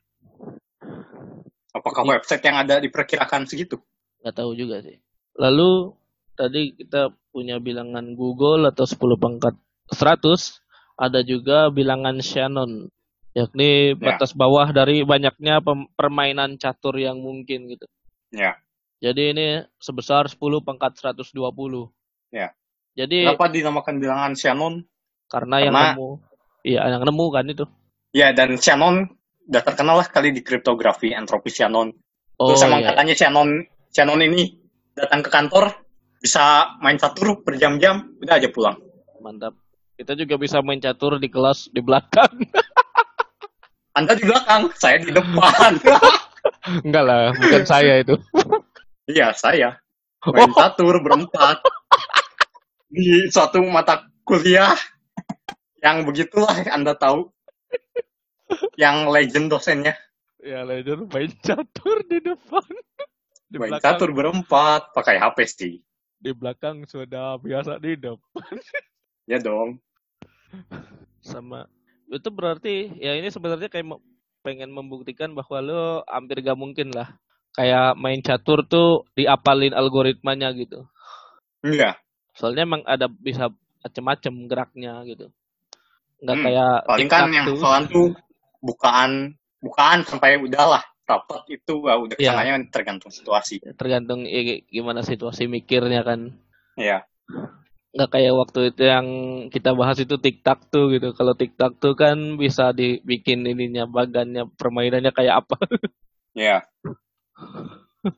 Apakah 1.71 2.04
website 2.04 2.43
yang 2.43 2.58
ada 2.60 2.80
diperkirakan 2.84 3.47
segitu? 3.47 3.80
nggak 4.21 4.38
tahu 4.38 4.54
juga 4.54 4.86
sih. 4.86 5.01
Lalu 5.34 5.97
tadi 6.38 6.77
kita 6.77 7.10
punya 7.34 7.58
bilangan 7.58 8.13
Google 8.13 8.69
atau 8.69 8.86
10 8.86 9.17
pangkat 9.17 9.58
100, 9.89 10.62
ada 10.93 11.25
juga 11.25 11.73
bilangan 11.73 12.21
Shannon, 12.21 12.86
yakni 13.34 13.97
batas 13.97 14.38
bawah 14.38 14.69
dari 14.69 15.01
banyaknya 15.01 15.58
permainan 15.97 16.62
catur 16.62 17.01
yang 17.01 17.17
mungkin 17.17 17.65
gitu. 17.65 17.89
Ya. 18.30 18.62
Jadi 19.01 19.34
ini 19.34 19.47
sebesar 19.82 20.30
10 20.30 20.62
pangkat 20.62 21.01
120. 21.01 21.89
Ya. 22.30 22.54
Jadi 22.93 23.25
Kenapa 23.25 23.49
dinamakan 23.49 23.95
bilangan 23.97 24.32
Shannon? 24.38 24.86
karena 25.32 25.63
yang 25.63 25.71
Karena- 25.73 25.95
nemu, 25.95 26.10
iya 26.67 26.82
yang 26.91 27.04
nemu 27.08 27.25
kan 27.32 27.45
itu. 27.47 27.65
Ya, 28.12 28.36
dan 28.36 28.51
Shannon 28.60 29.08
udah 29.51 29.61
terkenal 29.67 29.99
lah 29.99 30.07
kali 30.07 30.31
di 30.31 30.39
kriptografi, 30.39 31.11
entropi 31.11 31.51
Shannon. 31.51 31.91
Oh 32.39 32.56
Terus 32.56 32.63
emang 32.63 32.87
iya. 32.87 32.95
katanya 32.95 33.15
Shannon, 33.19 33.49
Shannon 33.91 34.23
ini 34.23 34.56
datang 34.95 35.19
ke 35.19 35.27
kantor, 35.27 35.75
bisa 36.23 36.71
main 36.79 36.95
catur 36.95 37.43
berjam-jam, 37.43 38.15
udah 38.23 38.39
aja 38.39 38.47
pulang. 38.47 38.79
mantap. 39.19 39.54
Kita 39.99 40.17
juga 40.17 40.39
bisa 40.39 40.63
main 40.63 40.79
catur 40.81 41.19
di 41.19 41.29
kelas 41.29 41.67
di 41.69 41.83
belakang. 41.83 42.31
Anda 43.99 44.15
di 44.15 44.23
belakang, 44.23 44.71
saya 44.79 45.04
di 45.04 45.12
depan. 45.12 45.77
Enggak 46.87 47.04
lah, 47.04 47.35
bukan 47.35 47.63
saya 47.67 47.99
itu. 47.99 48.15
Iya, 49.12 49.35
saya. 49.35 49.75
Main 50.23 50.56
catur 50.56 51.04
berempat. 51.04 51.60
Di 52.87 53.27
suatu 53.27 53.60
mata 53.67 54.08
kuliah. 54.23 54.71
Yang 55.83 55.97
begitulah 56.08 56.56
Anda 56.71 56.95
tahu. 56.95 57.27
Yang 58.75 58.97
legend 59.10 59.47
dosennya. 59.49 59.93
Ya, 60.41 60.65
Ledger 60.65 61.06
main 61.06 61.29
catur 61.39 62.02
di 62.10 62.17
depan. 62.19 62.65
Di 63.45 63.58
Main 63.60 63.77
belakang, 63.77 63.93
catur 63.99 64.10
berempat, 64.12 64.89
pakai 64.91 65.19
HP 65.19 65.37
sih. 65.45 65.73
di 66.17 66.31
belakang 66.31 66.85
sudah 66.85 67.37
biasa 67.37 67.77
di 67.77 67.97
depan. 67.97 68.21
Ya 69.29 69.37
dong. 69.37 69.77
Sama 71.21 71.69
itu 72.12 72.27
berarti 72.27 72.91
ya 72.99 73.15
ini 73.15 73.31
sebenarnya 73.31 73.69
kayak 73.71 73.87
pengen 74.41 74.73
membuktikan 74.73 75.31
bahwa 75.31 75.58
lo 75.62 75.81
hampir 76.10 76.41
gak 76.41 76.58
mungkin 76.60 76.91
lah 76.91 77.15
kayak 77.54 77.95
main 77.95 78.19
catur 78.19 78.65
tuh 78.65 79.06
diapalin 79.15 79.71
algoritmanya 79.71 80.52
gitu. 80.58 80.83
Enggak. 81.63 82.02
Soalnya 82.33 82.65
emang 82.65 82.83
ada 82.83 83.08
bisa 83.08 83.54
macem-macem 83.81 84.33
geraknya 84.49 85.06
gitu. 85.06 85.29
Nggak 86.21 86.35
Hmm, 86.37 86.45
kayak 86.45 86.71
Paling 86.89 87.10
kan 87.10 87.23
yang 87.31 87.45
tuh. 87.47 87.58
soalan 87.62 87.83
tuh 87.87 88.08
bukaan 88.62 89.35
bukaan 89.62 90.05
sampai 90.05 90.37
udahlah 90.37 90.81
rapat 91.05 91.43
itu 91.51 91.85
uh, 91.85 91.99
udah 91.99 92.15
Iya. 92.15 92.23
ke 92.23 92.31
sananya 92.31 92.53
tergantung 92.71 93.12
situasi. 93.12 93.59
Tergantung 93.75 94.23
i- 94.23 94.63
gimana 94.71 95.03
situasi 95.03 95.45
mikirnya 95.45 96.07
kan. 96.07 96.31
Iya. 96.79 97.03
Nggak 97.91 98.09
kayak 98.15 98.33
waktu 98.39 98.71
itu 98.71 98.83
yang 98.87 99.07
kita 99.51 99.75
bahas 99.75 99.99
itu 99.99 100.15
TikTok 100.15 100.71
tuh 100.71 100.95
gitu. 100.95 101.12
Kalau 101.12 101.35
TikTok 101.35 101.83
tuh 101.83 101.93
kan 101.99 102.15
bisa 102.39 102.71
dibikin 102.71 103.43
ininya 103.43 103.83
bagannya 103.83 104.47
permainannya 104.55 105.12
kayak 105.12 105.43
apa. 105.43 105.59
Iya. 106.31 106.63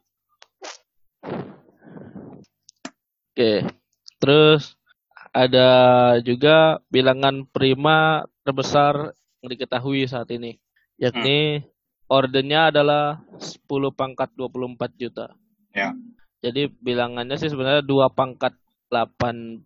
Oke. 3.34 3.66
Terus 4.22 4.78
ada 5.34 5.70
juga 6.22 6.78
bilangan 6.94 7.50
prima 7.50 8.22
terbesar 8.46 9.18
diketahui 9.50 10.08
saat 10.08 10.32
ini, 10.32 10.60
yakni 10.96 11.64
ordernya 12.08 12.70
adalah 12.70 13.24
10 13.40 13.66
pangkat 13.96 14.30
24 14.38 14.94
juta. 15.00 15.34
Ya. 15.74 15.96
Jadi 16.44 16.68
bilangannya 16.70 17.40
sih 17.40 17.48
sebenarnya 17.48 17.82
dua 17.82 18.12
pangkat 18.12 18.54
80 18.92 19.66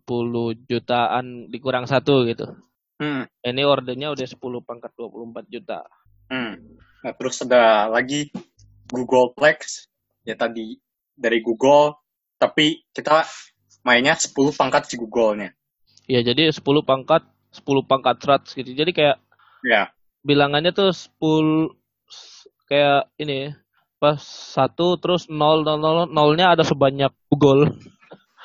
jutaan 0.64 1.50
dikurang 1.52 1.84
satu 1.84 2.24
gitu. 2.24 2.54
Hmm. 2.98 3.28
Ini 3.44 3.62
ordernya 3.66 4.14
udah 4.14 4.26
10 4.26 4.38
pangkat 4.64 4.94
24 4.96 5.46
juta. 5.52 5.84
Hmm. 6.30 6.56
Nah, 7.04 7.12
terus 7.14 7.42
ada 7.44 7.86
lagi 7.92 8.32
Google 8.88 9.36
Plex 9.36 9.86
ya 10.24 10.34
tadi 10.34 10.80
dari 11.14 11.44
Google 11.44 11.94
tapi 12.38 12.86
kita 12.94 13.26
mainnya 13.84 14.16
10 14.16 14.32
pangkat 14.54 14.88
si 14.88 14.96
Google-nya. 14.96 15.52
Ya 16.08 16.24
jadi 16.24 16.48
10 16.48 16.62
pangkat 16.86 17.26
10 17.52 17.84
pangkat 17.84 18.16
100 18.22 18.58
gitu. 18.64 18.70
Jadi 18.72 18.90
kayak 18.96 19.18
Ya. 19.60 19.90
bilangannya 20.20 20.70
tuh 20.70 20.90
10 20.90 21.74
s- 22.06 22.46
kayak 22.66 23.08
ini 23.16 23.54
pas 23.96 24.18
satu 24.22 24.94
terus 24.94 25.26
nol 25.26 25.62
nol 25.62 25.78
nol 25.78 25.98
nolnya 26.06 26.54
ada 26.54 26.62
sebanyak 26.62 27.10
Google 27.26 27.74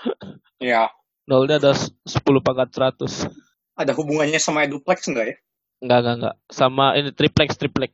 Ya. 0.59 0.89
nolnya 1.23 1.59
ada 1.59 1.71
s- 1.71 1.93
10 2.03 2.39
pangkat 2.39 2.73
100 2.73 3.29
Ada 3.73 3.93
hubungannya 3.93 4.37
sama 4.37 4.63
Eduplex 4.63 5.05
enggak 5.07 5.25
ya? 5.27 5.35
enggak 5.79 5.97
enggak 5.99 6.15
enggak 6.17 6.35
sama 6.47 6.85
ini 6.95 7.09
triplex 7.11 7.49
triplex 7.55 7.91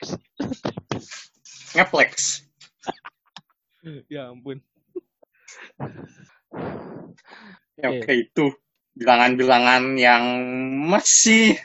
Ngeplex. 1.75 2.13
ya 4.07 4.29
ampun 4.29 4.59
Ya, 7.75 7.87
Oke. 7.87 8.03
oke 8.03 8.13
itu 8.13 8.45
bilangan-bilangan 8.91 9.95
yang 9.95 10.23
masih 10.83 11.55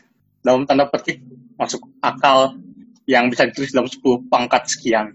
dalam 0.40 0.62
tanda 0.62 0.86
petik 0.86 1.18
masuk 1.54 1.82
akal 2.02 2.56
yang 3.04 3.28
bisa 3.28 3.44
ditulis 3.48 3.70
dalam 3.70 3.88
10 3.88 4.30
pangkat 4.32 4.66
sekian. 4.68 5.14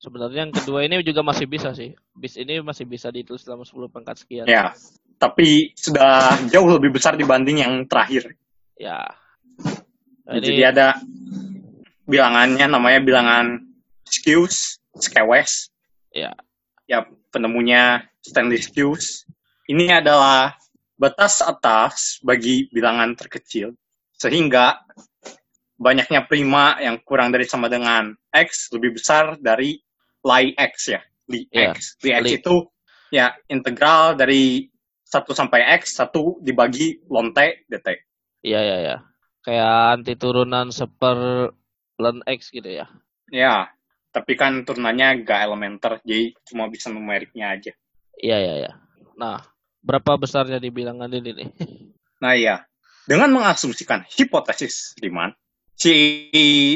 sebenarnya 0.00 0.48
yang 0.48 0.54
kedua 0.56 0.80
ini 0.88 1.04
juga 1.04 1.20
masih 1.20 1.44
bisa 1.44 1.76
sih 1.76 1.92
bis 2.16 2.40
ini 2.40 2.64
masih 2.64 2.88
bisa 2.88 3.12
ditulis 3.12 3.44
dalam 3.44 3.62
10 3.62 3.92
pangkat 3.92 4.24
sekian 4.24 4.48
Ya. 4.48 4.72
Tapi 5.20 5.76
sudah 5.76 6.32
jauh 6.48 6.64
lebih 6.64 6.96
besar 6.96 7.12
dibanding 7.12 7.60
yang 7.60 7.84
terakhir. 7.84 8.32
ya 8.80 9.04
Jadi 10.24 10.56
ini 10.56 10.64
ada 10.64 10.96
bilangannya 12.08 12.64
namanya 12.72 13.00
bilangan 13.04 13.46
Skews, 14.08 14.80
Skewes. 14.96 15.68
ya 16.10 16.32
Ya, 16.88 17.06
penemunya 17.30 18.08
Stanley 18.24 18.58
Skews. 18.58 19.28
Ini 19.68 20.00
adalah 20.02 20.56
batas 20.96 21.44
atas 21.44 22.18
bagi 22.24 22.66
bilangan 22.72 23.14
terkecil. 23.14 23.76
Sehingga 24.20 24.84
banyaknya 25.80 26.28
prima 26.28 26.76
yang 26.78 27.00
kurang 27.00 27.32
dari 27.32 27.48
sama 27.48 27.72
dengan 27.72 28.12
X 28.28 28.68
lebih 28.76 29.00
besar 29.00 29.40
dari 29.40 29.80
Li 30.20 30.44
X 30.54 30.74
ya. 30.92 31.00
Li 31.32 31.48
Iya, 31.48 31.72
X. 31.72 31.96
Li 32.04 32.10
X 32.12 32.22
Li. 32.22 32.32
itu 32.36 32.56
ya 33.08 33.32
integral 33.48 34.14
dari 34.14 34.68
1 35.08 35.26
sampai 35.34 35.66
X, 35.80 35.98
1 35.98 36.38
dibagi 36.38 37.02
lonte 37.10 37.66
dt. 37.66 38.06
iya 38.40 38.62
ya 38.62 38.76
ya 38.78 38.96
kayak 39.42 39.72
anti 39.98 40.14
turunan 40.14 40.70
seper 40.70 41.50
ln 41.98 42.22
x 42.30 42.54
gitu 42.54 42.70
ya 42.70 42.86
Ya, 43.30 43.66
tapi 44.10 44.34
kan 44.34 44.62
turunannya 44.66 45.22
gak 45.22 45.38
elementer, 45.46 45.92
jadi 46.02 46.34
cuma 46.46 46.66
bisa 46.66 46.90
numeriknya 46.90 47.58
aja. 47.58 47.72
iya 48.16 48.38
ya 48.38 48.54
ya 48.68 48.72
nah 49.18 49.42
berapa 49.82 50.14
besarnya 50.14 50.62
di 50.62 50.70
bilangan 50.70 51.10
ini 51.10 51.30
nih 51.34 51.48
Nah 52.22 52.32
iya, 52.38 52.62
dengan 53.08 53.30
mengasumsikan 53.32 54.04
hipotesis 54.08 54.96
Riemann, 55.00 55.32
si 55.74 56.28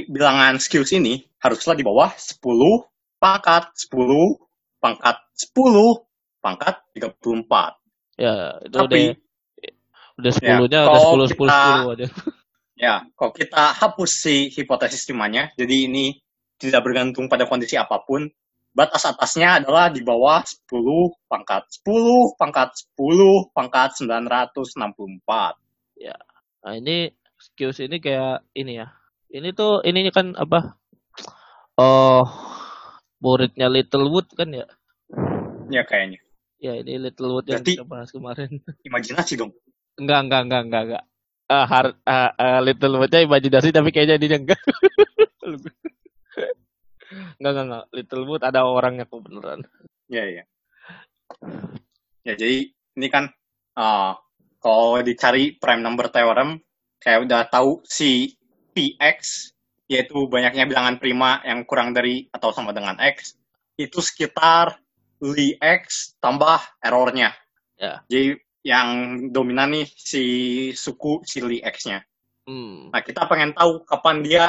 bilangan 0.08 0.56
skills 0.56 0.92
ini 0.96 1.20
haruslah 1.40 1.76
di 1.76 1.84
bawah 1.84 2.12
10 2.16 2.40
pangkat 3.20 3.68
10 3.88 4.40
pangkat 4.80 5.16
10 5.52 6.04
pangkat 6.40 6.74
34. 6.96 7.76
Ya, 8.16 8.56
itu 8.62 8.76
Tapi 8.78 9.00
udah 9.10 9.14
udah 10.14 10.30
sepuluhnya 10.30 10.54
ya, 10.54 10.66
udah 10.68 10.82
kalau 10.86 11.00
sepuluh 11.02 11.26
sepuluh 11.26 11.50
kita- 11.50 11.64
sepuluh 11.66 11.92
aja. 11.98 12.06
ya, 12.78 12.94
kalau 13.18 13.32
kita 13.34 13.64
hapus 13.74 14.10
si 14.14 14.36
hipotesis 14.54 15.02
Riemann-nya, 15.10 15.50
jadi 15.58 15.90
ini 15.90 16.14
tidak 16.54 16.86
bergantung 16.86 17.26
pada 17.26 17.50
kondisi 17.50 17.74
apa 17.74 17.98
pun, 18.06 18.30
batas 18.70 19.02
atasnya 19.04 19.58
adalah 19.62 19.90
di 19.90 20.00
bawah 20.06 20.40
10 20.46 21.10
pangkat 21.26 21.66
10 21.82 22.38
pangkat 22.38 22.70
10 22.94 23.50
pangkat 23.50 23.90
964. 23.98 25.58
Nah 26.64 26.72
ini 26.80 27.12
skills 27.36 27.76
ini 27.84 28.00
kayak 28.00 28.40
ini 28.56 28.80
ya. 28.80 28.88
Ini 29.28 29.52
tuh 29.52 29.84
ini 29.84 30.08
kan 30.08 30.32
apa? 30.32 30.80
Oh, 31.76 32.24
muridnya 33.20 33.68
Littlewood 33.68 34.32
kan 34.32 34.48
ya? 34.48 34.64
Ya 35.68 35.84
kayaknya. 35.84 36.24
Ya 36.56 36.80
ini 36.80 36.96
Littlewood 36.96 37.44
yang 37.52 37.60
Berarti- 37.60 37.76
kita 37.76 37.84
bahas 37.84 38.08
kemarin. 38.08 38.48
Imajinasi 38.88 39.36
dong. 39.36 39.52
Enggak 40.00 40.24
enggak 40.24 40.40
enggak 40.48 40.62
enggak 40.64 40.82
enggak. 40.88 41.04
Ah, 41.44 41.68
har, 41.68 41.86
ah, 42.08 42.32
ah, 42.32 42.60
Littlewoodnya 42.64 43.20
imajinasi 43.28 43.68
tapi 43.68 43.92
kayaknya 43.92 44.16
dia 44.16 44.40
enggak. 44.40 44.56
enggak 47.36 47.50
enggak 47.52 47.66
enggak. 47.68 47.84
Littlewood 47.92 48.40
ada 48.40 48.64
orangnya 48.64 49.04
kok 49.04 49.20
beneran. 49.20 49.60
Ya, 50.08 50.24
ya. 50.24 50.44
Ya, 52.24 52.32
jadi 52.32 52.72
ini 52.96 53.06
kan 53.12 53.28
uh, 53.76 54.16
kalau 54.64 55.04
dicari 55.04 55.60
prime 55.60 55.84
number 55.84 56.08
theorem, 56.08 56.56
kayak 56.96 57.28
udah 57.28 57.44
tahu 57.52 57.84
si 57.84 58.32
Px, 58.72 59.52
yaitu 59.92 60.24
banyaknya 60.24 60.64
bilangan 60.64 60.96
prima 60.96 61.44
yang 61.44 61.68
kurang 61.68 61.92
dari 61.92 62.24
atau 62.32 62.48
sama 62.48 62.72
dengan 62.72 62.96
X, 62.96 63.36
itu 63.76 64.00
sekitar 64.00 64.80
Li 65.20 65.60
X 65.60 66.16
tambah 66.16 66.80
errornya. 66.80 67.36
Ya. 67.76 68.00
Jadi 68.08 68.40
yang 68.64 68.88
dominan 69.28 69.76
nih 69.76 69.84
si 69.92 70.24
suku 70.72 71.20
si 71.28 71.44
Li 71.44 71.60
X-nya. 71.60 72.00
Hmm. 72.48 72.88
Nah, 72.88 73.04
kita 73.04 73.28
pengen 73.28 73.52
tahu 73.52 73.84
kapan 73.84 74.24
dia 74.24 74.44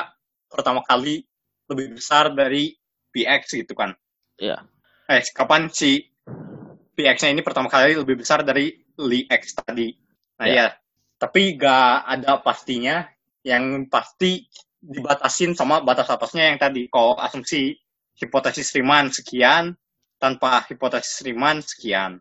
pertama 0.48 0.80
kali 0.88 1.28
lebih 1.68 2.00
besar 2.00 2.32
dari 2.32 2.72
PX 3.12 3.60
gitu 3.60 3.76
kan. 3.76 3.92
Iya. 4.40 4.64
Eh, 5.12 5.24
kapan 5.36 5.68
si 5.68 6.08
PX-nya 6.96 7.36
ini 7.36 7.44
pertama 7.44 7.68
kali 7.68 8.00
lebih 8.00 8.24
besar 8.24 8.48
dari 8.48 8.72
Li 9.04 9.28
X 9.28 9.60
tadi. 9.60 10.05
Nah, 10.40 10.48
Ya. 10.48 10.56
ya. 10.56 10.68
Tapi 11.16 11.56
gak 11.56 12.06
ada 12.06 12.40
pastinya. 12.44 13.08
Yang 13.46 13.88
pasti 13.94 14.32
dibatasin 14.82 15.54
sama 15.54 15.82
batas 15.86 16.10
atasnya 16.10 16.50
yang 16.50 16.58
tadi. 16.58 16.90
Kalau 16.90 17.14
asumsi 17.18 17.78
hipotesis 18.18 18.74
Riemann 18.74 19.14
sekian, 19.14 19.78
tanpa 20.18 20.66
hipotesis 20.66 21.22
Riemann 21.22 21.62
sekian. 21.62 22.20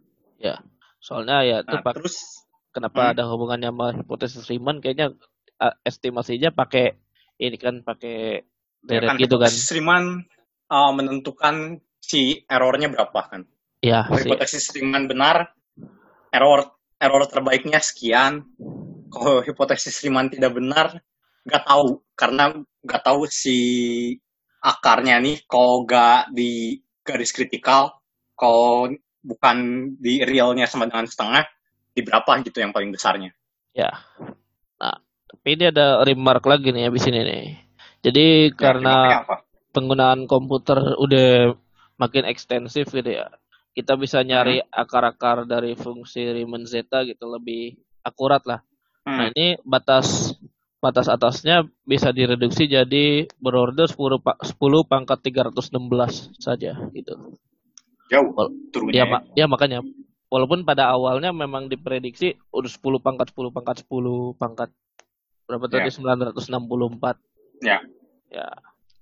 Soalnya 1.00 1.44
ya 1.44 1.56
itu 1.60 1.76
Nah, 1.76 1.92
terus 1.92 2.16
kenapa 2.72 3.00
Hmm. 3.00 3.12
ada 3.16 3.24
hubungannya 3.28 3.68
sama 3.72 3.86
hipotesis 3.92 4.48
Riemann 4.48 4.80
kayaknya 4.80 5.12
uh, 5.60 5.74
estimasinya 5.84 6.48
pakai 6.52 6.96
ini 7.40 7.56
kan 7.60 7.84
pakai 7.84 8.40
ya 8.40 9.00
deret 9.00 9.08
kan 9.12 9.16
gitu 9.20 9.36
kan 9.36 9.48
hipotesis 9.52 9.72
Riemann 9.76 10.24
uh, 10.72 10.92
menentukan 10.96 11.80
si 12.00 12.44
errornya 12.48 12.88
berapa 12.92 13.20
kan. 13.28 13.42
ya 13.84 14.08
hipotesis 14.08 14.72
Riemann 14.72 15.08
benar, 15.08 15.52
error 16.32 16.74
error 17.01 17.24
terbaiknya 17.28 17.80
sekian. 17.80 18.45
Kalau 19.11 19.40
hipotesis 19.47 20.03
Riemann 20.03 20.30
tidak 20.32 20.59
benar, 20.59 20.99
nggak 21.47 21.64
tahu 21.64 22.03
karena 22.18 22.51
nggak 22.82 23.03
tahu 23.05 23.30
si 23.30 23.59
akarnya 24.59 25.22
nih 25.22 25.45
kalau 25.47 25.86
nggak 25.86 26.34
di 26.34 26.82
garis 27.05 27.30
kritikal, 27.30 28.01
kalau 28.34 28.90
bukan 29.22 29.57
di 30.01 30.24
realnya 30.24 30.66
sama 30.66 30.90
dengan 30.90 31.07
setengah, 31.07 31.47
di 31.95 32.01
berapa 32.03 32.42
gitu 32.42 32.59
yang 32.59 32.74
paling 32.74 32.90
besarnya. 32.90 33.30
ya 33.74 33.90
nah 34.78 34.95
tapi 35.26 35.59
ini 35.59 35.74
ada 35.74 35.99
remark 36.07 36.47
lagi 36.47 36.70
nih 36.70 36.86
abis 36.86 37.11
ini 37.11 37.20
nih 37.26 37.47
jadi 38.05 38.53
Ya, 38.53 38.55
karena 38.55 38.95
penggunaan 39.72 40.28
komputer 40.28 40.76
udah 41.01 41.57
makin 41.97 42.28
ekstensif 42.28 42.92
gitu 42.92 43.11
ya. 43.11 43.32
Kita 43.75 43.99
bisa 43.99 44.22
nyari 44.22 44.62
Hmm. 44.62 44.70
akar-akar 44.72 45.45
dari 45.45 45.75
fungsi 45.75 46.22
Riemann 46.25 46.62
zeta 46.64 47.03
gitu 47.03 47.27
lebih 47.27 47.75
akurat 48.01 48.41
lah. 48.47 48.62
Nah, 49.05 49.27
Hmm. 49.27 49.31
ini 49.35 49.47
batas 49.61 50.33
batas 50.79 51.09
atasnya 51.09 51.64
bisa 51.83 52.12
direduksi 52.12 52.68
jadi 52.68 53.25
berorder 53.37 53.89
10 53.89 54.20
pa- 54.20 54.37
10 54.39 54.85
pangkat 54.85 55.18
316 55.22 56.29
saja 56.37 56.77
gitu. 56.93 57.35
Jauh 58.07 58.31
turunnya. 58.68 58.95
Ya, 58.95 59.05
ma- 59.05 59.25
ya 59.33 59.47
makanya 59.49 59.81
walaupun 60.29 60.62
pada 60.62 60.93
awalnya 60.93 61.33
memang 61.33 61.66
diprediksi 61.66 62.37
udah 62.51 62.68
10 62.68 63.01
pangkat 63.01 63.33
10 63.33 63.49
pangkat 63.49 63.81
10 63.81 64.37
pangkat 64.37 64.68
berapa 65.45 65.66
tadi 65.66 65.89
Ya. 65.89 65.93
964. 65.93 67.16
Ya. 67.61 67.79
Ya. 68.29 68.49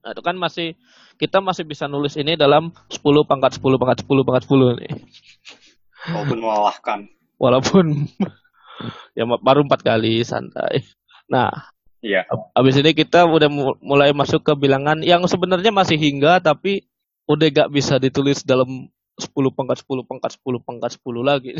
Nah, 0.02 0.10
itu 0.10 0.22
kan 0.22 0.34
masih 0.34 0.74
kita 1.14 1.38
masih 1.38 1.62
bisa 1.62 1.86
nulis 1.86 2.18
ini 2.18 2.34
dalam 2.34 2.74
10 2.90 3.22
pangkat 3.22 3.62
10 3.62 3.78
pangkat 3.78 4.02
10 4.02 4.26
pangkat 4.26 4.42
10 4.50 4.78
nih. 4.82 4.92
Walaupun 6.10 6.38
melelahkan. 6.42 6.98
Walaupun 7.38 7.86
ya 9.18 9.24
baru 9.38 9.62
empat 9.62 9.80
kali 9.86 10.26
santai. 10.26 10.82
Nah, 11.30 11.50
Iya. 12.02 12.26
Abis 12.58 12.82
ini 12.82 12.98
kita 12.98 13.22
udah 13.30 13.46
mu- 13.46 13.78
mulai 13.78 14.10
masuk 14.10 14.42
ke 14.42 14.52
bilangan 14.58 14.98
yang 15.06 15.22
sebenarnya 15.30 15.70
masih 15.70 15.94
hingga 15.94 16.42
tapi 16.42 16.82
udah 17.30 17.46
gak 17.46 17.70
bisa 17.70 18.02
ditulis 18.02 18.42
dalam 18.42 18.90
10 19.14 19.54
pangkat 19.54 19.86
10 19.86 20.02
pangkat 20.02 20.34
10 20.42 20.58
pangkat 20.66 20.98
10 20.98 21.22
lagi. 21.22 21.54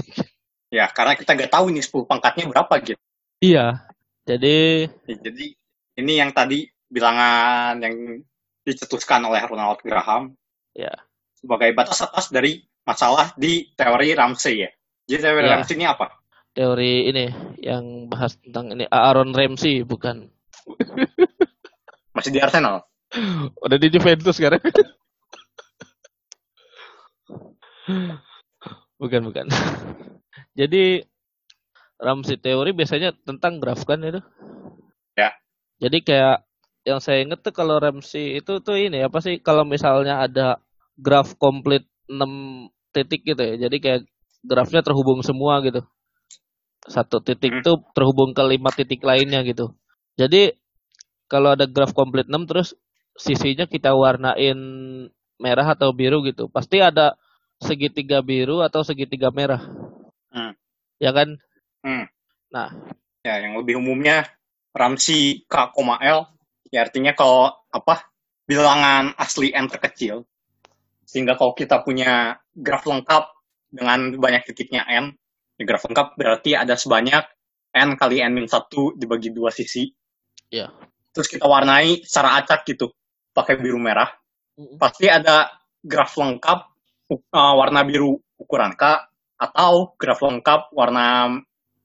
Ya, 0.74 0.90
karena 0.90 1.14
kita 1.14 1.38
nggak 1.38 1.52
tahu 1.52 1.70
ini 1.70 1.78
10 1.78 2.08
pangkatnya 2.10 2.50
berapa 2.50 2.74
gitu. 2.82 2.98
iya. 3.38 3.86
Jadi 4.26 4.88
jadi 5.06 5.46
ini 6.00 6.12
yang 6.18 6.34
tadi 6.34 6.66
bilangan 6.90 7.78
yang 7.78 8.24
dicetuskan 8.62 9.22
oleh 9.26 9.42
Ronald 9.46 9.82
Graham 9.82 10.34
ya, 10.74 10.92
sebagai 11.34 11.74
batas 11.74 12.02
atas 12.02 12.30
dari 12.30 12.62
masalah 12.86 13.34
di 13.38 13.70
teori 13.74 14.14
Ramsey 14.14 14.66
ya. 14.66 14.70
Jadi 15.06 15.20
teori 15.22 15.46
Ya. 15.46 15.52
Ramsey 15.58 15.74
ini 15.78 15.86
apa? 15.86 16.22
teori 16.52 17.08
ini 17.08 17.32
yang 17.64 18.12
bahas 18.12 18.36
tentang 18.36 18.76
ini 18.76 18.84
Aaron 18.88 19.32
Ramsey 19.32 19.82
bukan. 19.88 20.28
Masih 22.16 22.28
di 22.32 22.40
Arsenal. 22.44 22.84
Udah 23.64 23.78
di 23.80 23.88
Juventus 23.88 24.36
sekarang. 24.36 24.60
bukan, 29.00 29.20
bukan. 29.32 29.46
Jadi 30.52 31.00
Ramsey 31.96 32.36
teori 32.36 32.76
biasanya 32.76 33.16
tentang 33.24 33.56
graf 33.56 33.88
kan 33.88 34.04
itu? 34.04 34.20
Ya. 35.16 35.32
Jadi 35.80 36.04
kayak 36.04 36.44
yang 36.82 36.98
saya 36.98 37.22
inget 37.22 37.40
tuh 37.42 37.54
kalau 37.54 37.78
Ramsey 37.78 38.42
itu 38.42 38.58
tuh 38.58 38.76
ini 38.78 39.02
apa 39.06 39.22
sih 39.22 39.38
kalau 39.38 39.62
misalnya 39.62 40.22
ada 40.26 40.58
graf 40.98 41.38
komplit 41.38 41.86
6 42.10 42.70
titik 42.92 43.22
gitu 43.22 43.40
ya. 43.42 43.54
Jadi 43.68 43.76
kayak 43.78 44.00
grafnya 44.42 44.82
terhubung 44.82 45.22
semua 45.22 45.62
gitu. 45.62 45.86
Satu 46.82 47.22
titik 47.22 47.62
Hmm. 47.62 47.62
tuh 47.62 47.76
terhubung 47.94 48.34
ke 48.34 48.42
lima 48.42 48.74
titik 48.74 49.00
lainnya 49.06 49.46
gitu. 49.46 49.78
Jadi 50.18 50.52
kalau 51.30 51.54
ada 51.54 51.64
graf 51.70 51.94
komplit 51.94 52.26
6 52.26 52.44
terus 52.50 52.74
sisinya 53.14 53.64
kita 53.70 53.94
warnain 53.94 54.58
merah 55.38 55.74
atau 55.74 55.94
biru 55.94 56.20
gitu. 56.26 56.50
Pasti 56.50 56.82
ada 56.82 57.14
segitiga 57.62 58.20
biru 58.20 58.60
atau 58.60 58.82
segitiga 58.82 59.30
merah. 59.30 59.62
Hmm. 60.34 60.52
Ya 60.98 61.14
kan? 61.14 61.38
Hmm. 61.86 62.10
Nah, 62.50 62.70
Ya, 63.22 63.38
yang 63.38 63.54
lebih 63.54 63.78
umumnya 63.78 64.26
Ramsey 64.74 65.46
K, 65.46 65.54
L. 66.02 66.26
Ya 66.72 66.88
artinya 66.88 67.12
kalau 67.12 67.52
apa 67.68 68.08
bilangan 68.48 69.12
asli 69.20 69.52
n 69.52 69.68
terkecil. 69.68 70.24
Sehingga 71.04 71.36
kalau 71.36 71.52
kita 71.52 71.84
punya 71.84 72.40
graf 72.56 72.88
lengkap 72.88 73.28
dengan 73.68 74.16
banyak 74.16 74.48
titiknya 74.48 74.88
n, 74.88 75.12
ya 75.60 75.64
graf 75.68 75.84
lengkap 75.84 76.16
berarti 76.16 76.56
ada 76.56 76.72
sebanyak 76.72 77.24
n 77.76 77.96
kali 78.00 78.24
n 78.24 78.32
min 78.32 78.48
1 78.48 78.96
dibagi 78.96 79.28
dua 79.30 79.52
sisi. 79.52 79.92
Iya. 80.48 80.72
Terus 81.12 81.28
kita 81.28 81.44
warnai 81.44 82.00
secara 82.04 82.40
acak 82.40 82.64
gitu, 82.64 82.88
pakai 83.36 83.60
biru 83.60 83.76
merah. 83.76 84.08
Pasti 84.80 85.12
ada 85.12 85.52
graf 85.84 86.16
lengkap 86.16 86.58
uh, 87.12 87.54
warna 87.56 87.84
biru 87.84 88.16
ukuran 88.40 88.72
K 88.76 89.12
atau 89.36 89.92
graf 89.98 90.22
lengkap 90.22 90.72
warna 90.72 91.36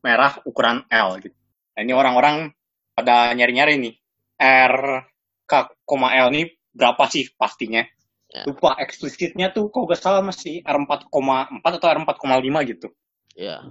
merah 0.05 0.39
ukuran 0.45 0.85
L 0.87 1.19
gitu. 1.19 1.35
Nah, 1.75 1.81
ini 1.83 1.93
orang-orang 1.93 2.53
pada 2.93 3.33
nyari-nyari 3.33 3.75
nih. 3.81 3.95
R 4.41 5.05
K, 5.47 5.53
L 5.87 6.27
ini 6.35 6.51
berapa 6.75 7.09
sih 7.09 7.31
pastinya? 7.33 7.81
Ya. 8.27 8.43
Lupa 8.43 8.75
eksplisitnya 8.77 9.55
tuh 9.55 9.71
kalau 9.71 9.87
nggak 9.87 10.01
salah 10.03 10.19
masih 10.19 10.59
R4,4 10.67 11.63
atau 11.63 11.87
R4,5 11.87 12.71
gitu. 12.75 12.87
ya. 13.37 13.63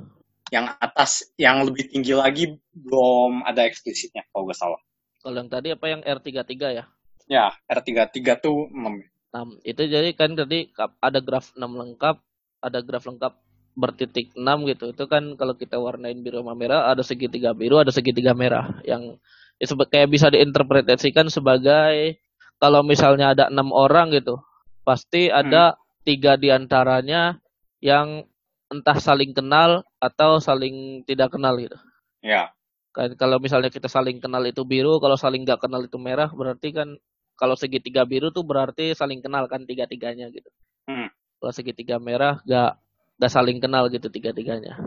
Yang 0.48 0.66
atas, 0.78 1.10
yang 1.36 1.66
lebih 1.66 1.90
tinggi 1.90 2.14
lagi 2.14 2.56
belum 2.72 3.44
ada 3.44 3.66
eksplisitnya 3.66 4.24
kalau 4.32 4.48
nggak 4.48 4.58
salah. 4.58 4.80
Kalau 5.20 5.36
yang 5.42 5.50
tadi 5.50 5.74
apa 5.74 5.86
yang 5.90 6.00
R33 6.06 6.54
ya? 6.72 6.84
Ya, 7.26 7.50
R33 7.66 8.18
tuh 8.38 8.70
6. 8.70 9.04
6. 9.34 9.60
Itu 9.66 9.82
jadi 9.84 10.14
kan 10.14 10.38
tadi 10.38 10.70
ada 11.02 11.18
graf 11.20 11.52
6 11.52 11.60
lengkap, 11.66 12.16
ada 12.62 12.78
graf 12.80 13.04
lengkap 13.10 13.32
bertitik 13.76 14.32
6 14.32 14.70
gitu. 14.72 14.94
Itu 14.96 15.04
kan 15.10 15.36
kalau 15.36 15.58
kita 15.58 15.76
warnain 15.76 16.22
biru 16.24 16.40
sama 16.40 16.56
merah 16.56 16.88
ada 16.88 17.04
segitiga 17.04 17.52
biru, 17.52 17.76
ada 17.82 17.92
segitiga 17.92 18.32
merah 18.32 18.80
yang 18.88 19.20
ya 19.56 19.66
kayak 19.68 20.08
bisa 20.12 20.28
diinterpretasikan 20.28 21.32
sebagai 21.32 22.20
kalau 22.56 22.80
misalnya 22.80 23.36
ada 23.36 23.44
enam 23.52 23.72
orang 23.72 24.12
gitu, 24.12 24.40
pasti 24.84 25.28
ada 25.28 25.76
tiga 26.04 26.40
di 26.40 26.48
antaranya 26.48 27.36
yang 27.84 28.24
entah 28.72 28.96
saling 28.96 29.36
kenal 29.36 29.84
atau 30.00 30.40
saling 30.40 31.04
tidak 31.04 31.36
kenal 31.36 31.54
gitu. 31.60 31.76
Ya, 32.24 32.56
Kan 32.96 33.12
kalau 33.20 33.36
misalnya 33.36 33.68
kita 33.68 33.92
saling 33.92 34.24
kenal 34.24 34.40
itu 34.48 34.64
biru, 34.64 34.96
kalau 34.96 35.20
saling 35.20 35.44
nggak 35.44 35.60
kenal 35.60 35.84
itu 35.84 36.00
merah, 36.00 36.32
berarti 36.32 36.72
kan 36.72 36.96
kalau 37.36 37.52
segitiga 37.52 38.08
biru 38.08 38.32
tuh 38.32 38.40
berarti 38.40 38.96
saling 38.96 39.20
kenal 39.20 39.44
kan 39.52 39.68
tiga-tiganya 39.68 40.32
gitu. 40.32 40.48
Hmm. 40.88 41.12
Kalau 41.36 41.52
segitiga 41.52 42.00
merah 42.00 42.40
nggak 42.48 42.72
nggak 43.20 43.32
saling 43.36 43.60
kenal 43.60 43.92
gitu 43.92 44.08
tiga-tiganya. 44.08 44.80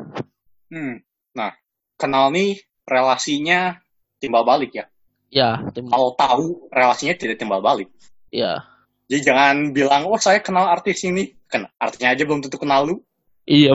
Hmm. 0.74 1.06
Nah, 1.38 1.54
kenal 2.02 2.34
nih 2.34 2.58
relasinya 2.90 3.78
timbal 4.20 4.44
balik 4.46 4.72
ya. 4.76 4.86
Ya, 5.30 5.62
tim, 5.72 5.86
Kalau 5.88 6.18
tahu 6.18 6.68
relasinya 6.74 7.14
tidak 7.14 7.38
timbal 7.38 7.62
balik. 7.62 7.88
ya, 8.34 8.66
Jadi 9.10 9.22
jangan 9.26 9.56
bilang, 9.74 10.06
oh 10.10 10.18
saya 10.18 10.42
kenal 10.42 10.66
artis 10.70 11.02
ini. 11.06 11.34
Kan 11.50 11.66
artinya 11.82 12.14
aja 12.14 12.26
belum 12.26 12.42
tentu 12.46 12.58
kenal 12.62 12.86
lu. 12.86 12.96
iya. 13.50 13.74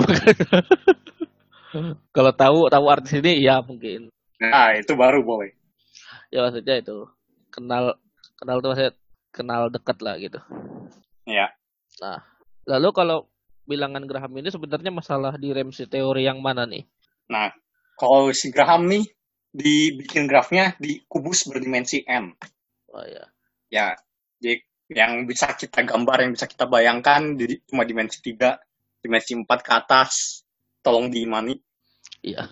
kalau 2.14 2.32
tahu 2.34 2.58
tahu 2.70 2.84
artis 2.90 3.18
ini, 3.18 3.42
ya 3.42 3.58
mungkin. 3.62 4.10
Nah, 4.38 4.74
itu 4.78 4.94
baru 4.94 5.22
boleh. 5.22 5.54
Ya 6.30 6.42
maksudnya 6.42 6.82
itu 6.82 7.06
kenal 7.54 7.94
kenal 8.38 8.58
tuh 8.58 8.74
maksudnya 8.74 8.92
kenal 9.30 9.70
dekat 9.70 9.98
lah 10.02 10.14
gitu. 10.18 10.38
Ya. 11.26 11.54
Lalu 12.66 12.88
kalau 12.90 13.30
bilangan 13.64 14.04
Graham 14.04 14.34
ini 14.38 14.50
sebenarnya 14.50 14.90
masalah 14.90 15.38
di 15.38 15.54
Ramsey 15.54 15.86
teori 15.86 16.26
yang 16.26 16.42
mana 16.42 16.66
nih? 16.66 16.82
Nah, 17.30 17.54
kalau 17.96 18.28
si 18.34 18.50
Graham 18.50 18.90
nih, 18.90 19.06
dibikin 19.54 20.26
grafnya 20.26 20.74
di 20.82 21.06
kubus 21.06 21.46
berdimensi 21.46 22.02
n. 22.02 22.34
Oh 22.90 23.06
ya. 23.06 23.24
Ya, 23.70 23.86
jadi 24.42 24.60
yang 24.90 25.24
bisa 25.24 25.54
kita 25.54 25.86
gambar, 25.86 26.26
yang 26.26 26.32
bisa 26.34 26.50
kita 26.50 26.66
bayangkan, 26.66 27.38
di, 27.38 27.62
cuma 27.64 27.86
dimensi 27.86 28.20
3, 28.20 28.58
dimensi 29.00 29.32
4 29.38 29.46
ke 29.46 29.72
atas. 29.72 30.42
Tolong 30.84 31.08
diimani. 31.08 31.56
Iya. 32.20 32.44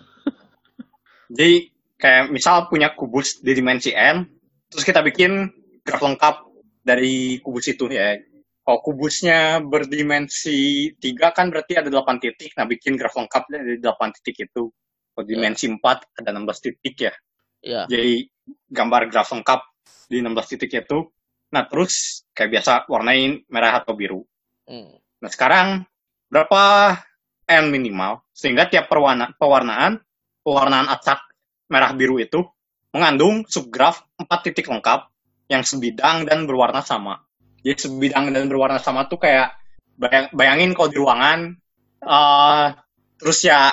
Jadi 1.29 1.69
kayak 2.01 2.33
misal 2.33 2.65
punya 2.65 2.97
kubus 2.97 3.45
di 3.45 3.53
dimensi 3.53 3.93
n, 3.93 4.25
terus 4.73 4.81
kita 4.81 5.05
bikin 5.05 5.53
graf 5.85 6.01
lengkap 6.01 6.35
dari 6.81 7.37
kubus 7.45 7.69
itu 7.69 7.85
ya. 7.93 8.17
Kalau 8.63 8.79
kubusnya 8.81 9.61
berdimensi 9.61 10.89
3 10.97 11.29
kan 11.29 11.53
berarti 11.53 11.77
ada 11.77 11.93
8 11.93 12.17
titik, 12.17 12.57
nah 12.57 12.65
bikin 12.65 12.97
graf 12.97 13.13
lengkap 13.13 13.43
dari 13.53 13.77
8 13.77 14.17
titik 14.17 14.49
itu. 14.49 14.73
Kalau 15.13 15.25
dimensi 15.29 15.69
4 15.69 15.79
ada 16.19 16.29
16 16.33 16.65
titik 16.65 16.95
ya. 16.97 17.13
Iya. 17.63 17.81
Jadi 17.87 18.27
gambar 18.67 19.07
graf 19.07 19.29
lengkap 19.31 19.61
di 20.09 20.17
16 20.19 20.51
titik 20.57 20.73
itu. 20.73 21.05
Nah 21.53 21.69
terus 21.69 22.25
kayak 22.33 22.49
biasa 22.59 22.71
warnain 22.89 23.45
merah 23.47 23.79
atau 23.79 23.93
biru. 23.93 24.25
Hmm. 24.65 24.97
Nah 25.21 25.29
sekarang 25.29 25.85
berapa 26.27 26.97
n 27.45 27.65
minimal 27.69 28.25
sehingga 28.33 28.65
tiap 28.65 28.89
perwarna, 28.89 29.29
pewarnaan 29.37 30.01
pewarnaan 30.41 30.89
acak 30.89 31.21
merah 31.69 31.93
biru 31.93 32.17
itu 32.17 32.41
mengandung 32.89 33.45
subgraf 33.45 34.05
empat 34.17 34.39
titik 34.49 34.69
lengkap 34.69 35.09
yang 35.49 35.61
sebidang 35.61 36.25
dan 36.25 36.49
berwarna 36.49 36.81
sama. 36.81 37.21
Jadi 37.63 37.89
sebidang 37.89 38.33
dan 38.33 38.49
berwarna 38.49 38.81
sama 38.81 39.07
tuh 39.07 39.21
kayak 39.21 39.55
bayang- 39.95 40.31
bayangin 40.33 40.71
kalau 40.73 40.89
di 40.89 40.97
ruangan 40.99 41.39
eh 42.03 42.67
terus 43.15 43.39
ya 43.47 43.71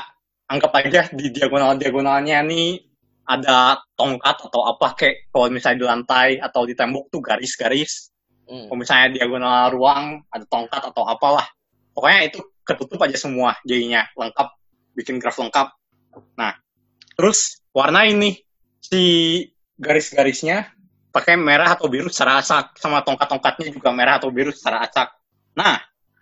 anggap 0.51 0.73
aja 0.83 1.07
di 1.15 1.31
diagonal 1.31 1.79
diagonalnya 1.79 2.43
nih 2.43 2.83
ada 3.31 3.79
tongkat 3.95 4.51
atau 4.51 4.67
apa 4.67 4.99
kayak 4.99 5.31
kalau 5.31 5.47
misalnya 5.55 5.79
di 5.79 5.87
lantai 5.87 6.29
atau 6.43 6.67
di 6.67 6.75
tembok 6.75 7.07
tuh 7.15 7.23
garis-garis 7.23 8.11
Hmm. 8.51 8.67
Kalau 8.67 8.79
misalnya 8.83 9.09
diagonal 9.15 9.71
ruang 9.71 10.27
ada 10.27 10.43
tongkat 10.51 10.83
atau 10.91 11.07
apalah. 11.07 11.47
Pokoknya 11.95 12.27
itu 12.27 12.43
ketutup 12.67 12.99
aja 13.07 13.15
semua 13.15 13.55
jadinya 13.63 14.03
lengkap 14.19 14.49
bikin 14.99 15.23
graf 15.23 15.39
lengkap. 15.39 15.71
Nah, 16.35 16.59
terus 17.15 17.63
warna 17.71 18.11
ini 18.11 18.43
si 18.83 19.03
garis-garisnya 19.79 20.67
pakai 21.15 21.39
merah 21.39 21.79
atau 21.79 21.87
biru 21.87 22.11
secara 22.11 22.43
acak 22.43 22.75
sama 22.75 23.07
tongkat-tongkatnya 23.07 23.71
juga 23.71 23.95
merah 23.95 24.19
atau 24.19 24.35
biru 24.35 24.51
secara 24.51 24.83
acak. 24.83 25.15
Nah, 25.55 25.79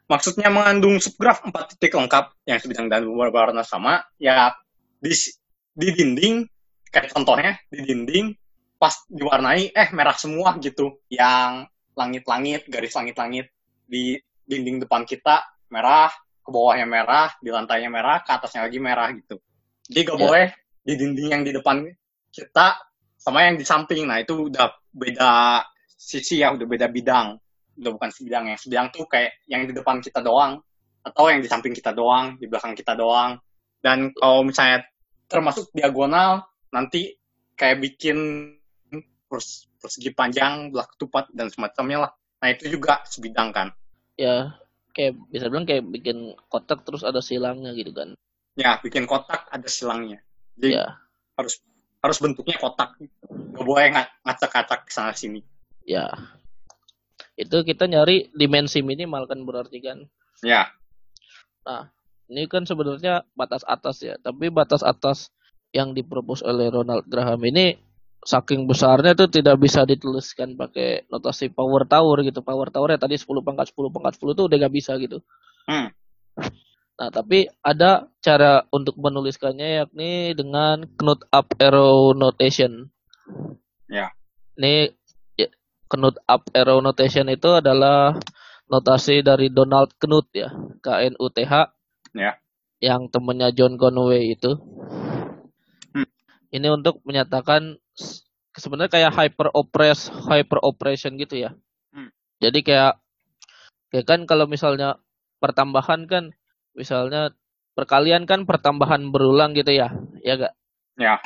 maksudnya 0.09 0.49
mengandung 0.49 0.97
subgraf 0.99 1.45
empat 1.45 1.77
titik 1.77 1.95
lengkap 1.95 2.33
yang 2.49 2.59
sebidang 2.59 2.89
dan 2.89 3.05
berwarna 3.05 3.61
sama 3.63 4.03
ya 4.17 4.57
di 4.99 5.13
di 5.77 5.89
dinding 5.95 6.49
kayak 6.89 7.13
contohnya 7.13 7.61
di 7.69 7.85
dinding 7.85 8.33
pas 8.81 8.95
diwarnai 9.07 9.71
eh 9.71 9.89
merah 9.93 10.17
semua 10.17 10.57
gitu. 10.59 11.03
Yang 11.13 11.69
langit-langit 11.95 12.67
garis 12.71 12.95
langit-langit 12.97 13.53
di 13.85 14.17
dinding 14.49 14.83
depan 14.87 15.05
kita 15.05 15.45
merah 15.69 16.09
ke 16.41 16.49
bawahnya 16.49 16.89
merah 16.89 17.29
di 17.45 17.53
lantainya 17.53 17.93
merah 17.93 18.25
ke 18.25 18.31
atasnya 18.33 18.65
lagi 18.65 18.81
merah 18.81 19.13
gitu. 19.13 19.37
Jadi 19.93 20.01
gak 20.09 20.17
Ya. 20.17 20.23
boleh 20.25 20.47
di 20.89 20.95
dinding 20.97 21.29
yang 21.29 21.43
di 21.45 21.53
depan 21.53 21.85
kita 22.33 22.81
sama 23.19 23.45
yang 23.45 23.61
di 23.61 23.67
samping. 23.67 24.09
Nah 24.09 24.23
itu 24.23 24.49
udah 24.49 24.73
beda 24.89 25.63
sisi 25.99 26.41
ya 26.41 26.55
udah 26.55 26.65
beda 26.65 26.87
bidang 26.89 27.37
udah 27.79 27.91
bukan 27.95 28.11
sebidang 28.11 28.51
yang 28.51 28.59
sebidang 28.59 28.87
tuh 28.91 29.07
kayak 29.07 29.39
yang 29.47 29.63
di 29.65 29.73
depan 29.73 30.03
kita 30.03 30.19
doang 30.19 30.59
atau 31.07 31.31
yang 31.31 31.41
di 31.41 31.49
samping 31.49 31.73
kita 31.73 31.95
doang 31.95 32.37
di 32.37 32.51
belakang 32.51 32.75
kita 32.75 32.99
doang. 32.99 33.39
Dan 33.79 34.11
kalau 34.19 34.43
misalnya 34.43 34.83
termasuk 35.31 35.71
diagonal 35.71 36.43
nanti 36.75 37.15
kayak 37.55 37.79
bikin 37.79 38.19
pers- 39.31 39.71
persegi 39.79 40.11
panjang 40.11 40.75
belah 40.75 40.89
ketupat 40.91 41.31
dan 41.31 41.47
semacamnya 41.49 42.09
lah. 42.09 42.13
Nah 42.43 42.49
itu 42.51 42.67
juga 42.69 43.03
sebidang 43.07 43.55
kan. 43.55 43.71
Ya, 44.19 44.59
kayak 44.93 45.15
bisa 45.31 45.47
bilang 45.47 45.63
kayak 45.63 45.87
bikin 45.87 46.35
kotak 46.51 46.83
terus 46.83 47.07
ada 47.07 47.23
silangnya 47.23 47.71
gitu 47.77 47.95
kan. 47.95 48.19
ya 48.59 48.75
bikin 48.83 49.07
kotak 49.07 49.47
ada 49.55 49.71
silangnya. 49.71 50.19
Jadi 50.59 50.75
Ya, 50.75 50.99
harus 51.39 51.63
harus 52.03 52.19
bentuknya 52.19 52.59
kotak. 52.59 52.99
Gak 53.55 53.63
boleh 53.63 53.95
nga- 53.95 54.11
ngacak-ngacak 54.27 54.91
sana 54.91 55.15
sini. 55.15 55.47
Ya. 55.87 56.11
Itu 57.39 57.63
kita 57.63 57.87
nyari 57.87 58.35
dimensi 58.35 58.83
minimal 58.83 59.31
kan 59.31 59.47
berarti 59.47 59.79
kan. 59.79 59.99
ya 60.43 60.67
Ini 62.29 62.45
kan 62.51 62.67
sebenarnya 62.69 63.25
batas 63.33 63.65
atas 63.65 64.05
ya, 64.05 64.19
tapi 64.21 64.53
batas 64.53 64.85
atas 64.85 65.33
yang 65.73 65.97
dipropos 65.97 66.45
oleh 66.45 66.69
Ronald 66.69 67.09
Graham 67.09 67.41
ini 67.47 67.79
saking 68.21 68.69
besarnya 68.69 69.15
itu 69.15 69.31
tidak 69.31 69.57
bisa 69.63 69.87
dituliskan 69.87 70.59
pakai 70.59 71.09
notasi 71.09 71.49
power 71.49 71.89
tower 71.89 72.21
gitu. 72.27 72.45
Power 72.45 72.69
tower 72.69 72.93
ya 72.93 73.01
tadi 73.01 73.17
10 73.17 73.25
pangkat 73.47 73.73
10 73.73 73.95
pangkat 73.95 74.13
10 74.21 74.35
itu 74.35 74.43
udah 74.45 74.57
gak 74.61 74.75
bisa 74.75 74.93
gitu. 75.01 75.23
Hmm. 75.65 75.89
Nah, 76.99 77.09
tapi 77.15 77.47
ada 77.63 78.11
cara 78.19 78.67
untuk 78.75 78.99
menuliskannya 78.99 79.87
yakni 79.87 80.35
dengan 80.35 80.83
knot 80.99 81.31
up 81.31 81.47
arrow 81.63 82.11
notation. 82.11 82.91
Ya. 83.87 84.11
Ini 84.59 84.91
knot 85.93 86.21
up 86.29 86.49
arrow 86.53 86.81
notation 86.85 87.29
itu 87.33 87.61
adalah 87.61 88.17
notasi 88.69 89.25
dari 89.25 89.49
Donald 89.49 89.97
Knuth 89.97 90.29
ya, 90.37 90.53
K 90.85 90.87
N 91.09 91.15
U 91.17 91.33
T 91.33 91.45
H. 91.49 91.73
Ya. 92.13 92.37
Yang 92.79 93.11
temannya 93.11 93.49
John 93.57 93.81
Conway 93.81 94.37
itu. 94.37 94.55
Hmm. 95.97 96.09
Ini 96.53 96.69
untuk 96.71 97.01
menyatakan 97.03 97.81
sebenarnya 98.55 98.93
kayak 98.93 99.13
hyper 99.17 99.49
oppress, 99.57 100.13
hyper 100.13 100.61
oppression 100.63 101.17
gitu 101.17 101.49
ya. 101.49 101.51
Hmm. 101.91 102.13
Jadi 102.39 102.63
kayak 102.63 103.01
kayak 103.89 104.07
kan 104.07 104.21
kalau 104.29 104.45
misalnya 104.47 105.01
pertambahan 105.41 106.05
kan 106.05 106.37
misalnya 106.77 107.35
perkalian 107.73 108.29
kan 108.29 108.45
pertambahan 108.45 109.11
berulang 109.11 109.57
gitu 109.57 109.75
ya. 109.75 109.91
Ya 110.23 110.35
gak? 110.39 110.55
Ya. 111.01 111.19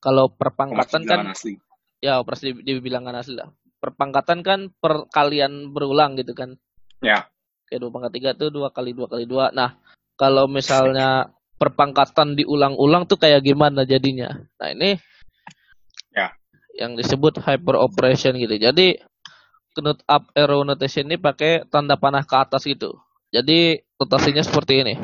Kalau 0.00 0.32
perpangkatan 0.32 1.04
kan 1.04 1.32
asli 1.32 1.56
ya 2.04 2.20
operasi 2.20 2.52
di 2.60 2.76
bilangan 2.84 3.16
asli 3.16 3.40
lah. 3.40 3.48
Perpangkatan 3.84 4.40
kan 4.40 4.72
perkalian 4.80 5.76
berulang 5.76 6.16
gitu 6.16 6.32
kan. 6.32 6.56
Ya. 7.04 7.28
Kayak 7.68 7.84
dua 7.84 7.90
pangkat 7.92 8.12
tiga 8.16 8.30
tuh 8.32 8.48
dua 8.48 8.72
kali 8.72 8.96
dua 8.96 9.12
kali 9.12 9.28
dua. 9.28 9.52
Nah, 9.52 9.76
kalau 10.16 10.48
misalnya 10.48 11.28
perpangkatan 11.60 12.32
diulang-ulang 12.32 13.04
tuh 13.04 13.20
kayak 13.20 13.44
gimana 13.44 13.84
jadinya? 13.84 14.32
Nah 14.56 14.68
ini 14.72 14.96
Ya. 16.14 16.32
yang 16.78 16.96
disebut 16.96 17.44
hyper 17.44 17.76
operation 17.76 18.40
gitu. 18.40 18.56
Jadi 18.56 18.96
knot 19.74 20.00
up 20.06 20.30
arrow 20.38 20.62
notation 20.62 21.10
ini 21.10 21.18
pakai 21.18 21.66
tanda 21.68 21.98
panah 21.98 22.22
ke 22.24 22.34
atas 22.38 22.64
gitu. 22.64 22.94
Jadi 23.34 23.82
notasinya 23.98 24.40
seperti 24.40 24.86
ini. 24.86 24.94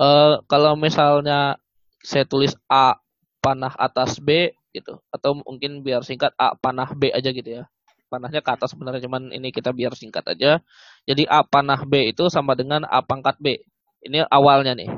Eh 0.00 0.34
kalau 0.48 0.74
misalnya 0.74 1.60
saya 2.00 2.24
tulis 2.24 2.56
A 2.66 2.96
panah 3.44 3.76
atas 3.76 4.16
B 4.18 4.56
gitu 4.72 4.96
atau 5.12 5.36
mungkin 5.44 5.84
biar 5.84 6.00
singkat 6.00 6.32
A 6.40 6.56
panah 6.56 6.88
B 6.96 7.12
aja 7.12 7.28
gitu 7.28 7.60
ya. 7.60 7.64
Panahnya 8.12 8.44
ke 8.44 8.50
atas 8.52 8.76
sebenarnya 8.76 9.00
cuman 9.08 9.32
ini 9.32 9.48
kita 9.48 9.72
biar 9.72 9.96
singkat 9.96 10.20
aja. 10.28 10.60
Jadi 11.08 11.24
A 11.24 11.40
panah 11.40 11.80
B 11.88 12.12
itu 12.12 12.28
sama 12.28 12.52
dengan 12.52 12.84
A 12.84 13.00
pangkat 13.00 13.40
B. 13.40 13.56
Ini 14.04 14.28
awalnya 14.28 14.76
nih. 14.76 14.92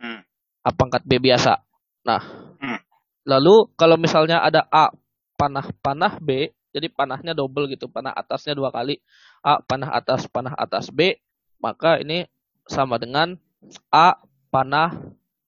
Hmm. 0.00 0.24
A 0.64 0.70
pangkat 0.72 1.04
B 1.04 1.20
biasa. 1.20 1.60
Nah, 2.08 2.24
Hmm. 2.56 2.80
lalu 3.28 3.68
kalau 3.76 4.00
misalnya 4.00 4.40
ada 4.40 4.64
A 4.72 4.88
panah 5.36 5.68
panah 5.84 6.16
B, 6.16 6.48
jadi 6.72 6.88
panahnya 6.88 7.36
double 7.36 7.68
gitu, 7.68 7.84
panah 7.92 8.16
atasnya 8.16 8.56
dua 8.56 8.72
kali. 8.72 8.96
A 9.44 9.60
panah 9.60 9.92
atas 9.92 10.24
panah 10.24 10.56
atas 10.56 10.88
B, 10.88 11.20
maka 11.60 12.00
ini 12.00 12.24
sama 12.64 12.96
dengan 12.96 13.36
A 13.92 14.16
panah 14.48 14.96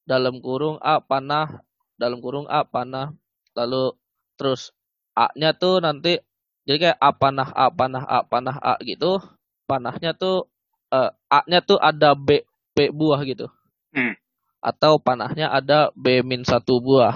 dalam 0.05 0.39
kurung 0.45 0.77
A 0.85 1.01
panah 1.01 1.64
dalam 1.97 2.21
kurung 2.21 2.45
A 2.47 2.62
panah 2.62 3.17
lalu 3.57 3.97
terus 4.37 4.71
A-nya 5.17 5.57
tuh 5.57 5.81
nanti 5.81 6.21
jadi 6.67 6.79
kayak 6.83 6.99
A 6.99 7.11
panah 7.14 7.49
A 7.55 7.71
panah 7.71 8.05
A 8.05 8.19
panah 8.27 8.57
A 8.59 8.75
gitu. 8.83 9.23
Panahnya 9.71 10.12
tuh 10.19 10.51
eh, 10.91 11.11
A-nya 11.31 11.62
tuh 11.62 11.79
ada 11.79 12.19
B 12.19 12.43
B 12.75 12.91
buah 12.91 13.23
gitu. 13.23 13.47
Hmm. 13.95 14.19
Atau 14.59 14.99
panahnya 14.99 15.49
ada 15.55 15.95
B 15.95 16.27
min 16.27 16.43
satu 16.43 16.83
buah. 16.83 17.14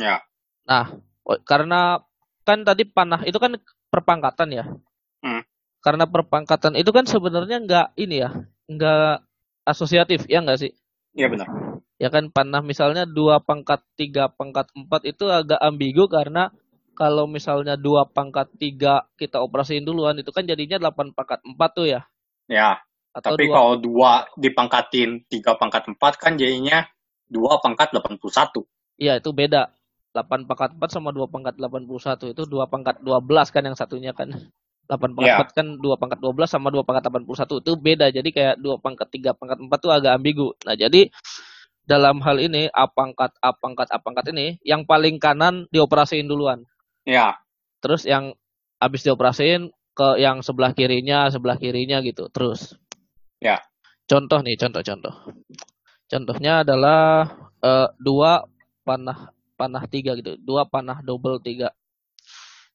Ya. 0.00 0.24
Nah, 0.64 0.96
o- 1.28 1.40
karena 1.44 2.00
kan 2.48 2.64
tadi 2.64 2.88
panah 2.88 3.22
itu 3.28 3.36
kan 3.36 3.60
perpangkatan 3.92 4.48
ya. 4.56 4.64
Hmm. 5.20 5.44
Karena 5.84 6.08
perpangkatan 6.08 6.80
itu 6.80 6.88
kan 6.92 7.04
sebenarnya 7.04 7.60
nggak 7.60 7.86
ini 8.00 8.24
ya, 8.24 8.30
nggak 8.68 9.24
asosiatif 9.68 10.24
ya 10.28 10.40
nggak 10.40 10.60
sih? 10.60 10.72
Iya 11.16 11.28
benar. 11.28 11.48
Ya 12.00 12.08
kan 12.08 12.32
panah 12.32 12.64
misalnya 12.64 13.04
dua 13.04 13.44
pangkat 13.44 13.84
tiga 13.96 14.32
pangkat 14.32 14.72
empat 14.72 15.04
itu 15.04 15.28
agak 15.28 15.60
ambigu 15.60 16.08
karena 16.08 16.48
kalau 16.96 17.24
misalnya 17.24 17.74
dua 17.74 18.06
pangkat 18.08 18.50
tiga 18.60 19.06
kita 19.16 19.40
operasiin 19.40 19.84
duluan 19.86 20.18
itu 20.18 20.30
kan 20.30 20.44
jadinya 20.44 20.76
delapan 20.76 21.10
pangkat 21.16 21.40
empat 21.44 21.70
tuh 21.74 21.86
ya. 21.88 22.00
Ya. 22.50 22.82
Atau 23.10 23.34
Tapi 23.34 23.50
dua 23.50 23.54
kalau 23.54 23.74
dua 23.78 24.10
dipangkatin 24.38 25.26
tiga 25.26 25.58
pangkat 25.58 25.88
empat 25.90 26.18
kan 26.20 26.38
jadinya 26.38 26.86
dua 27.30 27.62
pangkat 27.62 27.94
81. 27.94 28.66
Iya 28.98 29.22
itu 29.22 29.30
beda. 29.30 29.70
8 30.10 30.42
pangkat 30.42 30.74
4 30.74 30.90
sama 30.90 31.14
2 31.14 31.30
pangkat 31.30 31.54
81 31.54 32.34
itu 32.34 32.42
2 32.42 32.66
pangkat 32.66 32.98
12 32.98 33.54
kan 33.54 33.62
yang 33.62 33.78
satunya 33.78 34.10
kan. 34.10 34.34
8 34.90 35.14
pangkat 35.14 35.30
Iya. 35.30 35.46
4 35.46 35.54
kan 35.54 35.66
2 35.78 36.02
pangkat 36.02 36.18
12 36.18 36.50
sama 36.50 36.68
2 36.74 36.82
pangkat 36.82 37.06
81 37.06 37.62
itu 37.62 37.72
beda. 37.78 38.10
Jadi 38.10 38.28
kayak 38.34 38.58
2 38.58 38.82
pangkat 38.82 39.06
3 39.06 39.38
pangkat 39.38 39.58
4 39.62 39.78
tuh 39.78 39.94
agak 39.94 40.18
ambigu. 40.18 40.50
Nah, 40.66 40.74
jadi 40.74 41.06
dalam 41.86 42.18
hal 42.22 42.42
ini 42.42 42.66
A 42.74 42.90
pangkat 42.90 43.30
A 43.38 43.54
pangkat 43.54 43.86
A 43.94 44.02
pangkat 44.02 44.34
ini 44.34 44.58
yang 44.66 44.82
paling 44.82 45.22
kanan 45.22 45.70
dioperasiin 45.70 46.26
duluan. 46.26 46.66
Ya. 47.10 47.34
Terus 47.82 48.06
yang 48.06 48.38
habis 48.78 49.02
dioperasiin 49.02 49.74
ke 49.98 50.08
yang 50.22 50.46
sebelah 50.46 50.70
kirinya, 50.70 51.26
sebelah 51.26 51.58
kirinya 51.58 51.98
gitu. 52.06 52.30
Terus. 52.30 52.78
Ya. 53.42 53.58
Contoh 54.06 54.38
nih, 54.46 54.54
contoh-contoh. 54.54 55.34
Contohnya 56.06 56.62
adalah 56.62 57.26
eh, 57.62 57.88
dua 57.98 58.46
panah 58.86 59.34
panah 59.58 59.84
tiga 59.90 60.14
gitu, 60.16 60.38
dua 60.40 60.64
panah 60.64 61.02
double 61.02 61.42
tiga. 61.42 61.74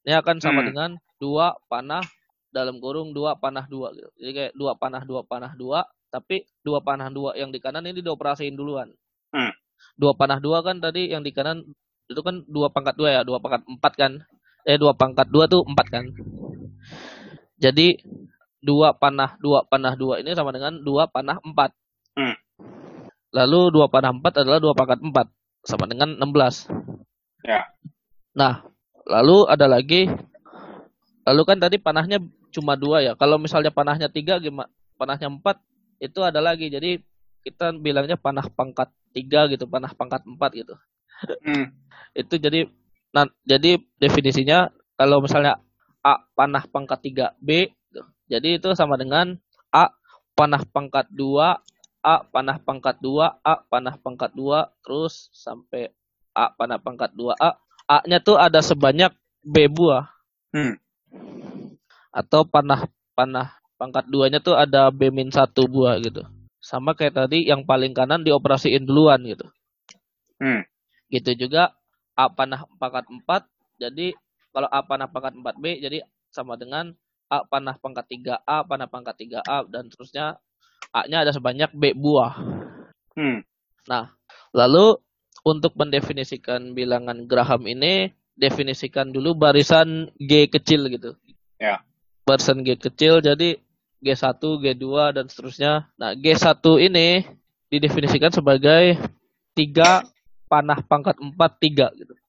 Ini 0.06 0.22
akan 0.22 0.38
sama 0.38 0.62
Hmm. 0.62 0.68
dengan 0.70 0.90
dua 1.18 1.58
panah 1.66 2.06
dalam 2.54 2.78
kurung 2.78 3.12
dua 3.16 3.36
panah 3.40 3.66
dua 3.66 3.90
gitu. 3.98 4.10
Jadi 4.22 4.32
kayak 4.32 4.54
dua 4.54 4.78
panah 4.78 5.02
dua 5.02 5.26
panah 5.26 5.58
dua, 5.58 5.82
tapi 6.14 6.46
dua 6.62 6.80
panah 6.86 7.10
dua 7.10 7.34
yang 7.34 7.50
di 7.50 7.58
kanan 7.58 7.90
ini 7.90 8.06
dioperasiin 8.06 8.54
duluan. 8.54 8.94
Hmm. 9.34 9.52
Dua 9.98 10.14
panah 10.14 10.38
dua 10.38 10.62
kan 10.62 10.78
tadi 10.78 11.10
yang 11.10 11.26
di 11.26 11.34
kanan 11.34 11.66
itu 12.06 12.22
kan 12.22 12.46
dua 12.46 12.70
pangkat 12.70 12.96
dua 12.98 13.10
ya, 13.20 13.22
dua 13.22 13.42
pangkat 13.42 13.66
empat 13.66 13.94
kan. 13.98 14.12
Eh 14.66 14.78
dua 14.82 14.94
pangkat 14.98 15.30
dua 15.30 15.46
tuh 15.46 15.62
empat 15.66 15.88
kan. 15.90 16.06
Jadi 17.62 18.02
dua 18.62 18.98
panah 18.98 19.38
dua 19.38 19.62
panah 19.66 19.94
dua 19.94 20.22
ini 20.22 20.34
sama 20.34 20.50
dengan 20.54 20.78
dua 20.82 21.06
panah 21.10 21.38
empat. 21.42 21.72
Hmm. 22.18 22.36
Lalu 23.34 23.74
dua 23.74 23.86
panah 23.92 24.16
empat 24.16 24.42
adalah 24.42 24.60
dua 24.62 24.74
pangkat 24.74 25.00
empat 25.02 25.28
sama 25.66 25.90
dengan 25.90 26.14
16. 26.22 26.70
Ya. 27.46 27.66
Nah, 28.38 28.64
lalu 29.10 29.50
ada 29.50 29.66
lagi 29.66 30.08
Lalu 31.26 31.42
kan 31.42 31.58
tadi 31.58 31.82
panahnya 31.82 32.22
cuma 32.54 32.78
dua 32.78 33.02
ya. 33.02 33.18
Kalau 33.18 33.42
misalnya 33.42 33.74
panahnya 33.74 34.08
tiga, 34.08 34.38
gimana? 34.38 34.70
Panahnya 34.96 35.28
empat 35.28 35.58
itu 35.98 36.22
ada 36.22 36.38
lagi. 36.38 36.70
Jadi 36.70 37.02
kita 37.42 37.74
bilangnya 37.74 38.14
panah 38.14 38.46
pangkat 38.46 38.94
tiga 39.10 39.50
gitu, 39.50 39.66
panah 39.66 39.90
pangkat 39.98 40.22
empat 40.22 40.54
gitu. 40.54 40.78
Hmm. 41.44 41.66
itu 42.16 42.36
jadi 42.38 42.70
nah, 43.12 43.28
jadi 43.44 43.82
definisinya 44.00 44.70
kalau 44.96 45.20
misalnya 45.24 45.60
A 46.06 46.22
panah 46.38 46.64
pangkat 46.70 47.14
3 47.14 47.36
B 47.42 47.74
jadi 48.30 48.58
itu 48.58 48.74
sama 48.78 48.98
dengan 48.98 49.38
A 49.74 49.90
panah 50.38 50.62
pangkat 50.64 51.10
2 51.12 51.58
A 52.06 52.16
panah 52.30 52.58
pangkat 52.62 53.02
2 53.02 53.42
A 53.42 53.56
panah 53.66 53.96
pangkat 53.98 54.32
2 54.38 54.86
terus 54.86 55.34
sampai 55.34 55.90
A 56.38 56.54
panah 56.54 56.78
pangkat 56.78 57.12
2 57.18 57.34
A 57.38 57.58
A-nya 57.86 58.18
tuh 58.18 58.38
ada 58.42 58.66
sebanyak 58.66 59.14
B 59.46 59.70
buah 59.70 60.10
Hmm. 60.56 60.80
atau 62.16 62.48
panah 62.48 62.88
panah 63.12 63.60
pangkat 63.76 64.08
2-nya 64.08 64.40
tuh 64.40 64.56
ada 64.56 64.88
B 64.88 65.12
min 65.12 65.28
1 65.28 65.52
buah 65.68 66.00
gitu 66.00 66.24
sama 66.64 66.96
kayak 66.96 67.28
tadi 67.28 67.44
yang 67.46 67.68
paling 67.68 67.92
kanan 67.92 68.24
dioperasiin 68.24 68.88
duluan 68.88 69.20
gitu 69.28 69.46
Hmm. 70.40 70.68
Gitu 71.12 71.48
juga 71.48 71.74
A 72.16 72.32
panah 72.32 72.66
pangkat 72.80 73.06
4 73.10 73.82
jadi 73.82 74.16
kalau 74.56 74.72
A 74.72 74.80
panah 74.88 75.12
pangkat 75.12 75.36
4B 75.36 75.84
jadi 75.84 76.08
sama 76.32 76.56
dengan 76.56 76.96
A 77.28 77.44
panah 77.44 77.76
pangkat 77.82 78.06
3A 78.08 78.64
panah 78.64 78.88
pangkat 78.88 79.16
3A 79.28 79.68
dan 79.68 79.92
terusnya 79.92 80.40
A-nya 80.96 81.28
ada 81.28 81.32
sebanyak 81.36 81.76
B 81.76 81.92
buah. 81.92 82.40
Hmm. 83.20 83.44
Lalu 84.56 84.96
untuk 85.44 85.76
mendefinisikan 85.76 86.72
bilangan 86.72 87.28
Graham 87.28 87.68
ini 87.68 88.16
definisikan 88.40 89.12
dulu 89.12 89.36
barisan 89.36 90.08
G 90.16 90.48
kecil 90.48 90.88
gitu. 90.88 91.20
Ya. 91.60 91.84
Barisan 92.24 92.64
G 92.64 92.80
kecil 92.80 93.20
jadi 93.20 93.60
G1, 94.00 94.40
G2 94.40 94.86
dan 95.18 95.26
seterusnya. 95.28 95.92
Nah, 96.00 96.14
G1 96.16 96.64
ini 96.80 97.26
didefinisikan 97.68 98.32
sebagai 98.32 98.96
tiga 99.58 100.06
panah 100.48 100.80
pangkat 100.86 101.18
4 101.20 101.52
3 101.62 101.88
gitu. 101.98 102.14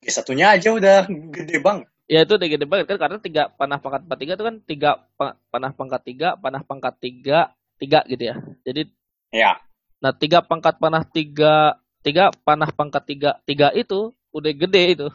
Ya, 0.00 0.10
satunya 0.16 0.46
aja 0.56 0.72
udah 0.72 1.04
gede 1.08 1.60
bang. 1.60 1.84
Ya 2.08 2.24
itu 2.24 2.34
udah 2.34 2.48
gede 2.48 2.64
banget 2.64 2.88
kan 2.88 2.98
karena 2.98 3.18
tiga 3.20 3.52
panah 3.52 3.78
pangkat 3.78 4.02
4 4.08 4.16
3 4.16 4.32
itu 4.34 4.44
kan 4.48 4.56
tiga 4.64 4.90
pa- 5.14 5.36
panah 5.52 5.70
pangkat 5.76 6.02
3, 6.08 6.40
panah 6.40 6.62
pangkat 6.64 6.94
3, 6.98 7.52
3 7.76 8.00
gitu 8.08 8.22
ya. 8.32 8.36
Jadi 8.64 8.88
Ya. 9.30 9.60
nah 10.00 10.10
tiga 10.16 10.40
pangkat 10.42 10.80
panah 10.80 11.04
3, 11.04 11.78
3 12.02 12.32
panah 12.42 12.72
pangkat 12.72 13.04
3, 13.06 13.30
3 13.44 13.70
itu 13.76 14.10
udah 14.32 14.52
gede 14.56 14.82
itu. 14.96 15.06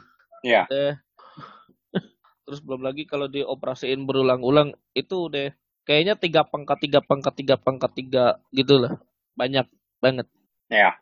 Ya. 0.45 0.69
Udah. 0.69 1.01
Terus 2.45 2.61
belum 2.61 2.85
lagi 2.85 3.09
kalau 3.09 3.25
dioperasiin 3.25 4.05
berulang-ulang 4.05 4.77
itu 4.93 5.33
udah 5.33 5.49
kayaknya 5.83 6.13
tiga 6.15 6.45
pangkat 6.45 6.77
3 6.77 7.01
pangkat 7.01 7.33
3 7.41 7.57
pangkat 7.57 7.91
3 7.91 8.37
gitu 8.53 8.85
lah. 8.85 9.01
Banyak 9.33 9.65
banget. 9.97 10.29
Ya. 10.69 10.95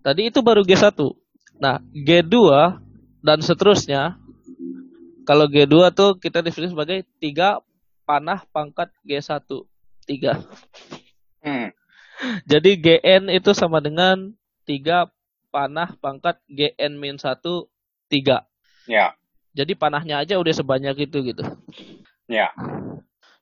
Tadi 0.00 0.32
itu 0.32 0.40
baru 0.40 0.64
G1. 0.64 0.96
Nah, 1.60 1.76
G2 1.92 2.36
dan 3.20 3.38
seterusnya 3.44 4.16
kalau 5.28 5.44
G2 5.44 5.92
tuh 5.92 6.16
kita 6.16 6.40
definisi 6.40 6.72
sebagai 6.72 7.04
tiga 7.20 7.60
panah 8.08 8.42
pangkat 8.48 8.88
G1. 9.04 9.44
Tiga. 10.08 10.40
Hmm. 11.44 11.70
Jadi 12.44 12.76
GN 12.76 13.32
itu 13.32 13.52
sama 13.56 13.80
dengan 13.80 14.32
tiga 14.68 15.08
panah 15.52 15.96
pangkat 16.00 16.40
GN 16.48 16.96
min 16.96 17.16
1 17.16 17.40
tiga. 18.08 18.44
Ya. 18.88 19.14
Jadi 19.52 19.74
panahnya 19.74 20.22
aja 20.22 20.38
udah 20.38 20.54
sebanyak 20.54 21.10
itu 21.10 21.34
gitu. 21.34 21.42
Ya. 22.30 22.54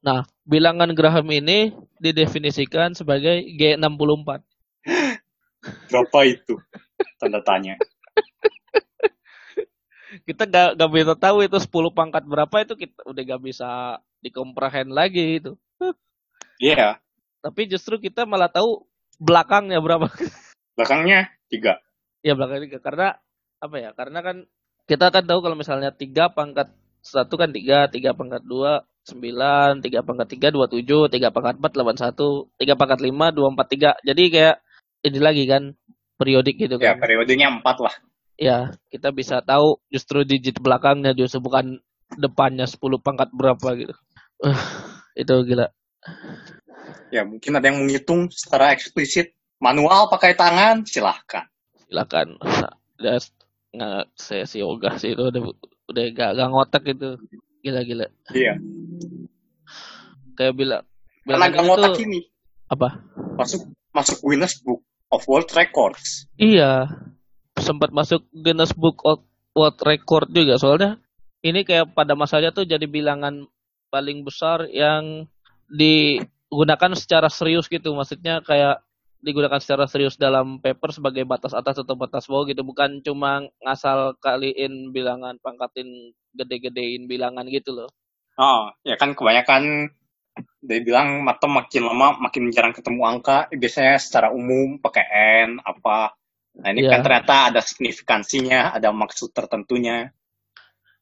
Nah, 0.01 0.25
bilangan 0.49 0.89
Graham 0.97 1.29
ini 1.29 1.75
didefinisikan 2.01 2.97
sebagai 2.97 3.45
G64. 3.59 4.48
Berapa 5.91 6.19
itu? 6.27 6.55
Tanda 7.21 7.41
tanya. 7.43 7.79
Kita 10.25 10.49
gak, 10.49 10.81
gak 10.81 10.91
bisa 10.91 11.15
tahu 11.21 11.45
itu 11.45 11.57
10 11.61 11.93
pangkat 11.93 12.25
berapa 12.25 12.57
itu 12.65 12.75
kita 12.81 13.05
udah 13.05 13.23
gak 13.29 13.43
bisa 13.45 14.01
dikomprehend 14.25 14.91
lagi 14.93 15.41
itu. 15.41 15.53
Iya. 16.59 16.99
Tapi 17.39 17.71
justru 17.71 18.01
kita 18.03 18.25
malah 18.27 18.51
tahu 18.51 18.89
belakangnya 19.21 19.79
berapa. 19.79 20.09
Belakangnya 20.75 21.29
tiga. 21.51 21.79
ya 22.23 22.35
belakangnya 22.35 22.65
tiga. 22.67 22.79
karena 22.83 23.09
apa 23.63 23.77
ya? 23.79 23.91
Karena 23.95 24.19
kan 24.23 24.37
kita 24.89 25.13
kan 25.13 25.25
tahu 25.27 25.45
kalau 25.45 25.57
misalnya 25.59 25.91
tiga 25.95 26.33
pangkat 26.33 26.73
satu 27.03 27.39
kan 27.39 27.53
tiga, 27.55 27.87
tiga 27.87 28.17
pangkat 28.17 28.43
dua 28.43 28.83
sembilan, 29.07 29.81
tiga 29.81 30.05
pangkat 30.05 30.29
tiga 30.35 30.49
dua 30.51 30.67
tujuh, 30.69 31.09
tiga 31.09 31.31
pangkat 31.31 31.57
empat 31.63 31.73
delapan 31.73 31.97
satu, 31.97 32.51
tiga 32.59 32.75
pangkat 32.75 33.01
lima 33.01 33.31
dua 33.31 33.53
empat 33.55 33.67
tiga. 33.71 33.91
Jadi 34.03 34.23
kayak 34.33 34.57
ini 35.03 35.19
lagi 35.19 35.45
kan 35.47 35.75
periodik 36.15 36.59
gitu 36.59 36.77
Ya, 36.79 36.95
kan. 36.95 37.03
periodenya 37.03 37.47
empat 37.53 37.77
lah. 37.79 37.95
Ya, 38.39 38.59
kita 38.89 39.11
bisa 39.11 39.43
tahu 39.43 39.83
justru 39.91 40.23
digit 40.23 40.59
belakangnya 40.59 41.11
justru 41.11 41.43
bukan 41.43 41.83
depannya 42.15 42.67
10 42.67 42.79
pangkat 43.03 43.31
berapa 43.35 43.69
gitu. 43.75 43.95
Uh, 44.39 44.55
itu 45.15 45.35
gila. 45.45 45.67
Ya, 47.11 47.27
mungkin 47.27 47.59
ada 47.59 47.67
yang 47.67 47.83
menghitung 47.83 48.31
secara 48.31 48.71
eksplisit. 48.71 49.35
Manual 49.59 50.07
pakai 50.07 50.39
tangan, 50.39 50.87
silahkan. 50.87 51.51
Silakan. 51.91 52.39
Udah 52.99 53.19
nggak 53.69 54.05
saya 54.15 54.47
sih 54.47 54.63
ogah 54.63 54.97
sih 54.97 55.13
itu 55.13 55.23
udah 55.29 55.43
udah 55.91 56.05
gak, 56.15 56.31
gak 56.39 56.49
ngotak 56.49 56.85
itu. 56.87 57.19
Gila-gila. 57.59 58.07
Iya. 58.31 58.55
Kayak 60.39 60.55
bilang 60.55 60.83
Karena 61.27 61.51
bilang 61.51 61.51
gak 61.51 61.65
ngotak 61.67 61.91
itu 61.99 62.03
ini. 62.07 62.21
apa? 62.71 62.89
Masuk 63.35 63.63
masuk 63.91 64.19
Guinness 64.23 64.63
Book 64.63 64.87
of 65.13 65.25
World 65.29 65.51
Records. 65.53 66.29
Iya. 66.37 66.89
Sempat 67.59 67.91
masuk 67.91 68.25
Guinness 68.31 68.73
Book 68.73 69.03
of 69.03 69.25
World 69.57 69.81
Record 69.83 70.31
juga 70.31 70.61
soalnya 70.61 71.01
ini 71.43 71.63
kayak 71.63 71.95
pada 71.95 72.15
masanya 72.19 72.51
tuh 72.55 72.67
jadi 72.67 72.87
bilangan 72.87 73.47
paling 73.91 74.23
besar 74.23 74.67
yang 74.71 75.27
digunakan 75.71 76.93
secara 76.95 77.27
serius 77.31 77.67
gitu. 77.67 77.95
Maksudnya 77.95 78.45
kayak 78.45 78.85
digunakan 79.19 79.59
secara 79.59 79.91
serius 79.91 80.15
dalam 80.15 80.63
paper 80.63 80.95
sebagai 80.95 81.27
batas 81.27 81.51
atas 81.51 81.83
atau 81.83 81.99
batas 81.99 82.31
bawah 82.31 82.47
gitu 82.47 82.63
bukan 82.63 83.03
cuma 83.03 83.43
ngasal 83.67 84.15
kaliin 84.23 84.95
bilangan 84.95 85.35
pangkatin 85.43 86.15
gede-gedein 86.39 87.11
bilangan 87.11 87.43
gitu 87.51 87.75
loh 87.75 87.91
Oh, 88.39 88.71
ya 88.87 88.95
kan 88.95 89.19
kebanyakan 89.19 89.91
dia 90.61 90.81
bilang 90.83 91.23
mata 91.23 91.47
makin 91.47 91.87
lama 91.87 92.19
makin 92.19 92.51
jarang 92.51 92.75
ketemu 92.75 93.03
angka. 93.07 93.47
Biasanya 93.51 93.97
secara 94.01 94.29
umum 94.31 94.79
pakai 94.79 95.05
N 95.49 95.51
apa. 95.63 96.13
Nah 96.59 96.69
ini 96.75 96.83
Iya. 96.85 96.91
kan 96.97 97.01
ternyata 97.07 97.35
ada 97.55 97.61
signifikansinya, 97.63 98.75
ada 98.75 98.91
maksud 98.91 99.31
tertentunya. 99.31 100.11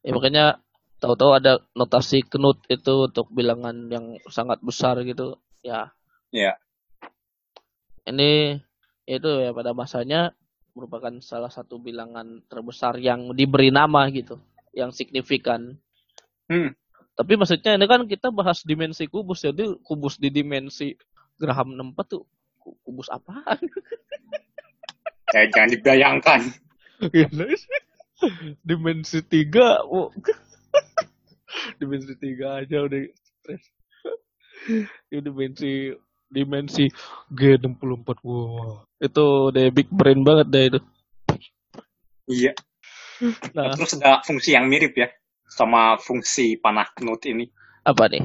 ya 0.06 0.14
makanya 0.14 0.62
tahu-tahu 1.02 1.34
ada 1.34 1.58
notasi 1.74 2.22
knut 2.22 2.62
itu 2.70 3.10
untuk 3.10 3.26
bilangan 3.34 3.90
yang 3.90 4.14
sangat 4.30 4.62
besar 4.62 5.02
gitu 5.02 5.34
ya 5.58 5.90
Ya. 6.30 6.54
ini 8.06 8.62
itu 9.02 9.30
ya 9.42 9.50
pada 9.50 9.74
masanya 9.74 10.30
merupakan 10.78 11.10
salah 11.18 11.50
satu 11.50 11.82
bilangan 11.82 12.38
terbesar 12.46 13.02
yang 13.02 13.34
diberi 13.34 13.74
nama 13.74 14.06
gitu 14.14 14.38
yang 14.72 14.94
signifikan 14.94 15.74
Hmm. 16.46 16.70
Tapi 17.16 17.32
maksudnya 17.40 17.80
ini 17.80 17.88
kan 17.88 18.04
kita 18.04 18.28
bahas 18.28 18.60
dimensi 18.60 19.08
kubus 19.08 19.40
jadi 19.40 19.80
kubus 19.80 20.20
di 20.20 20.28
dimensi 20.28 20.92
Graham 21.40 21.72
64 21.72 22.12
tuh 22.12 22.22
ku- 22.60 22.76
kubus 22.84 23.08
apaan? 23.08 23.56
Kayak 25.32 25.48
jangan 25.56 25.70
dibayangkan. 25.72 26.40
Dimensi 28.60 29.18
tiga 29.24 29.80
oh. 29.84 30.12
dimensi 31.80 32.12
tiga 32.20 32.60
aja 32.60 32.84
udah 32.84 33.00
stres. 33.16 33.64
Ini 35.08 35.20
dimensi 35.24 35.92
dimensi 36.28 36.84
G64 37.32 38.08
wow 38.24 38.84
itu 39.00 39.24
udah 39.52 39.64
big 39.72 39.88
brain 39.88 40.20
banget 40.20 40.46
deh 40.52 40.64
itu. 40.68 40.80
Iya. 42.26 42.52
nah. 43.56 43.72
Terus 43.72 43.96
ada 44.00 44.20
fungsi 44.20 44.52
yang 44.52 44.68
mirip 44.68 44.92
ya 44.96 45.08
sama 45.56 45.96
fungsi 45.96 46.60
panah 46.60 46.84
knut 46.92 47.24
ini. 47.24 47.48
apa 47.88 48.12
nih 48.12 48.20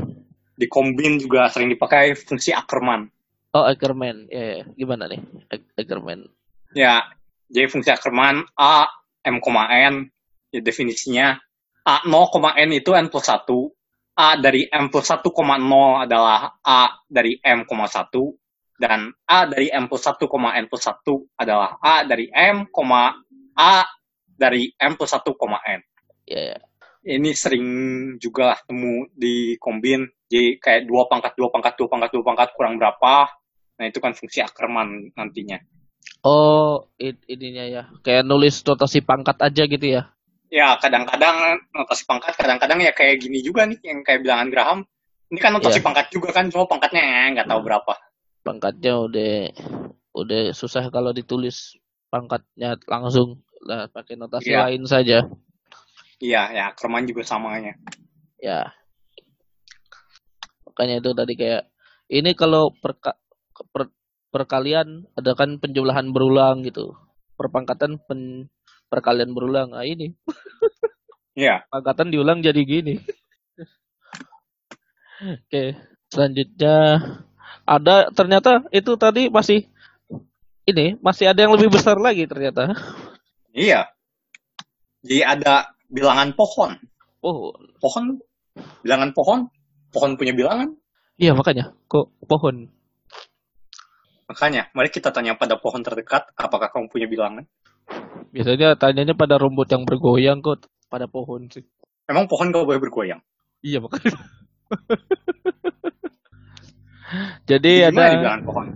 Di 0.60 0.68
kombin 0.68 1.16
juga 1.18 1.48
sering 1.48 1.72
dipakai 1.72 2.12
fungsi 2.14 2.52
Ackermann. 2.52 3.08
oh 3.56 3.64
Ackerman 3.64 4.28
ya, 4.28 4.60
ya. 4.60 4.64
gimana 4.76 5.08
nih 5.08 5.22
Ac- 5.48 5.72
Ackerman 5.80 6.28
Ya, 6.72 7.04
jadi 7.52 7.68
fungsi 7.68 7.92
Ackermann 7.92 8.44
A 8.56 8.88
M, 9.28 9.40
N 9.44 10.08
ya 10.52 10.60
definisinya 10.60 11.36
A 11.88 12.04
0, 12.06 12.32
N 12.58 12.70
itu 12.76 12.92
N 12.96 13.08
plus 13.12 13.28
1 13.28 13.48
A 14.16 14.36
dari 14.38 14.68
M 14.72 14.92
plus 14.92 15.08
1, 15.08 15.24
0 15.24 16.04
adalah 16.04 16.60
A 16.64 16.82
dari 17.08 17.40
M, 17.44 17.64
1 17.92 18.12
dan 18.82 19.14
A 19.30 19.46
dari 19.48 19.68
M 19.72 19.88
plus 19.88 20.04
1, 20.04 20.20
N 20.58 20.66
plus 20.68 20.84
1 20.88 21.40
adalah 21.40 21.76
A 21.80 22.04
dari 22.08 22.28
M, 22.32 22.68
A 23.58 23.84
dari 24.26 24.72
M 24.80 24.94
plus 24.96 25.12
1, 25.14 25.22
N. 25.68 25.82
ya, 26.28 26.42
ya. 26.56 26.58
Ini 27.02 27.34
sering 27.34 27.66
juga 28.22 28.54
lah 28.54 28.60
temu 28.62 29.10
di 29.14 29.58
kombin. 29.58 30.06
Jadi 30.30 30.62
kayak 30.62 30.88
dua 30.88 31.10
pangkat, 31.10 31.34
dua 31.36 31.50
pangkat, 31.50 31.74
dua 31.76 31.88
pangkat, 31.90 32.10
dua 32.14 32.24
pangkat 32.24 32.50
kurang 32.56 32.78
berapa. 32.78 33.28
Nah 33.82 33.86
itu 33.90 33.98
kan 33.98 34.14
fungsi 34.14 34.40
Ackerman 34.46 35.12
nantinya. 35.18 35.58
Oh, 36.22 36.86
it, 37.02 37.18
ininya 37.26 37.66
ya. 37.66 37.84
Kayak 38.06 38.30
nulis 38.30 38.62
notasi 38.62 39.02
pangkat 39.02 39.42
aja 39.42 39.64
gitu 39.66 39.88
ya. 39.90 40.14
Ya 40.52 40.76
kadang-kadang 40.78 41.64
notasi 41.74 42.06
pangkat, 42.06 42.38
kadang-kadang 42.38 42.84
ya 42.84 42.92
kayak 42.94 43.24
gini 43.24 43.42
juga 43.42 43.66
nih 43.66 43.80
yang 43.82 44.06
kayak 44.06 44.22
bilangan 44.22 44.48
Graham. 44.52 44.80
Ini 45.32 45.40
kan 45.40 45.56
notasi 45.56 45.80
Iya. 45.80 45.86
pangkat 45.88 46.06
juga 46.12 46.30
kan, 46.36 46.52
cuma 46.52 46.68
pangkatnya 46.68 47.32
nggak 47.34 47.48
tahu 47.48 47.62
berapa. 47.64 47.94
Pangkatnya 48.44 48.94
udah 49.00 49.34
udah 50.12 50.42
susah 50.52 50.92
kalau 50.92 51.16
ditulis 51.16 51.80
pangkatnya 52.12 52.76
langsung 52.84 53.40
lah 53.64 53.88
pakai 53.88 54.20
notasi 54.20 54.52
Iya. 54.52 54.68
lain 54.68 54.84
saja. 54.86 55.24
Iya, 56.22 56.54
ya 56.54 56.64
Ackerman 56.70 57.10
juga 57.10 57.26
samanya. 57.26 57.74
Ya. 58.38 58.70
Makanya 60.70 61.02
itu 61.02 61.12
tadi 61.18 61.34
kayak 61.34 61.66
ini 62.14 62.38
kalau 62.38 62.70
perka, 62.78 63.18
per, 63.74 63.90
perkalian 64.30 65.10
ada 65.18 65.34
kan 65.34 65.58
penjumlahan 65.58 66.14
berulang 66.14 66.62
gitu. 66.62 66.94
Perpangkatan 67.34 67.98
pen, 68.06 68.54
perkalian 68.86 69.34
berulang. 69.34 69.74
Nah 69.74 69.82
ini 69.82 70.14
Iya, 71.42 71.64
pangkatan 71.74 72.14
diulang 72.14 72.44
jadi 72.44 72.62
gini. 72.62 73.00
Oke, 75.42 75.80
selanjutnya 76.12 77.02
ada 77.66 78.12
ternyata 78.12 78.68
itu 78.70 78.94
tadi 79.00 79.32
masih 79.32 79.64
ini 80.68 81.00
masih 81.00 81.32
ada 81.32 81.40
yang 81.48 81.56
lebih 81.56 81.72
besar 81.72 81.96
lagi 81.98 82.28
ternyata. 82.28 82.76
iya. 83.56 83.88
Jadi 85.02 85.24
ada 85.26 85.72
bilangan 85.92 86.34
pohon. 86.34 86.72
Oh, 87.22 87.54
Pohon, 87.78 88.18
bilangan 88.82 89.14
pohon, 89.14 89.40
pohon 89.94 90.18
punya 90.18 90.34
bilangan. 90.34 90.74
iya 91.22 91.38
makanya 91.38 91.76
kok 91.86 92.10
pohon. 92.26 92.66
Makanya, 94.26 94.72
mari 94.72 94.90
kita 94.90 95.12
tanya 95.12 95.36
pada 95.36 95.60
pohon 95.60 95.84
terdekat, 95.84 96.32
apakah 96.34 96.72
kamu 96.72 96.88
punya 96.88 97.06
bilangan? 97.06 97.44
Biasanya 98.32 98.80
tanyanya 98.80 99.14
pada 99.14 99.36
rumput 99.36 99.68
yang 99.70 99.84
bergoyang 99.84 100.40
kok 100.40 100.66
pada 100.88 101.06
pohon 101.06 101.52
sih. 101.52 101.68
Emang 102.08 102.26
pohon 102.32 102.50
gak 102.50 102.64
boleh 102.64 102.80
bergoyang? 102.80 103.20
Iya 103.62 103.84
makanya. 103.84 104.16
Jadi 107.50 107.92
Gimana 107.92 108.40
ada 108.40 108.42
pohon? 108.42 108.68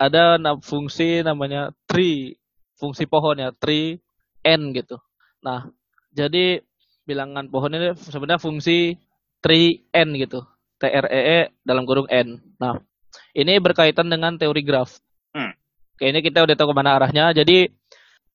ada 0.00 0.24
na- 0.40 0.58
fungsi 0.64 1.20
namanya 1.20 1.76
tree, 1.84 2.40
fungsi 2.80 3.04
pohon 3.04 3.36
ya, 3.38 3.52
tree 3.52 4.00
n 4.42 4.72
gitu. 4.72 4.96
Nah, 5.44 5.68
jadi 6.10 6.62
bilangan 7.06 7.50
pohon 7.50 7.74
ini 7.74 7.96
sebenarnya 7.98 8.42
fungsi 8.42 8.94
tree 9.42 9.86
n 9.90 10.14
gitu. 10.18 10.44
T 10.80 10.88
R 10.88 11.06
E 11.12 11.20
E 11.20 11.40
dalam 11.60 11.84
kurung 11.84 12.08
n. 12.08 12.40
Nah, 12.56 12.80
ini 13.36 13.60
berkaitan 13.60 14.08
dengan 14.08 14.40
teori 14.40 14.64
graf. 14.64 14.96
Hmm. 15.36 15.52
Kayaknya 16.00 16.20
kita 16.24 16.38
udah 16.48 16.54
tahu 16.56 16.68
ke 16.72 16.76
mana 16.76 16.96
arahnya. 16.96 17.36
Jadi 17.36 17.68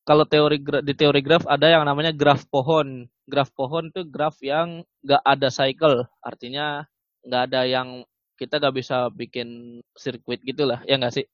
kalau 0.06 0.30
teori 0.30 0.62
di 0.62 0.94
teori 0.94 1.26
graf 1.26 1.50
ada 1.50 1.66
yang 1.66 1.84
namanya 1.84 2.14
graf 2.14 2.46
pohon. 2.48 3.10
Graf 3.26 3.50
pohon 3.58 3.90
itu 3.90 4.06
graf 4.06 4.38
yang 4.46 4.86
nggak 5.02 5.24
ada 5.26 5.50
cycle, 5.50 6.06
artinya 6.22 6.86
nggak 7.26 7.42
ada 7.50 7.66
yang 7.66 8.06
kita 8.38 8.62
nggak 8.62 8.76
bisa 8.78 9.10
bikin 9.10 9.82
sirkuit 9.98 10.46
gitulah, 10.46 10.86
ya 10.86 11.02
nggak 11.02 11.16
sih? 11.18 11.26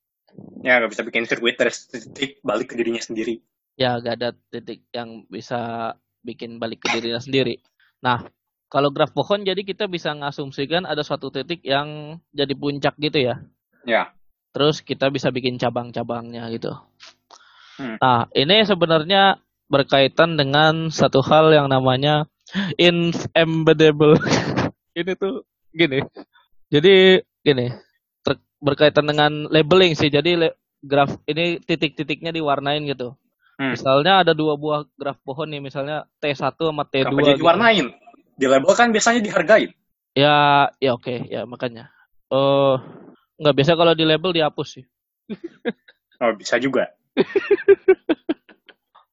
Ya, 0.64 0.80
gak 0.80 0.96
bisa 0.96 1.04
bikin 1.04 1.28
sirkuit 1.28 1.60
dari 1.60 1.76
titik 1.76 2.40
balik 2.40 2.72
ke 2.72 2.80
dirinya 2.80 3.04
sendiri. 3.04 3.44
ya 3.80 3.98
gak 3.98 4.16
ada 4.20 4.30
titik 4.52 4.86
yang 4.94 5.26
bisa 5.32 5.92
bikin 6.22 6.58
balik 6.62 6.82
ke 6.82 6.94
dirinya 6.98 7.22
sendiri. 7.22 7.62
Nah, 8.02 8.26
kalau 8.72 8.90
graf 8.94 9.12
pohon 9.12 9.44
jadi 9.44 9.62
kita 9.62 9.86
bisa 9.92 10.16
ngasumsikan 10.16 10.88
ada 10.88 11.04
suatu 11.04 11.30
titik 11.30 11.62
yang 11.66 12.18
jadi 12.32 12.54
puncak 12.56 12.96
gitu 12.98 13.20
ya. 13.20 13.36
Ya, 13.84 14.14
Terus 14.52 14.84
kita 14.84 15.08
bisa 15.08 15.32
bikin 15.32 15.56
cabang-cabangnya 15.56 16.52
gitu. 16.52 16.76
Hmm. 17.80 17.96
Nah, 18.04 18.28
ini 18.36 18.68
sebenarnya 18.68 19.40
berkaitan 19.72 20.36
dengan 20.36 20.92
satu 20.92 21.24
hal 21.24 21.56
yang 21.56 21.72
namanya 21.72 22.28
embeddable. 23.32 24.20
ini 25.00 25.12
tuh 25.16 25.48
gini. 25.72 26.04
Jadi 26.68 27.24
gini, 27.44 27.72
berkaitan 28.60 29.08
dengan 29.08 29.48
labeling 29.48 29.96
sih. 29.96 30.12
Jadi 30.12 30.36
le- 30.36 30.56
graf 30.84 31.16
ini 31.32 31.64
titik-titiknya 31.64 32.36
diwarnain 32.36 32.84
gitu. 32.92 33.16
Hmm. 33.62 33.78
Misalnya 33.78 34.26
ada 34.26 34.34
dua 34.34 34.58
buah 34.58 34.90
graf 34.98 35.22
pohon 35.22 35.46
nih, 35.46 35.62
misalnya 35.62 36.10
T1 36.18 36.58
sama 36.58 36.82
T2 36.82 37.06
kenapa 37.06 37.22
jadi 37.22 37.38
gitu. 37.38 37.42
diwarnain? 37.46 37.88
Di 38.34 38.46
label 38.50 38.74
kan 38.74 38.90
biasanya 38.90 39.22
dihargain. 39.22 39.70
Ya, 40.18 40.66
ya 40.82 40.98
oke, 40.98 41.30
ya 41.30 41.46
makanya. 41.46 41.94
Eh 42.34 42.76
nggak 43.38 43.54
biasa 43.54 43.78
kalau 43.78 43.94
di 43.94 44.02
label 44.02 44.34
dihapus 44.34 44.82
sih. 44.82 44.86
Oh, 46.22 46.38
bisa 46.38 46.62
juga. 46.62 46.86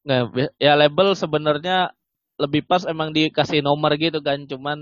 Nggak, 0.04 0.22
bi- 0.28 0.52
ya 0.60 0.76
label 0.76 1.16
sebenarnya 1.16 1.96
lebih 2.36 2.68
pas 2.68 2.84
emang 2.84 3.16
dikasih 3.16 3.64
nomor 3.64 3.96
gitu 3.96 4.20
kan, 4.20 4.44
cuman 4.44 4.76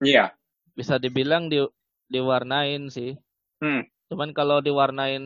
Iya. 0.00 0.32
bisa 0.72 0.96
dibilang 0.96 1.52
di 1.52 1.60
diwarnain 2.08 2.88
sih. 2.88 3.20
Hmm. 3.60 3.84
Cuman 4.08 4.32
kalau 4.32 4.64
diwarnain 4.64 5.20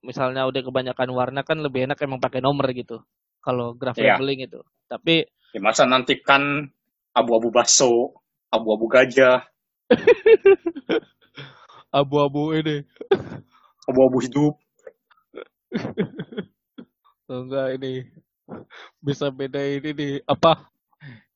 misalnya 0.00 0.48
udah 0.48 0.64
kebanyakan 0.64 1.12
warna 1.12 1.44
kan 1.44 1.60
lebih 1.60 1.84
enak 1.84 2.00
emang 2.00 2.16
pakai 2.16 2.40
nomor 2.40 2.72
gitu. 2.72 3.04
Kalau 3.40 3.72
graf 3.74 3.96
Iya. 3.96 4.16
labeling 4.16 4.46
itu. 4.46 4.60
Tapi 4.86 5.26
Ya, 5.50 5.58
masa 5.58 5.82
nanti 5.82 6.14
kan 6.22 6.70
abu-abu 7.10 7.50
baso, 7.50 8.22
abu-abu 8.54 8.86
gajah, 8.86 9.42
abu-abu 11.90 12.54
ini 12.54 12.86
abu-abu 13.90 14.22
hidup. 14.22 14.54
Oh, 17.26 17.42
enggak 17.46 17.82
ini 17.82 18.06
bisa 19.02 19.26
beda 19.30 19.58
ini 19.58 19.90
nih 19.90 20.12
apa 20.22 20.70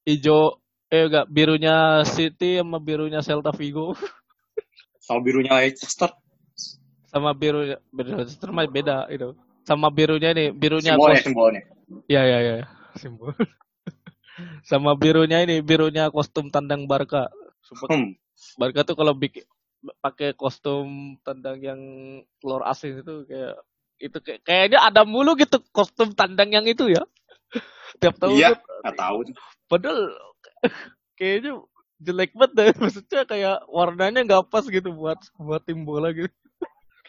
hijau 0.06 0.62
eh 0.90 1.10
enggak 1.10 1.26
birunya 1.26 2.06
City 2.06 2.62
sama 2.62 2.78
birunya 2.78 3.18
Celta 3.18 3.50
Vigo 3.50 3.94
Sama 5.04 5.20
birunya 5.26 5.58
Leicester. 5.58 6.10
sama 7.10 7.34
birunya 7.34 7.82
birunya 7.90 8.22
Leicester 8.22 8.50
mah 8.50 8.66
beda 8.66 9.10
itu 9.10 9.34
sama 9.66 9.90
birunya 9.90 10.30
ini 10.30 10.54
birunya 10.54 10.94
Simbolnya, 10.94 11.18
simbolnya. 11.18 11.62
Ya 12.06 12.22
ya 12.22 12.38
ya. 12.40 12.56
Simbol. 12.94 13.32
Sama 14.68 14.98
birunya 14.98 15.42
ini 15.46 15.62
birunya 15.62 16.10
kostum 16.10 16.50
tandang 16.50 16.86
Barca. 16.90 17.30
Sumpah, 17.62 17.88
Hmm. 17.94 18.14
Barca 18.58 18.82
tuh 18.82 18.96
kalau 18.98 19.14
bikin 19.14 19.46
pakai 20.00 20.32
kostum 20.32 21.16
tandang 21.22 21.60
yang 21.60 21.80
telur 22.40 22.64
asin 22.64 23.04
itu 23.04 23.28
kayak 23.28 23.54
itu 24.00 24.18
kayak, 24.18 24.40
kayaknya 24.42 24.78
ada 24.82 25.04
mulu 25.06 25.36
gitu 25.38 25.60
kostum 25.70 26.10
tandang 26.12 26.50
yang 26.50 26.66
itu 26.66 26.90
ya. 26.90 27.04
Tiap 28.02 28.18
tahun 28.18 28.34
Iya, 28.34 28.48
nggak 28.58 28.96
tahu. 28.98 29.18
padahal 29.70 30.00
kayaknya 31.18 31.62
jelek 32.02 32.34
banget 32.34 32.50
deh. 32.58 32.70
Maksudnya 32.74 33.22
kayak 33.22 33.56
warnanya 33.70 34.20
nggak 34.26 34.50
pas 34.50 34.66
gitu 34.66 34.90
buat 34.90 35.20
buat 35.38 35.62
tim 35.62 35.86
bola 35.86 36.10
gitu. 36.10 36.32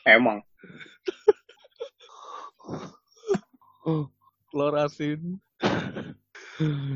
Emang. 0.06 0.46
Telur 4.56 4.76
asin 4.80 5.20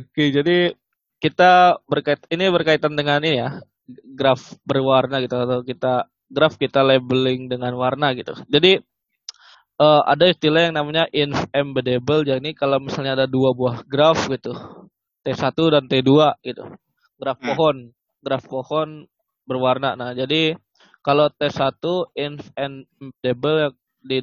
oke 0.08 0.24
jadi 0.32 0.72
kita 1.20 1.52
berkait 1.92 2.24
ini 2.32 2.48
berkaitan 2.48 2.96
dengan 2.96 3.20
ini 3.20 3.44
ya 3.44 3.50
graf 4.16 4.56
berwarna 4.64 5.20
gitu 5.20 5.36
atau 5.36 5.60
kita 5.68 6.08
graf 6.32 6.56
kita 6.56 6.86
labeling 6.86 7.50
dengan 7.52 7.74
warna 7.76 8.14
gitu. 8.16 8.38
Jadi 8.48 8.80
eh, 9.82 10.02
ada 10.08 10.26
istilah 10.30 10.70
yang 10.70 10.76
namanya 10.78 11.10
embeddable 11.52 12.24
jadi 12.24 12.50
kalau 12.56 12.80
misalnya 12.80 13.20
ada 13.24 13.28
dua 13.30 13.52
buah 13.52 13.84
graf 13.88 14.30
gitu 14.32 14.54
T1 15.26 15.58
dan 15.74 15.84
T2 15.92 16.40
gitu. 16.46 16.64
Graf 17.20 17.38
Hmm. 17.42 17.48
pohon 17.54 17.76
graf 18.24 18.44
pohon 18.48 18.90
berwarna. 19.48 19.96
Nah 20.00 20.16
jadi 20.16 20.56
kalau 21.04 21.28
T1 21.34 22.08
embeddable 22.16 23.58
yang 23.68 23.76
di 24.06 24.20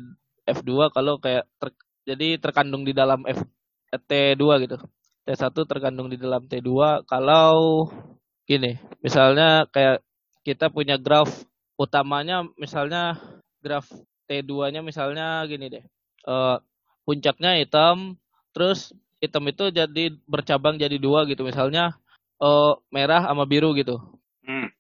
F2 0.47 0.89
kalau 0.95 1.19
kayak 1.21 1.45
ter- 1.61 1.86
jadi 2.07 2.39
terkandung 2.39 2.87
di 2.87 2.95
dalam 2.95 3.27
F 3.27 3.43
eh, 3.93 4.01
T2 4.01 4.43
gitu 4.65 4.79
T1 5.27 5.51
terkandung 5.67 6.07
di 6.07 6.17
dalam 6.17 6.47
T2 6.47 7.03
kalau 7.05 7.91
gini 8.47 8.79
misalnya 9.03 9.67
kayak 9.75 10.07
kita 10.47 10.71
punya 10.71 10.95
graf 10.95 11.43
utamanya 11.75 12.47
misalnya 12.55 13.19
graf 13.59 13.91
T2-nya 14.27 14.83
misalnya 14.83 15.43
gini 15.47 15.67
deh. 15.71 15.85
eh, 16.27 16.57
puncaknya 17.07 17.63
hitam, 17.63 18.19
terus 18.51 18.91
hitam 19.23 19.47
itu 19.47 19.71
jadi 19.71 20.11
bercabang 20.27 20.75
jadi 20.75 20.99
dua 20.99 21.23
gitu. 21.31 21.47
Misalnya 21.47 21.95
eh, 22.43 22.73
merah 22.91 23.23
sama 23.31 23.47
biru 23.47 23.71
gitu. 23.79 23.99
Hmm. 24.43 24.71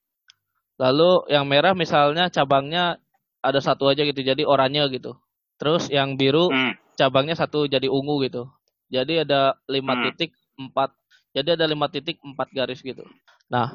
Lalu 0.78 1.30
yang 1.30 1.46
merah 1.46 1.72
misalnya 1.72 2.26
cabangnya 2.30 2.98
ada 3.42 3.62
satu 3.62 3.86
aja 3.86 4.02
gitu, 4.02 4.20
jadi 4.22 4.42
oranye 4.42 4.82
gitu. 4.90 5.14
Terus 5.58 5.86
yang 5.90 6.18
biru 6.18 6.50
Hmm. 6.50 6.74
Cabangnya 6.98 7.36
satu 7.38 7.68
jadi 7.68 7.86
ungu 7.88 8.24
gitu. 8.26 8.48
Jadi 8.90 9.22
ada 9.26 9.54
lima 9.68 9.94
Hmm. 9.94 10.10
titik 10.10 10.32
empat. 10.58 10.90
Jadi 11.36 11.48
ada 11.56 11.64
lima 11.68 11.86
titik 11.92 12.16
empat 12.24 12.48
garis 12.56 12.80
gitu. 12.80 13.04
Nah, 13.52 13.70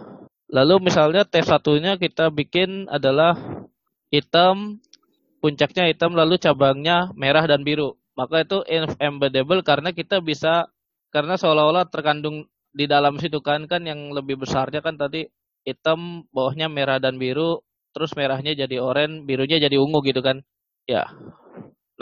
lalu 0.49 0.89
misalnya 0.91 1.23
T1-nya 1.23 1.95
kita 2.01 2.33
bikin 2.33 2.89
adalah 2.89 3.37
hitam, 4.11 4.81
puncaknya 5.39 5.87
hitam 5.91 6.13
lalu 6.17 6.37
cabangnya 6.41 7.13
merah 7.15 7.45
dan 7.47 7.61
biru. 7.63 7.95
Maka 8.17 8.43
itu 8.43 8.61
embeddable 8.99 9.63
karena 9.63 9.93
kita 9.95 10.19
bisa 10.19 10.67
karena 11.13 11.35
seolah-olah 11.39 11.87
terkandung 11.91 12.47
di 12.71 12.87
dalam 12.87 13.19
situ 13.19 13.39
kan 13.43 13.67
kan 13.67 13.83
yang 13.83 14.11
lebih 14.15 14.39
besarnya 14.39 14.79
kan 14.83 14.95
tadi 14.95 15.27
hitam, 15.67 16.25
bawahnya 16.33 16.67
merah 16.71 16.97
dan 16.97 17.19
biru, 17.21 17.61
terus 17.93 18.15
merahnya 18.17 18.55
jadi 18.57 18.81
oranye, 18.81 19.23
birunya 19.27 19.61
jadi 19.61 19.77
ungu 19.77 20.01
gitu 20.03 20.23
kan. 20.23 20.41
Ya. 20.89 21.05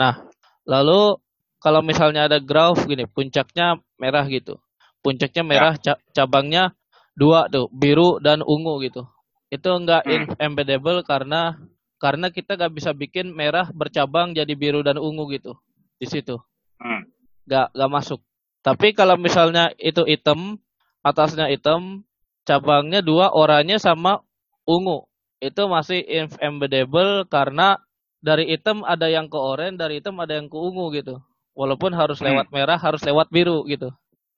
Nah, 0.00 0.24
lalu 0.64 1.16
kalau 1.60 1.84
misalnya 1.84 2.24
ada 2.26 2.40
graph 2.40 2.88
gini, 2.88 3.04
puncaknya 3.04 3.76
merah 4.00 4.24
gitu. 4.26 4.56
Puncaknya 5.04 5.44
merah, 5.44 5.74
ya. 5.80 5.96
cabangnya 6.16 6.72
dua 7.16 7.52
tuh, 7.52 7.68
biru 7.68 8.16
dan 8.20 8.40
ungu 8.40 8.80
gitu. 8.80 9.04
Itu 9.52 9.76
enggak 9.76 10.08
hmm. 10.08 10.40
embeddable 10.40 11.04
karena 11.04 11.60
karena 12.00 12.32
kita 12.32 12.56
nggak 12.56 12.72
bisa 12.72 12.96
bikin 12.96 13.36
merah 13.36 13.68
bercabang 13.76 14.32
jadi 14.32 14.48
biru 14.56 14.80
dan 14.80 14.96
ungu 14.96 15.28
gitu 15.36 15.52
di 16.00 16.08
situ. 16.08 16.40
Hmm. 16.80 17.04
Nggak 17.44 17.76
nggak 17.76 17.90
masuk. 17.92 18.20
Tapi 18.64 18.96
kalau 18.96 19.20
misalnya 19.20 19.72
itu 19.76 20.04
hitam, 20.08 20.56
atasnya 21.04 21.48
hitam, 21.52 22.04
cabangnya 22.48 23.04
dua, 23.04 23.32
oranye 23.36 23.76
sama 23.76 24.24
ungu. 24.64 25.04
Itu 25.40 25.68
masih 25.68 26.04
embeddable 26.40 27.28
karena 27.28 27.80
dari 28.20 28.52
hitam 28.52 28.84
ada 28.84 29.08
yang 29.08 29.26
ke 29.32 29.36
oranye, 29.40 29.80
dari 29.80 29.98
hitam 29.98 30.20
ada 30.20 30.36
yang 30.36 30.46
ke 30.46 30.56
ungu 30.56 30.92
gitu. 30.92 31.20
Walaupun 31.56 31.96
harus 31.96 32.20
hmm. 32.20 32.26
lewat 32.30 32.46
merah, 32.52 32.78
harus 32.78 33.02
lewat 33.02 33.32
biru 33.32 33.64
gitu. 33.66 33.90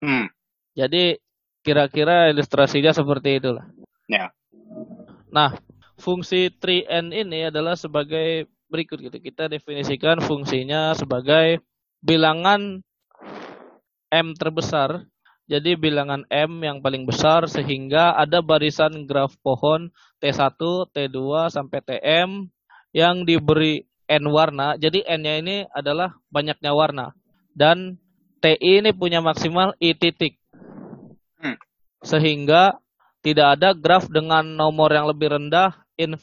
Hmm. 0.02 0.30
Jadi 0.74 1.18
kira-kira 1.62 2.30
ilustrasinya 2.30 2.90
seperti 2.94 3.38
itulah. 3.38 3.66
Ya. 4.10 4.34
Nah, 5.30 5.54
fungsi 5.98 6.50
3n 6.50 7.14
ini 7.14 7.50
adalah 7.50 7.78
sebagai 7.78 8.50
berikut 8.72 8.98
gitu. 8.98 9.18
Kita 9.20 9.46
definisikan 9.46 10.18
fungsinya 10.24 10.96
sebagai 10.96 11.60
bilangan 12.00 12.80
m 14.10 14.26
terbesar. 14.34 15.04
Jadi 15.50 15.76
bilangan 15.76 16.24
m 16.32 16.52
yang 16.64 16.78
paling 16.80 17.04
besar 17.04 17.44
sehingga 17.44 18.16
ada 18.16 18.40
barisan 18.40 19.04
graf 19.04 19.36
pohon 19.44 19.92
T1, 20.22 20.56
T2 20.94 21.18
sampai 21.52 21.78
Tm 21.84 22.48
yang 22.92 23.24
diberi 23.24 23.84
n 24.08 24.24
warna. 24.28 24.76
Jadi 24.76 25.04
n-nya 25.04 25.40
ini 25.40 25.56
adalah 25.72 26.16
banyaknya 26.28 26.72
warna. 26.76 27.16
Dan 27.52 28.00
TI 28.40 28.84
ini 28.84 28.90
punya 28.92 29.20
maksimal 29.24 29.76
I 29.80 29.96
titik. 29.96 30.36
Hmm. 31.40 31.56
Sehingga 32.04 32.76
tidak 33.22 33.58
ada 33.58 33.72
graf 33.72 34.10
dengan 34.10 34.44
nomor 34.44 34.90
yang 34.92 35.06
lebih 35.06 35.32
rendah 35.32 35.78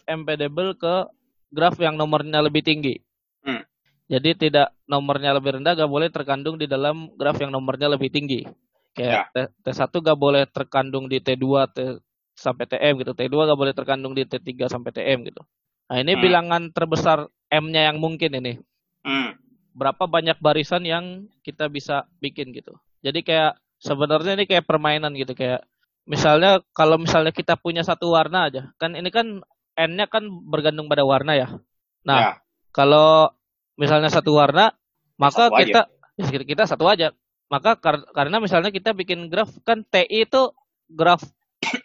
embeddable 0.05 0.75
ke 0.75 1.07
graf 1.49 1.79
yang 1.79 1.95
nomornya 1.95 2.43
lebih 2.43 2.61
tinggi. 2.61 2.99
Hmm. 3.41 3.63
Jadi 4.09 4.49
tidak 4.49 4.73
nomornya 4.89 5.37
lebih 5.37 5.61
rendah 5.61 5.77
gak 5.77 5.89
boleh 5.89 6.09
terkandung 6.11 6.59
di 6.59 6.65
dalam 6.65 7.13
graf 7.15 7.37
yang 7.39 7.53
nomornya 7.53 7.87
lebih 7.87 8.09
tinggi. 8.11 8.43
Kayak 8.91 9.31
ya. 9.31 9.47
T, 9.47 9.67
1 9.69 9.87
gak 9.87 10.19
boleh 10.19 10.43
terkandung 10.49 11.05
di 11.07 11.21
T2 11.21 11.45
T, 11.71 11.77
sampai 12.35 12.65
TM 12.67 12.99
gitu. 13.05 13.13
T2 13.15 13.31
gak 13.31 13.59
boleh 13.59 13.73
terkandung 13.73 14.11
di 14.17 14.25
T3 14.25 14.67
sampai 14.67 14.91
TM 14.91 15.23
gitu. 15.29 15.41
Nah 15.89 15.97
ini 15.99 16.13
hmm. 16.13 16.21
bilangan 16.21 16.63
terbesar 16.69 17.25
M-nya 17.49 17.89
yang 17.89 17.97
mungkin 17.97 18.31
ini. 18.37 18.61
Hmm. 19.01 19.35
Berapa 19.73 20.05
banyak 20.05 20.37
barisan 20.37 20.85
yang 20.85 21.25
kita 21.41 21.65
bisa 21.67 22.05
bikin 22.21 22.53
gitu. 22.53 22.77
Jadi 23.01 23.25
kayak 23.25 23.57
sebenarnya 23.81 24.37
ini 24.37 24.45
kayak 24.45 24.69
permainan 24.69 25.17
gitu 25.17 25.33
kayak 25.33 25.65
misalnya 26.05 26.61
kalau 26.73 27.01
misalnya 27.01 27.33
kita 27.33 27.55
punya 27.57 27.85
satu 27.85 28.11
warna 28.11 28.49
aja 28.49 28.73
kan 28.75 28.97
ini 28.97 29.07
kan 29.13 29.41
N-nya 29.79 30.11
kan 30.11 30.27
bergantung 30.27 30.91
pada 30.91 31.07
warna 31.07 31.39
ya. 31.39 31.47
Nah, 32.03 32.19
ya. 32.19 32.31
kalau 32.75 33.31
misalnya 33.79 34.11
satu 34.11 34.35
warna, 34.35 34.75
maka 35.15 35.47
satu 35.47 35.55
kita 35.55 35.81
aja. 36.19 36.35
Ya, 36.35 36.43
kita 36.43 36.63
satu 36.67 36.83
aja. 36.91 37.15
Maka 37.47 37.79
kar 37.79 38.03
karena 38.11 38.43
misalnya 38.43 38.75
kita 38.75 38.91
bikin 38.91 39.31
graf 39.31 39.47
kan 39.63 39.87
TI 39.87 40.27
itu 40.27 40.51
graf 40.91 41.23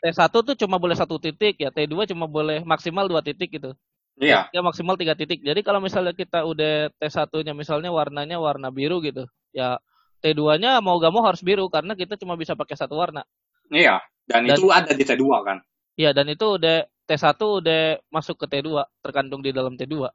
T1 0.03 0.31
tuh 0.35 0.57
cuma 0.59 0.83
boleh 0.83 0.99
satu 0.99 1.23
titik 1.23 1.63
ya, 1.63 1.71
T2 1.71 2.11
cuma 2.11 2.27
boleh 2.27 2.67
maksimal 2.67 3.07
dua 3.07 3.23
titik 3.23 3.63
gitu. 3.63 3.79
Iya. 4.15 4.47
Ya 4.55 4.61
maksimal 4.63 4.95
tiga 4.95 5.19
titik. 5.19 5.43
Jadi 5.43 5.61
kalau 5.67 5.83
misalnya 5.83 6.15
kita 6.15 6.47
udah 6.47 6.91
T1-nya 7.03 7.53
misalnya 7.55 7.91
warnanya 7.91 8.39
warna 8.39 8.71
biru 8.71 9.03
gitu, 9.03 9.27
ya 9.51 9.83
T2-nya 10.23 10.79
mau 10.79 10.97
gak 11.03 11.13
mau 11.13 11.27
harus 11.27 11.43
biru 11.43 11.67
karena 11.67 11.99
kita 11.99 12.15
cuma 12.17 12.39
bisa 12.39 12.55
pakai 12.55 12.79
satu 12.79 12.95
warna. 12.95 13.27
Iya, 13.75 13.99
dan, 14.31 14.47
dan 14.47 14.57
itu 14.57 14.71
ada 14.71 14.93
di 14.95 15.05
T2 15.05 15.25
kan. 15.43 15.59
Iya, 15.99 16.15
dan 16.15 16.31
itu 16.31 16.47
udah 16.57 16.87
T1 17.05 17.37
udah 17.37 17.83
masuk 18.09 18.41
ke 18.41 18.47
T2, 18.49 18.87
terkandung 19.03 19.43
di 19.43 19.51
dalam 19.51 19.75
T2. 19.75 20.09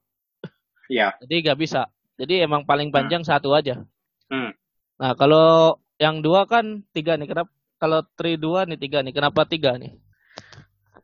Iya. 0.90 1.14
Jadi 1.22 1.36
nggak 1.46 1.60
bisa. 1.60 1.86
Jadi 2.20 2.44
emang 2.44 2.66
paling 2.66 2.90
panjang 2.90 3.22
hmm. 3.22 3.30
satu 3.30 3.54
aja. 3.54 3.80
Hmm. 4.28 4.52
Nah, 5.00 5.14
kalau 5.16 5.80
yang 6.02 6.20
dua 6.20 6.50
kan 6.50 6.84
tiga 6.92 7.16
nih. 7.16 7.30
Kenapa? 7.30 7.52
Kalau 7.80 8.04
tri 8.18 8.36
dua 8.36 8.68
nih 8.68 8.76
tiga 8.76 9.00
nih. 9.00 9.14
Kenapa 9.16 9.48
tiga 9.48 9.80
nih? 9.80 9.96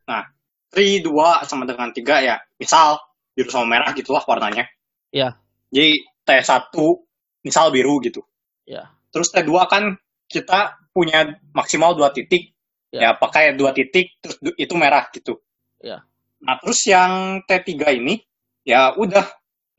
Nah, 0.04 0.28
tri 0.76 1.00
dua 1.00 1.40
sama 1.48 1.64
dengan 1.64 1.88
tiga 1.96 2.20
ya. 2.20 2.36
Misal 2.60 3.00
biru 3.32 3.48
sama 3.48 3.64
merah 3.80 3.96
gitulah 3.96 4.20
warnanya. 4.28 4.68
Iya. 5.08 5.40
Jadi 5.72 6.04
T1 6.20 6.68
misal 7.40 7.72
biru 7.72 7.96
gitu. 8.04 8.20
Iya. 8.68 8.92
Terus 9.08 9.32
T2 9.32 9.56
kan 9.72 9.96
kita 10.28 10.76
punya 10.92 11.40
maksimal 11.56 11.96
dua 11.96 12.12
titik. 12.12 12.52
Ya, 12.92 13.08
ya 13.08 13.10
pakai 13.16 13.56
dua 13.56 13.72
titik 13.72 14.20
terus 14.20 14.36
itu 14.60 14.74
merah 14.76 15.08
gitu. 15.08 15.40
Ya. 15.80 16.04
Nah 16.44 16.60
terus 16.60 16.84
yang 16.84 17.40
T3 17.48 17.72
ini 17.96 18.20
ya 18.60 18.92
udah 19.00 19.24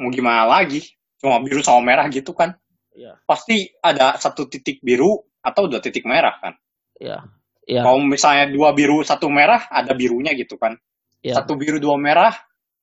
mau 0.02 0.10
gimana 0.10 0.50
lagi 0.50 0.82
cuma 1.22 1.38
biru 1.46 1.62
sama 1.62 1.94
merah 1.94 2.10
gitu 2.10 2.34
kan. 2.34 2.58
Ya. 2.98 3.22
Pasti 3.30 3.70
ada 3.86 4.18
satu 4.18 4.50
titik 4.50 4.82
biru 4.82 5.30
atau 5.46 5.70
dua 5.70 5.78
titik 5.78 6.10
merah 6.10 6.34
kan. 6.42 6.58
Ya. 6.98 7.22
Ya. 7.68 7.84
Kalau 7.84 8.00
misalnya 8.00 8.48
dua 8.48 8.72
biru 8.72 9.04
satu 9.04 9.28
merah 9.28 9.68
ada 9.68 9.92
birunya 9.92 10.32
gitu 10.34 10.56
kan. 10.56 10.80
Ya. 11.20 11.36
Satu 11.36 11.60
biru 11.60 11.84
dua 11.84 12.00
merah 12.00 12.32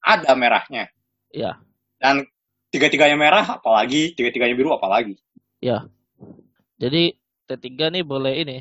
ada 0.05 0.37
merahnya. 0.37 0.93
Ya. 1.33 1.57
Dan 1.97 2.29
tiga-tiganya 2.69 3.17
merah 3.17 3.57
apalagi 3.57 4.13
tiga-tiganya 4.13 4.53
biru 4.53 4.77
apalagi. 4.77 5.17
Ya. 5.65 5.89
Jadi 6.77 7.17
T3 7.49 7.97
nih 7.97 8.05
boleh 8.05 8.45
ini. 8.45 8.59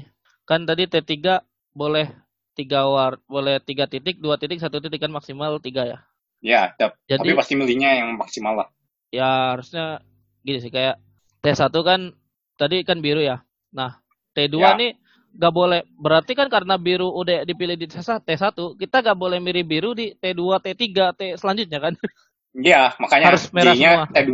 Kan 0.47 0.63
tadi 0.63 0.87
T3 0.87 1.43
boleh 1.75 2.07
tiga 2.53 2.85
war 2.85 3.17
boleh 3.25 3.57
tiga 3.65 3.89
titik 3.89 4.21
dua 4.21 4.37
titik 4.37 4.61
satu 4.61 4.77
titik 4.77 5.01
kan 5.01 5.09
maksimal 5.09 5.57
tiga 5.57 5.89
ya 5.89 5.99
ya 6.43 6.61
Jadi, 7.09 7.33
tapi 7.33 7.33
pasti 7.33 7.57
milihnya 7.57 7.97
yang 7.97 8.13
maksimal 8.13 8.53
lah 8.61 8.67
ya 9.09 9.57
harusnya 9.57 10.05
gini 10.45 10.61
sih 10.61 10.69
kayak 10.69 11.01
T1 11.41 11.73
kan 11.81 12.13
tadi 12.55 12.85
kan 12.85 13.01
biru 13.01 13.25
ya 13.25 13.41
nah 13.73 13.97
T2 14.37 14.53
ya. 14.61 14.77
nih 14.77 14.93
gak 15.33 15.53
boleh 15.53 15.81
berarti 15.97 16.37
kan 16.37 16.45
karena 16.45 16.77
biru 16.77 17.09
udah 17.09 17.41
dipilih 17.43 17.73
di 17.73 17.89
T1 17.89 18.53
kita 18.77 18.97
gak 19.01 19.17
boleh 19.17 19.41
mirip 19.41 19.65
biru 19.65 19.97
di 19.97 20.13
T2 20.13 20.61
T3 20.61 20.85
T 21.17 21.21
selanjutnya 21.41 21.79
kan 21.81 21.93
iya 22.53 22.93
makanya 23.01 23.33
harus 23.33 23.49
merah 23.49 23.73
semua 23.73 24.03
T2 24.13 24.33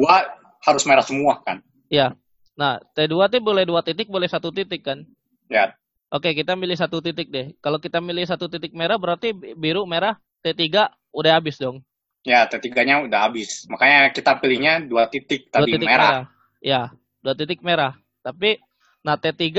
harus 0.59 0.83
merah 0.83 1.05
semua 1.07 1.33
kan 1.43 1.57
ya 1.87 2.11
nah 2.59 2.83
T2 2.95 3.15
T 3.31 3.33
boleh 3.39 3.63
dua 3.63 3.79
titik 3.79 4.11
boleh 4.11 4.27
satu 4.27 4.51
titik 4.51 4.83
kan 4.83 5.07
ya 5.47 5.71
Oke, 6.09 6.33
kita 6.33 6.57
milih 6.57 6.73
satu 6.73 7.05
titik 7.05 7.29
deh. 7.29 7.53
Kalau 7.61 7.77
kita 7.77 8.01
milih 8.01 8.25
satu 8.25 8.49
titik 8.49 8.73
merah 8.73 8.97
berarti 8.97 9.29
biru 9.29 9.85
merah 9.85 10.17
T3 10.41 10.89
udah 11.13 11.31
habis 11.37 11.61
dong. 11.61 11.85
Ya, 12.25 12.49
T3-nya 12.49 13.05
udah 13.05 13.29
habis. 13.29 13.69
Makanya 13.69 14.09
kita 14.09 14.41
pilihnya 14.41 14.81
dua 14.89 15.05
titik 15.05 15.53
tadi 15.53 15.77
titik 15.77 15.85
merah. 15.85 16.09
merah. 16.09 16.23
Ya, 16.65 16.81
dua 17.21 17.33
titik 17.37 17.61
merah. 17.61 17.93
Tapi 18.25 18.57
nah 19.05 19.21
T3 19.21 19.53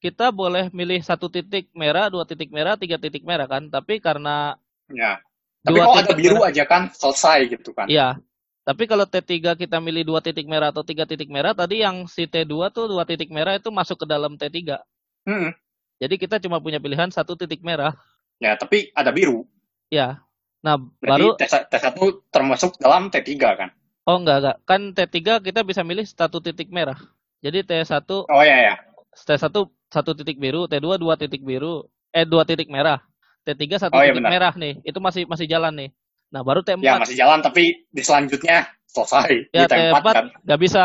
kita 0.00 0.32
boleh 0.32 0.72
milih 0.72 1.04
satu 1.04 1.28
titik 1.28 1.68
merah, 1.76 2.08
dua 2.08 2.24
titik 2.24 2.48
merah, 2.48 2.74
tiga 2.80 2.96
titik 2.96 3.22
merah 3.22 3.44
kan. 3.46 3.68
Tapi 3.68 4.00
karena 4.00 4.56
Ya. 4.90 5.22
Tapi 5.60 5.76
kalau 5.76 5.94
ada 5.94 6.12
biru 6.16 6.40
merah, 6.40 6.50
aja 6.50 6.64
kan 6.64 6.82
selesai 6.90 7.38
gitu 7.52 7.70
kan. 7.76 7.86
Iya. 7.86 8.18
Tapi 8.64 8.88
kalau 8.88 9.04
T3 9.08 9.56
kita 9.56 9.76
milih 9.80 10.08
dua 10.08 10.20
titik 10.20 10.48
merah 10.48 10.72
atau 10.72 10.84
tiga 10.84 11.04
titik 11.04 11.28
merah, 11.32 11.56
tadi 11.56 11.84
yang 11.84 12.08
si 12.08 12.28
T2 12.28 12.70
tuh 12.72 12.86
dua 12.88 13.04
titik 13.04 13.28
merah 13.32 13.56
itu 13.56 13.68
masuk 13.72 14.04
ke 14.04 14.06
dalam 14.08 14.36
T3. 14.36 14.80
Hmm. 15.28 15.52
Jadi 16.00 16.14
kita 16.16 16.40
cuma 16.40 16.60
punya 16.64 16.80
pilihan 16.80 17.12
satu 17.12 17.36
titik 17.36 17.60
merah. 17.60 17.92
Ya, 18.40 18.56
tapi 18.56 18.88
ada 18.96 19.12
biru. 19.12 19.44
Ya. 19.92 20.24
Nah, 20.64 20.76
Berarti 20.76 21.36
baru 21.36 21.66
T1 21.68 21.96
termasuk 22.32 22.80
dalam 22.80 23.12
T3 23.12 23.28
kan? 23.36 23.70
Oh, 24.08 24.16
enggak, 24.16 24.36
enggak. 24.44 24.56
Kan 24.64 24.80
T3 24.96 25.18
kita 25.44 25.60
bisa 25.60 25.84
milih 25.84 26.08
satu 26.08 26.40
titik 26.40 26.72
merah. 26.72 26.96
Jadi 27.44 27.64
T1 27.64 28.08
Oh 28.08 28.44
ya 28.44 28.56
ya. 28.60 28.74
T1 29.12 29.52
satu 29.90 30.14
titik 30.14 30.38
biru, 30.38 30.70
T2 30.70 30.96
dua 30.96 31.14
titik 31.18 31.42
biru, 31.42 31.84
eh 32.14 32.22
dua 32.24 32.46
titik 32.46 32.70
merah. 32.70 33.02
T3 33.40 33.62
satu 33.80 33.96
oh, 33.96 34.04
iya, 34.04 34.12
titik 34.12 34.20
benar. 34.22 34.30
merah 34.30 34.52
nih. 34.54 34.74
Itu 34.84 35.00
masih 35.00 35.24
masih 35.26 35.48
jalan 35.48 35.72
nih. 35.74 35.90
Nah, 36.30 36.44
baru 36.46 36.60
T4. 36.62 36.78
Ya, 36.84 37.00
masih 37.00 37.16
jalan 37.18 37.40
tapi 37.42 37.88
di 37.90 38.02
selanjutnya 38.04 38.68
selesai. 38.86 39.50
Ya, 39.50 39.64
di 39.66 39.74
T4, 39.74 39.96
T4 39.96 40.06
kan. 40.06 40.26
Gak 40.46 40.60
bisa 40.60 40.84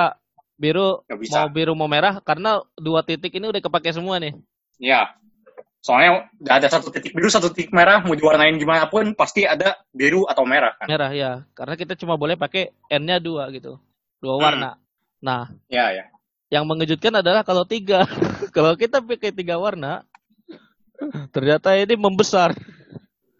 biru 0.56 1.04
gak 1.04 1.20
bisa. 1.20 1.36
mau 1.44 1.48
biru 1.52 1.74
mau 1.76 1.92
merah 1.92 2.24
karena 2.24 2.64
dua 2.80 3.04
titik 3.04 3.36
ini 3.36 3.52
udah 3.52 3.60
kepake 3.60 3.92
semua 3.92 4.18
nih. 4.24 4.34
Ya. 4.80 5.14
Soalnya 5.86 6.32
udah 6.42 6.54
ada 6.58 6.66
satu 6.66 6.90
titik 6.90 7.14
biru, 7.14 7.30
satu 7.30 7.54
titik 7.54 7.70
merah, 7.70 8.02
mau 8.02 8.18
diwarnain 8.18 8.58
gimana 8.58 8.90
pun 8.90 9.14
pasti 9.14 9.46
ada 9.46 9.78
biru 9.94 10.26
atau 10.26 10.42
merah 10.42 10.74
kan. 10.82 10.90
Merah 10.90 11.12
ya, 11.14 11.32
karena 11.54 11.78
kita 11.78 11.94
cuma 11.94 12.18
boleh 12.18 12.34
pakai 12.34 12.74
N-nya 12.90 13.22
dua 13.22 13.54
gitu, 13.54 13.78
dua 14.18 14.34
Hmm. 14.34 14.42
warna. 14.50 14.72
Nah, 15.22 15.54
Ya, 15.70 15.94
ya. 15.94 16.10
Yang 16.56 16.64
mengejutkan 16.64 17.20
adalah 17.20 17.44
kalau 17.44 17.68
tiga, 17.68 18.08
kalau 18.56 18.80
kita 18.80 19.04
pakai 19.04 19.36
tiga 19.36 19.60
warna, 19.60 20.08
ternyata 21.36 21.76
ini 21.76 22.00
membesar. 22.00 22.56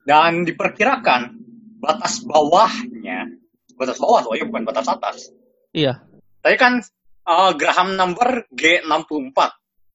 Dan 0.04 0.44
diperkirakan 0.44 1.32
batas 1.80 2.20
bawahnya, 2.28 3.32
batas 3.80 3.96
bawah 3.98 4.28
loh 4.28 4.36
ya, 4.36 4.44
bukan 4.44 4.68
batas 4.68 4.92
atas. 4.92 5.32
Iya, 5.72 6.04
Tadi 6.44 6.56
kan 6.60 6.84
eh, 7.26 7.52
Graham 7.56 7.96
number 7.96 8.44
G64. 8.52 9.40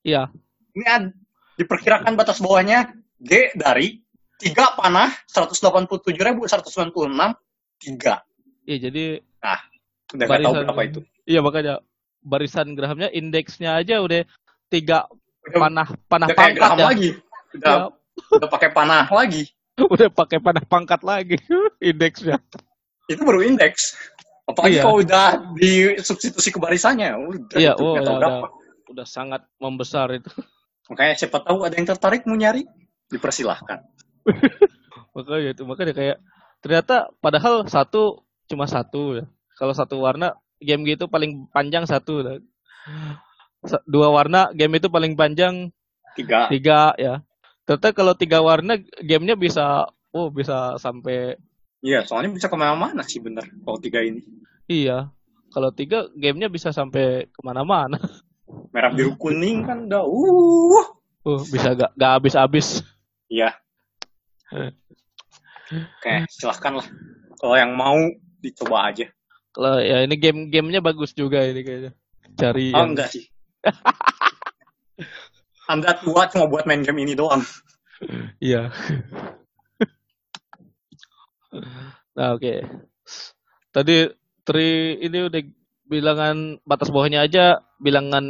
iya, 0.02 0.32
Ini 0.72 0.86
ad- 0.88 1.14
diperkirakan 1.60 2.16
batas 2.16 2.40
bawahnya 2.40 2.88
G 3.20 3.52
dari 3.52 4.00
3 4.40 4.80
panah 4.80 5.12
187.196 5.28 6.08
3. 6.40 8.24
iya. 8.64 8.78
Jadi 8.80 9.04
Udah 10.10 10.24
nggak 10.26 10.40
tahu 10.42 10.54
berapa 10.64 10.82
itu. 10.88 11.00
Iya 11.28 11.44
makanya 11.44 11.84
barisan 12.20 12.76
grahamnya 12.76 13.08
indeksnya 13.10 13.80
aja 13.80 14.00
udah 14.00 14.24
tiga 14.68 15.08
panah 15.50 15.88
panah 16.06 16.28
udah 16.28 16.36
pangkat 16.36 16.56
Graham 16.60 16.78
ya. 16.78 16.86
lagi. 16.92 17.10
Udah, 17.50 17.74
Ya, 17.74 18.36
udah 18.36 18.48
pakai 18.52 18.70
panah 18.70 19.06
lagi. 19.08 19.42
udah 19.94 20.08
pakai 20.12 20.38
panah 20.38 20.64
pangkat 20.64 21.00
lagi 21.02 21.36
indeksnya. 21.82 22.38
Itu 23.08 23.24
baru 23.24 23.42
indeks. 23.42 23.96
Apalagi 24.46 24.78
Iya. 24.78 24.82
kalau 24.82 24.96
udah 25.00 25.26
disubstitusi 25.56 26.50
ke 26.50 26.58
barisannya. 26.58 27.14
Udah, 27.16 27.56
Iya, 27.58 27.72
itu 27.74 27.82
oh 27.82 27.94
udah, 27.98 28.12
udah, 28.18 28.32
udah 28.90 29.06
sangat 29.06 29.46
membesar 29.62 30.10
itu. 30.12 30.30
Makanya 30.90 31.14
siapa 31.14 31.38
tahu 31.40 31.62
ada 31.62 31.74
yang 31.78 31.86
tertarik 31.86 32.26
mau 32.26 32.34
nyari, 32.34 32.66
dipersilahkan. 33.08 33.78
Makanya 35.14 35.54
itu 35.54 35.62
makanya 35.66 35.94
kayak 35.94 36.16
ternyata 36.62 37.10
padahal 37.18 37.66
satu 37.66 38.22
cuma 38.46 38.66
satu 38.66 39.18
ya. 39.18 39.24
Kalau 39.58 39.74
satu 39.74 39.98
warna 39.98 40.34
game 40.60 40.84
gitu 40.84 41.08
paling 41.08 41.48
panjang 41.50 41.88
satu. 41.88 42.40
Dua 43.88 44.08
warna 44.12 44.52
game 44.52 44.80
itu 44.80 44.88
paling 44.92 45.16
panjang 45.16 45.72
Tiga. 46.16 46.48
tiga 46.52 46.92
ya. 47.00 47.24
Ternyata 47.64 47.92
kalau 47.96 48.14
tiga 48.16 48.40
warna 48.44 48.76
gamenya 49.00 49.36
bisa 49.36 49.88
oh 50.10 50.28
bisa 50.28 50.76
sampai 50.80 51.36
Iya, 51.80 52.04
soalnya 52.04 52.36
bisa 52.36 52.52
ke 52.52 52.56
mana-mana 52.60 53.00
sih 53.00 53.24
bener 53.24 53.48
kalau 53.64 53.80
tiga 53.80 54.04
ini. 54.04 54.20
Iya, 54.68 55.08
kalau 55.48 55.72
tiga 55.72 56.12
gamenya 56.12 56.52
bisa 56.52 56.76
sampai 56.76 57.24
ke 57.32 57.40
mana-mana. 57.40 57.96
Merah 58.74 58.92
biru 58.92 59.16
kuning 59.16 59.64
kan 59.64 59.88
udah 59.88 60.04
uh. 60.04 60.86
Uh, 61.20 61.40
bisa 61.52 61.76
gak, 61.76 61.92
gak 61.96 62.12
habis-habis. 62.20 62.84
Iya. 63.28 63.54
Oke, 65.70 66.26
silahkan 66.32 66.82
lah. 66.82 66.88
Kalau 67.38 67.56
yang 67.56 67.72
mau 67.76 67.96
dicoba 68.42 68.90
aja. 68.90 69.06
Kalau 69.50 69.82
ya 69.82 70.06
ini 70.06 70.14
game-gamenya 70.14 70.78
bagus 70.78 71.10
juga 71.14 71.42
ini 71.42 71.66
kayaknya. 71.66 71.90
Cari 72.38 72.70
Oh 72.70 72.86
yang 72.86 72.94
enggak 72.94 73.10
sih. 73.10 73.26
Anda 75.72 75.94
tua 75.98 76.30
cuma 76.30 76.46
buat 76.50 76.66
main 76.66 76.82
game 76.82 77.02
ini 77.02 77.14
doang. 77.18 77.42
iya. 78.42 78.70
nah 82.16 82.34
oke. 82.34 82.66
Tadi 83.70 84.10
Tri 84.40 84.98
ini 84.98 85.30
udah 85.30 85.42
bilangan 85.86 86.58
batas 86.66 86.90
bawahnya 86.90 87.26
aja 87.26 87.62
bilangan 87.78 88.24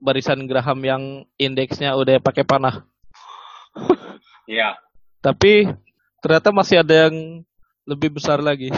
barisan 0.00 0.44
Graham 0.44 0.84
yang 0.84 1.02
indeksnya 1.40 1.96
udah 1.96 2.20
pakai 2.20 2.44
panah. 2.44 2.84
Iya. 4.44 4.76
Tapi 5.24 5.68
ternyata 6.20 6.52
masih 6.52 6.84
ada 6.84 7.08
yang 7.08 7.44
lebih 7.88 8.16
besar 8.16 8.40
lagi. 8.40 8.72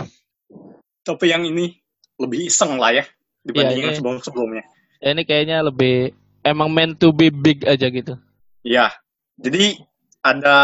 Tapi 1.06 1.30
yang 1.30 1.46
ini 1.46 1.70
lebih 2.18 2.50
iseng 2.50 2.76
lah 2.76 2.90
ya 2.90 3.04
dibanding 3.40 3.78
Iya, 3.78 3.82
yang 3.86 3.92
ini- 3.94 3.98
sebelum-sebelumnya. 4.02 4.64
Ya, 4.98 5.08
ini 5.14 5.22
kayaknya 5.22 5.62
lebih 5.62 6.10
emang 6.42 6.66
meant 6.68 6.98
to 6.98 7.14
be 7.14 7.30
big 7.30 7.62
aja 7.62 7.86
gitu. 7.86 8.18
Iya. 8.60 8.90
Jadi 9.38 9.78
ada 10.20 10.56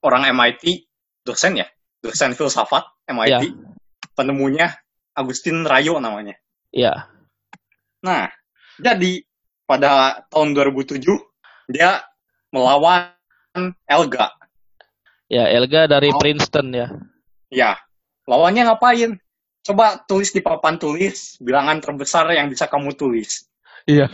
orang 0.00 0.30
MIT, 0.30 0.86
dosen 1.24 1.58
ya, 1.58 1.66
dosen 1.98 2.36
filsafat 2.36 2.84
MIT, 3.04 3.42
Iya. 3.42 3.56
penemunya 4.14 4.78
Agustin 5.12 5.66
Rayo 5.66 5.98
namanya. 5.98 6.38
Ya, 6.70 7.10
Nah, 8.00 8.30
jadi 8.78 9.26
pada 9.66 10.22
tahun 10.30 10.54
2007 10.54 11.18
dia 11.66 12.00
melawan 12.48 13.12
Elga. 13.84 14.30
ya 15.26 15.50
Elga 15.50 15.84
dari 15.84 16.08
Oh. 16.08 16.16
Princeton 16.16 16.70
ya. 16.70 16.88
Ya, 17.50 17.76
lawannya 18.24 18.64
ngapain? 18.64 19.18
Coba 19.60 20.00
tulis 20.08 20.32
di 20.32 20.40
papan 20.40 20.80
tulis 20.80 21.36
bilangan 21.38 21.78
terbesar 21.84 22.28
yang 22.32 22.48
bisa 22.48 22.66
kamu 22.66 22.96
tulis. 22.96 23.44
Iya. 23.84 24.08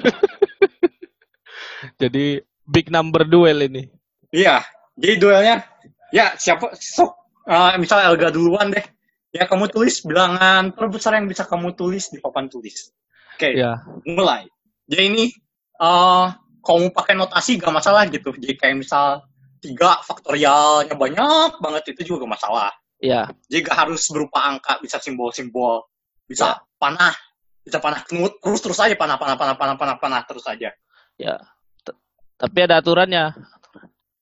Jadi 2.03 2.43
big 2.67 2.91
number 2.91 3.23
duel 3.23 3.63
ini. 3.63 3.87
Iya, 4.35 4.59
jadi 4.99 5.15
duelnya, 5.23 5.57
ya 6.11 6.35
siapa, 6.35 6.75
sok, 6.75 7.15
eh, 7.47 7.79
misal 7.79 8.03
Elga 8.05 8.35
duluan 8.35 8.75
deh. 8.75 8.83
Ya 9.31 9.47
kamu 9.47 9.71
tulis 9.71 10.03
bilangan 10.03 10.73
terbesar 10.75 11.15
yang 11.21 11.31
bisa 11.31 11.47
kamu 11.47 11.77
tulis 11.79 12.11
di 12.11 12.19
papan 12.19 12.51
tulis. 12.51 12.91
Oke, 13.37 13.53
Ya, 13.53 13.85
mulai. 14.09 14.49
Jadi 14.89 15.03
ini, 15.13 15.25
eh 15.77 16.27
kalau 16.65 16.79
mau 16.89 16.91
pakai 16.91 17.15
notasi 17.15 17.61
gak 17.61 17.71
masalah 17.71 18.09
gitu. 18.09 18.33
Jadi 18.33 18.57
kayak 18.57 18.81
misal 18.81 19.23
tiga 19.61 20.01
faktorialnya 20.03 20.97
banyak 20.97 21.61
banget 21.61 21.95
itu 21.95 22.11
juga 22.11 22.27
gak 22.27 22.33
masalah. 22.41 22.73
Ya, 23.01 23.29
Jadi 23.49 23.61
gak 23.67 23.79
harus 23.87 24.09
berupa 24.09 24.47
angka, 24.47 24.81
bisa 24.81 25.01
simbol-simbol, 25.01 25.87
bisa 26.25 26.61
panah, 26.81 27.15
bisa 27.63 27.83
panah 27.83 28.03
knut, 28.07 28.39
terus 28.41 28.61
terus 28.63 28.79
aja 28.81 28.95
panah, 28.95 29.19
panah, 29.21 29.37
panah, 29.37 29.57
panah, 29.59 29.77
panah, 29.77 29.97
panah 29.99 30.23
terus 30.25 30.47
aja. 30.47 30.73
ya. 31.19 31.37
T- 31.85 31.99
Tapi 32.37 32.59
ada 32.65 32.81
aturannya. 32.81 33.35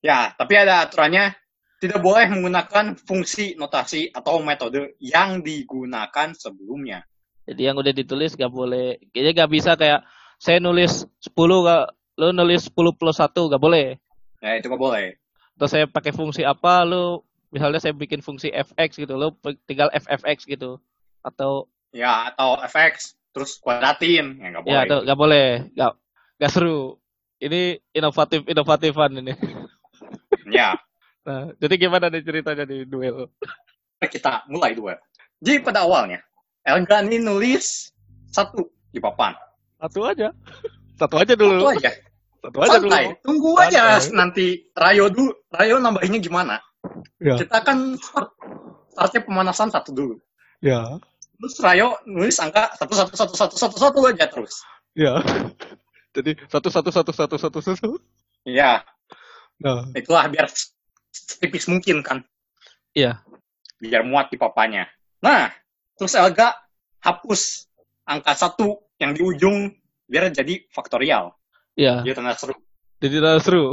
Ya, 0.04 0.36
tapi 0.36 0.54
ada 0.60 0.84
aturannya 0.84 1.32
tidak 1.80 2.00
boleh 2.00 2.28
menggunakan 2.32 2.96
fungsi 2.96 3.56
notasi 3.60 4.08
atau 4.08 4.40
metode 4.40 4.96
yang 5.00 5.44
digunakan 5.44 6.32
sebelumnya. 6.32 7.04
Jadi 7.44 7.60
yang 7.60 7.76
udah 7.76 7.92
ditulis 7.92 8.32
gak 8.36 8.48
boleh. 8.48 8.96
Kayaknya 9.12 9.32
gak 9.44 9.52
bisa 9.52 9.70
kayak 9.76 10.00
saya 10.40 10.60
nulis 10.60 11.04
10 11.20 11.36
gak, 11.36 11.84
lu 12.16 12.32
nulis 12.32 12.72
10 12.72 12.96
plus 12.96 13.20
1 13.20 13.52
gak 13.52 13.60
boleh. 13.60 14.00
Ya, 14.40 14.56
itu 14.56 14.72
gak 14.72 14.80
boleh. 14.80 15.20
Atau 15.60 15.68
saya 15.68 15.84
pakai 15.84 16.16
fungsi 16.16 16.40
apa, 16.40 16.88
lu 16.88 17.20
misalnya 17.54 17.78
saya 17.78 17.94
bikin 17.94 18.18
fungsi 18.18 18.50
fx 18.50 18.98
gitu, 18.98 19.14
pe- 19.38 19.60
tinggal 19.64 19.88
ffx 19.94 20.42
gitu. 20.44 20.82
Atau 21.22 21.70
Ya, 21.94 22.34
atau 22.34 22.58
fx, 22.66 23.14
terus 23.30 23.62
kuadratin. 23.62 24.42
Ya, 24.42 24.50
gak 24.50 24.62
boleh. 24.66 24.74
ya 24.74 24.80
atau 24.82 24.98
gak 25.06 25.18
boleh, 25.18 25.46
gak, 25.78 25.92
gak 26.42 26.50
seru. 26.50 26.98
Ini 27.38 27.78
inovatif 27.94 28.42
inovatifan 28.50 29.22
ini. 29.22 29.32
Ya, 30.50 30.74
Nah, 31.24 31.48
jadi 31.56 31.88
gimana 31.88 32.12
nih 32.12 32.20
ceritanya 32.20 32.68
di 32.68 32.84
duel? 32.84 33.32
kita 34.04 34.44
mulai 34.52 34.76
dua. 34.76 35.00
Jadi 35.40 35.64
pada 35.64 35.88
awalnya, 35.88 36.20
Elga 36.60 37.00
ini 37.00 37.16
nulis 37.16 37.88
satu 38.28 38.68
di 38.92 39.00
papan. 39.00 39.32
Satu 39.80 40.04
aja. 40.04 40.28
Satu 41.00 41.16
aja 41.16 41.32
dulu. 41.32 41.64
Satu 41.64 41.72
aja. 41.80 41.90
Satu 42.44 42.58
aja 42.60 42.76
dulu. 42.76 42.92
Santai. 42.92 43.04
Tunggu 43.24 43.50
aja 43.56 43.82
Santai. 43.96 44.12
nanti 44.20 44.46
Rayo 44.76 45.08
dulu. 45.08 45.32
Rayo 45.48 45.80
nambahinnya 45.80 46.20
gimana? 46.20 46.60
Ya. 47.22 47.36
Kita 47.40 47.60
kan 47.64 47.96
start, 47.98 48.34
startnya 48.92 49.20
pemanasan 49.24 49.68
satu 49.70 49.90
dulu. 49.94 50.16
Ya. 50.60 50.98
Terus 51.40 51.54
Rayo 51.60 51.98
nulis 52.08 52.38
angka 52.40 52.72
satu 52.78 52.94
satu 52.94 53.12
satu 53.16 53.34
satu 53.36 53.54
satu 53.58 53.76
satu 53.76 53.98
aja 54.08 54.26
terus. 54.28 54.64
Ya. 54.96 55.18
Jadi 56.14 56.38
satu 56.46 56.68
satu 56.70 56.90
satu 56.94 57.10
satu 57.12 57.36
satu 57.36 57.58
satu. 57.60 57.90
Iya, 58.44 58.84
Nah, 59.62 59.86
itulah 59.94 60.26
biar 60.26 60.50
setipis 61.14 61.70
mungkin 61.70 62.02
kan. 62.02 62.26
iya. 62.94 63.22
Biar 63.78 64.02
muat 64.06 64.30
di 64.32 64.38
papanya. 64.40 64.88
Nah, 65.20 65.50
terus 65.98 66.14
Elga 66.16 66.54
hapus 67.02 67.68
angka 68.06 68.32
satu 68.34 68.88
yang 68.98 69.12
di 69.12 69.20
ujung 69.22 69.70
biar 70.08 70.30
jadi 70.30 70.64
faktorial. 70.72 71.34
Iya. 71.74 72.02
Dia 72.06 72.14
tanda 72.16 72.34
seru. 72.38 72.54
Jadi 73.02 73.14
udah 73.18 73.34
seru. 73.42 73.64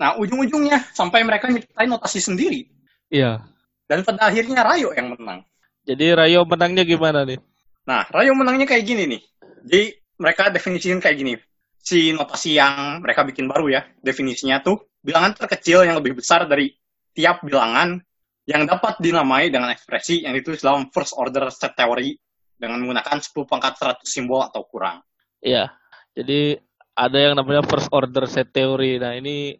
Nah, 0.00 0.16
ujung-ujungnya 0.16 0.88
sampai 0.96 1.20
mereka 1.20 1.52
nyiptain 1.52 1.84
notasi 1.84 2.24
sendiri. 2.24 2.64
Iya. 3.12 3.44
Dan 3.84 4.00
pada 4.00 4.32
akhirnya 4.32 4.64
Rayo 4.64 4.96
yang 4.96 5.12
menang. 5.12 5.44
Jadi 5.84 6.16
Rayo 6.16 6.48
menangnya 6.48 6.88
gimana 6.88 7.28
nih? 7.28 7.36
Nah, 7.84 8.08
Rayo 8.08 8.32
menangnya 8.32 8.64
kayak 8.64 8.84
gini 8.88 9.04
nih. 9.04 9.22
Jadi 9.60 9.82
mereka 10.16 10.48
definisiin 10.48 11.04
kayak 11.04 11.16
gini. 11.20 11.36
Si 11.80 12.16
notasi 12.16 12.56
yang 12.56 13.04
mereka 13.04 13.28
bikin 13.28 13.44
baru 13.44 13.68
ya, 13.68 13.84
definisinya 14.00 14.64
tuh 14.64 14.88
bilangan 15.04 15.36
terkecil 15.36 15.84
yang 15.84 16.00
lebih 16.00 16.16
besar 16.16 16.48
dari 16.48 16.72
tiap 17.12 17.44
bilangan 17.44 18.00
yang 18.48 18.64
dapat 18.64 19.00
dinamai 19.04 19.52
dengan 19.52 19.68
ekspresi 19.68 20.24
yang 20.24 20.32
ditulis 20.32 20.64
dalam 20.64 20.88
first 20.92 21.12
order 21.16 21.52
set 21.52 21.76
theory 21.76 22.16
dengan 22.56 22.80
menggunakan 22.84 23.20
10 23.20 23.32
pangkat 23.44 23.76
100 23.76 24.04
simbol 24.04 24.40
atau 24.44 24.64
kurang. 24.64 25.04
Iya. 25.44 25.72
Jadi 26.16 26.56
ada 26.96 27.18
yang 27.20 27.34
namanya 27.36 27.64
first 27.64 27.88
order 27.92 28.24
set 28.28 28.52
theory. 28.52 29.00
Nah, 29.00 29.16
ini 29.16 29.56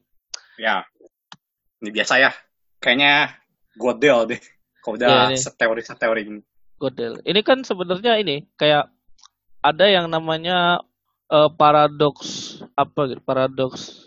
Ya, 0.61 0.85
ini 1.81 1.89
biasa 1.89 2.21
ya. 2.21 2.31
Kayaknya 2.85 3.41
Godel 3.81 4.29
deh. 4.29 4.41
Kalau 4.85 4.97
udah 5.01 5.33
ini. 5.33 5.41
seteori 5.41 5.81
seteori 5.81 6.23
ini. 6.29 6.41
Godel. 6.77 7.25
Ini 7.25 7.41
kan 7.41 7.65
sebenarnya 7.65 8.21
ini 8.21 8.45
kayak 8.61 8.93
ada 9.65 9.87
yang 9.89 10.09
namanya 10.13 10.85
eh, 11.33 11.51
paradoks 11.57 12.61
apa 12.77 13.09
gitu, 13.09 13.21
paradoks. 13.25 14.05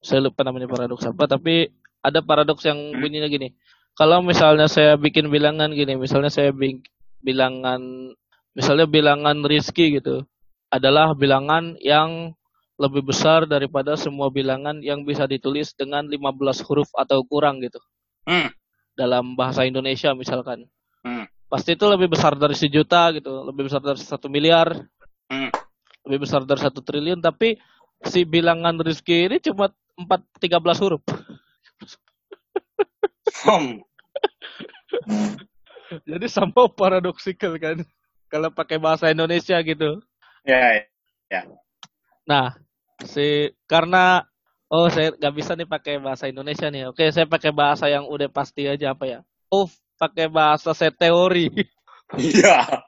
Saya 0.00 0.24
lupa 0.24 0.42
namanya 0.48 0.66
paradoks 0.66 1.04
apa, 1.04 1.28
tapi 1.28 1.68
ada 2.00 2.24
paradoks 2.24 2.64
yang 2.64 2.78
Hmm. 2.78 3.00
bunyinya 3.04 3.28
gini. 3.28 3.52
Kalau 3.92 4.24
misalnya 4.24 4.66
saya 4.72 4.96
bikin 4.96 5.28
bilangan 5.28 5.68
gini, 5.76 6.00
misalnya 6.00 6.32
saya 6.32 6.50
bi- 6.56 6.80
bilangan 7.20 8.12
misalnya 8.56 8.88
bilangan 8.88 9.44
Rizky 9.44 10.00
gitu 10.00 10.24
adalah 10.72 11.12
bilangan 11.12 11.76
yang 11.84 12.32
lebih 12.80 13.04
besar 13.04 13.44
daripada 13.44 13.94
semua 13.94 14.32
bilangan 14.32 14.80
yang 14.80 15.04
bisa 15.04 15.28
ditulis 15.28 15.76
dengan 15.76 16.08
15 16.08 16.64
huruf 16.64 16.88
atau 16.96 17.20
kurang 17.26 17.60
gitu. 17.60 17.78
Hmm. 18.24 18.48
Dalam 18.96 19.36
bahasa 19.36 19.64
Indonesia 19.68 20.12
misalkan. 20.16 20.64
Hmm. 21.04 21.28
Pasti 21.52 21.76
itu 21.76 21.84
lebih 21.84 22.08
besar 22.08 22.32
dari 22.32 22.56
sejuta 22.56 23.12
gitu, 23.12 23.44
lebih 23.44 23.68
besar 23.68 23.84
dari 23.84 24.00
satu 24.00 24.32
miliar, 24.32 24.72
Hmm. 25.28 25.48
lebih 26.08 26.28
besar 26.28 26.44
dari 26.44 26.60
satu 26.60 26.80
triliun, 26.84 27.20
tapi 27.20 27.56
si 28.04 28.24
bilangan 28.24 28.76
Rizky 28.80 29.28
ini 29.28 29.40
cuma 29.40 29.72
4 29.96 30.20
13 30.40 30.80
huruf. 30.80 31.02
Hmm. 33.44 33.80
Jadi 36.08 36.26
sama 36.28 36.68
paradoksikal 36.68 37.52
kan 37.60 37.78
kalau 38.32 38.48
pakai 38.48 38.80
bahasa 38.80 39.12
Indonesia 39.12 39.60
gitu. 39.60 40.00
Ya, 40.42 40.88
ya. 41.28 41.44
Nah, 42.28 42.54
si 43.02 43.50
karena 43.66 44.22
oh 44.70 44.86
saya 44.88 45.12
nggak 45.14 45.34
bisa 45.34 45.52
nih 45.58 45.68
pakai 45.68 45.94
bahasa 45.98 46.30
Indonesia 46.30 46.68
nih. 46.70 46.88
Oke, 46.90 47.10
saya 47.10 47.26
pakai 47.26 47.50
bahasa 47.50 47.90
yang 47.90 48.06
udah 48.06 48.28
pasti 48.30 48.66
aja 48.70 48.94
apa 48.94 49.04
ya? 49.08 49.18
Oh, 49.52 49.66
pakai 49.98 50.26
bahasa 50.30 50.72
set 50.74 50.94
teori. 50.98 51.50
Iya. 52.12 52.68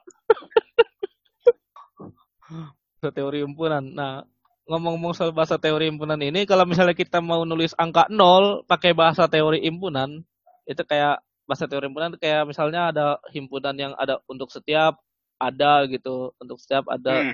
bahasa 3.01 3.09
teori 3.09 3.41
himpunan. 3.41 3.81
Nah, 3.81 4.21
ngomong-ngomong 4.69 5.17
soal 5.17 5.33
bahasa 5.33 5.57
teori 5.57 5.89
himpunan 5.89 6.21
ini, 6.21 6.45
kalau 6.45 6.65
misalnya 6.65 6.93
kita 6.93 7.25
mau 7.25 7.41
nulis 7.41 7.73
angka 7.73 8.05
0 8.13 8.65
pakai 8.69 8.93
bahasa 8.93 9.25
teori 9.25 9.65
himpunan, 9.65 10.21
itu 10.69 10.81
kayak 10.85 11.21
bahasa 11.49 11.65
teori 11.65 11.89
himpunan 11.89 12.13
kayak 12.21 12.49
misalnya 12.49 12.93
ada 12.93 13.17
himpunan 13.33 13.73
yang 13.77 13.93
ada 13.97 14.21
untuk 14.29 14.49
setiap 14.53 15.01
ada 15.41 15.85
gitu, 15.89 16.33
untuk 16.41 16.57
setiap 16.61 16.85
ada 16.89 17.33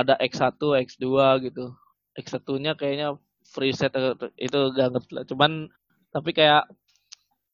Ada 0.00 0.14
X1, 0.18 0.56
X2 0.60 1.06
gitu. 1.50 1.74
X1-nya 2.16 2.74
kayaknya 2.74 3.16
free 3.46 3.74
set 3.74 3.94
eh, 3.96 4.14
itu 4.40 4.58
gak 4.74 4.88
ngerti 4.94 5.12
lah. 5.14 5.24
Cuman 5.26 5.70
tapi 6.10 6.30
kayak 6.34 6.66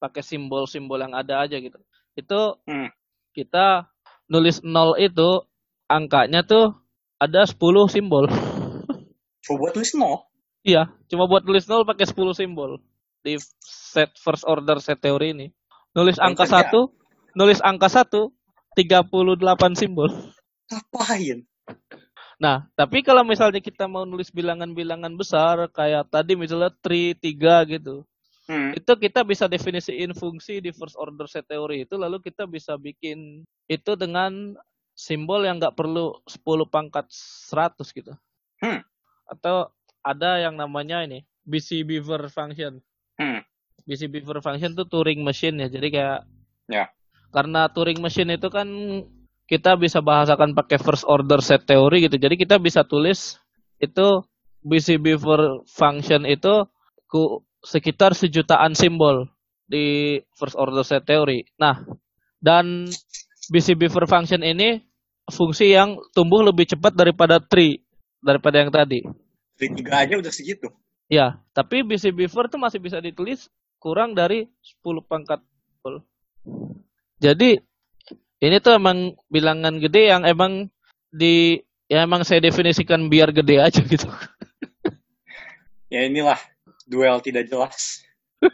pakai 0.00 0.22
simbol-simbol 0.24 1.00
yang 1.00 1.12
ada 1.16 1.44
aja 1.44 1.56
gitu. 1.60 1.76
Itu 2.16 2.60
Hmm. 2.68 2.88
kita 3.36 3.88
nulis 4.28 4.64
0 4.64 4.96
itu 4.98 5.44
angkanya 5.86 6.42
tuh 6.42 6.74
ada 7.20 7.44
10 7.44 7.86
simbol. 7.88 8.26
Coba 9.44 9.56
buat 9.62 9.72
tulis 9.78 9.94
no. 9.94 10.26
iya, 10.66 10.90
cuma 11.06 11.30
buat 11.30 11.46
nulis 11.46 11.70
0 11.70 11.86
pakai 11.86 12.10
10 12.10 12.34
simbol 12.34 12.82
di 13.22 13.38
set 13.62 14.10
first 14.18 14.42
order 14.42 14.82
set 14.82 14.98
teori 14.98 15.30
ini. 15.30 15.46
Nulis 15.94 16.18
angka 16.18 16.50
kerja. 16.50 16.74
1, 16.74 17.38
nulis 17.38 17.62
angka 17.62 17.86
1 17.86 18.34
38 18.74 19.78
simbol. 19.78 20.10
Ngapain? 20.66 21.46
Nah, 22.36 22.68
tapi 22.76 23.00
kalau 23.00 23.24
misalnya 23.24 23.64
kita 23.64 23.88
mau 23.88 24.04
nulis 24.04 24.28
bilangan-bilangan 24.28 25.12
besar 25.16 25.72
kayak 25.72 26.12
tadi 26.12 26.36
misalnya 26.36 26.68
3, 26.84 27.16
3 27.16 27.64
gitu. 27.64 28.04
Hmm. 28.46 28.76
Itu 28.76 28.92
kita 28.94 29.24
bisa 29.26 29.48
definisiin 29.48 30.12
fungsi 30.14 30.60
di 30.62 30.70
first 30.70 30.94
order 30.94 31.26
set 31.26 31.48
teori 31.50 31.82
itu 31.82 31.98
lalu 31.98 32.22
kita 32.22 32.46
bisa 32.46 32.78
bikin 32.78 33.42
itu 33.66 33.92
dengan 33.98 34.54
simbol 34.94 35.42
yang 35.42 35.58
nggak 35.58 35.74
perlu 35.74 36.14
10 36.28 36.68
pangkat 36.68 37.08
100 37.10 37.96
gitu. 37.96 38.12
Hmm. 38.62 38.84
Atau 39.26 39.72
ada 40.04 40.38
yang 40.38 40.54
namanya 40.54 41.02
ini 41.02 41.26
BC 41.42 41.82
Beaver 41.88 42.30
function. 42.30 42.78
Hmm. 43.18 43.42
BC 43.88 44.12
Beaver 44.12 44.38
function 44.44 44.76
tuh 44.76 44.86
Turing 44.86 45.24
machine 45.24 45.56
ya. 45.56 45.68
Jadi 45.72 45.88
kayak 45.88 46.20
Ya. 46.66 46.90
karena 47.30 47.70
Turing 47.70 48.02
machine 48.02 48.34
itu 48.34 48.50
kan 48.50 48.66
kita 49.46 49.78
bisa 49.78 50.02
bahasakan 50.02 50.52
pakai 50.52 50.78
first 50.82 51.06
order 51.06 51.38
set 51.38 51.64
teori 51.64 52.06
gitu. 52.06 52.18
Jadi 52.18 52.34
kita 52.34 52.58
bisa 52.58 52.82
tulis 52.82 53.38
itu 53.78 54.22
BC 54.66 54.98
Beaver 54.98 55.62
function 55.70 56.26
itu 56.26 56.66
ku 57.06 57.46
sekitar 57.62 58.14
sejutaan 58.18 58.74
simbol 58.74 59.30
di 59.66 60.18
first 60.34 60.58
order 60.58 60.82
set 60.82 61.06
teori. 61.06 61.46
Nah, 61.58 61.82
dan 62.42 62.90
BC 63.50 63.78
Beaver 63.78 64.10
function 64.10 64.42
ini 64.42 64.82
fungsi 65.30 65.74
yang 65.74 65.98
tumbuh 66.10 66.42
lebih 66.42 66.66
cepat 66.66 66.94
daripada 66.94 67.38
tree 67.38 67.82
daripada 68.18 68.62
yang 68.62 68.70
tadi. 68.74 69.06
Dari 69.54 69.70
tiga 69.78 70.02
aja 70.02 70.14
udah 70.18 70.32
segitu. 70.34 70.66
Ya, 71.06 71.38
tapi 71.54 71.86
BC 71.86 72.10
Beaver 72.10 72.50
tuh 72.50 72.58
masih 72.58 72.82
bisa 72.82 72.98
ditulis 72.98 73.46
kurang 73.78 74.18
dari 74.18 74.50
10 74.82 75.06
pangkat. 75.06 75.38
Jadi 77.22 77.62
ini 78.46 78.62
tuh 78.62 78.78
emang 78.78 79.18
bilangan 79.26 79.74
gede 79.82 80.14
yang 80.14 80.22
emang 80.22 80.70
di 81.10 81.58
ya 81.90 82.06
emang 82.06 82.22
saya 82.26 82.42
definisikan 82.42 83.10
biar 83.10 83.34
gede 83.34 83.62
aja 83.62 83.82
gitu. 83.82 84.06
Ya 85.86 86.02
inilah 86.02 86.34
duel 86.90 87.22
tidak 87.22 87.46
jelas. 87.46 88.02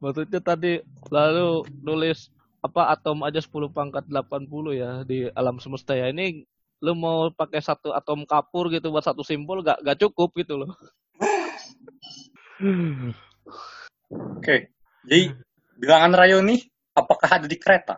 Maksudnya 0.00 0.40
tadi 0.40 0.80
lalu 1.12 1.68
nulis 1.84 2.32
apa 2.64 2.88
atom 2.96 3.28
aja 3.28 3.36
10 3.36 3.68
pangkat 3.68 4.08
80 4.08 4.48
ya 4.72 5.04
di 5.04 5.28
alam 5.36 5.60
semesta 5.60 5.92
ya. 5.92 6.08
Ini 6.08 6.48
lu 6.80 6.96
mau 6.96 7.28
pakai 7.28 7.60
satu 7.60 7.92
atom 7.92 8.24
kapur 8.24 8.72
gitu 8.72 8.88
buat 8.88 9.04
satu 9.04 9.20
simbol 9.20 9.60
gak, 9.60 9.84
gak 9.84 10.00
cukup 10.00 10.32
gitu 10.32 10.64
loh. 10.64 10.72
Oke. 14.40 14.72
Jadi 15.04 15.28
bilangan 15.76 16.16
Rayo 16.16 16.40
nih 16.40 16.64
apakah 16.98 17.28
ada 17.40 17.46
di 17.46 17.58
kereta? 17.58 17.96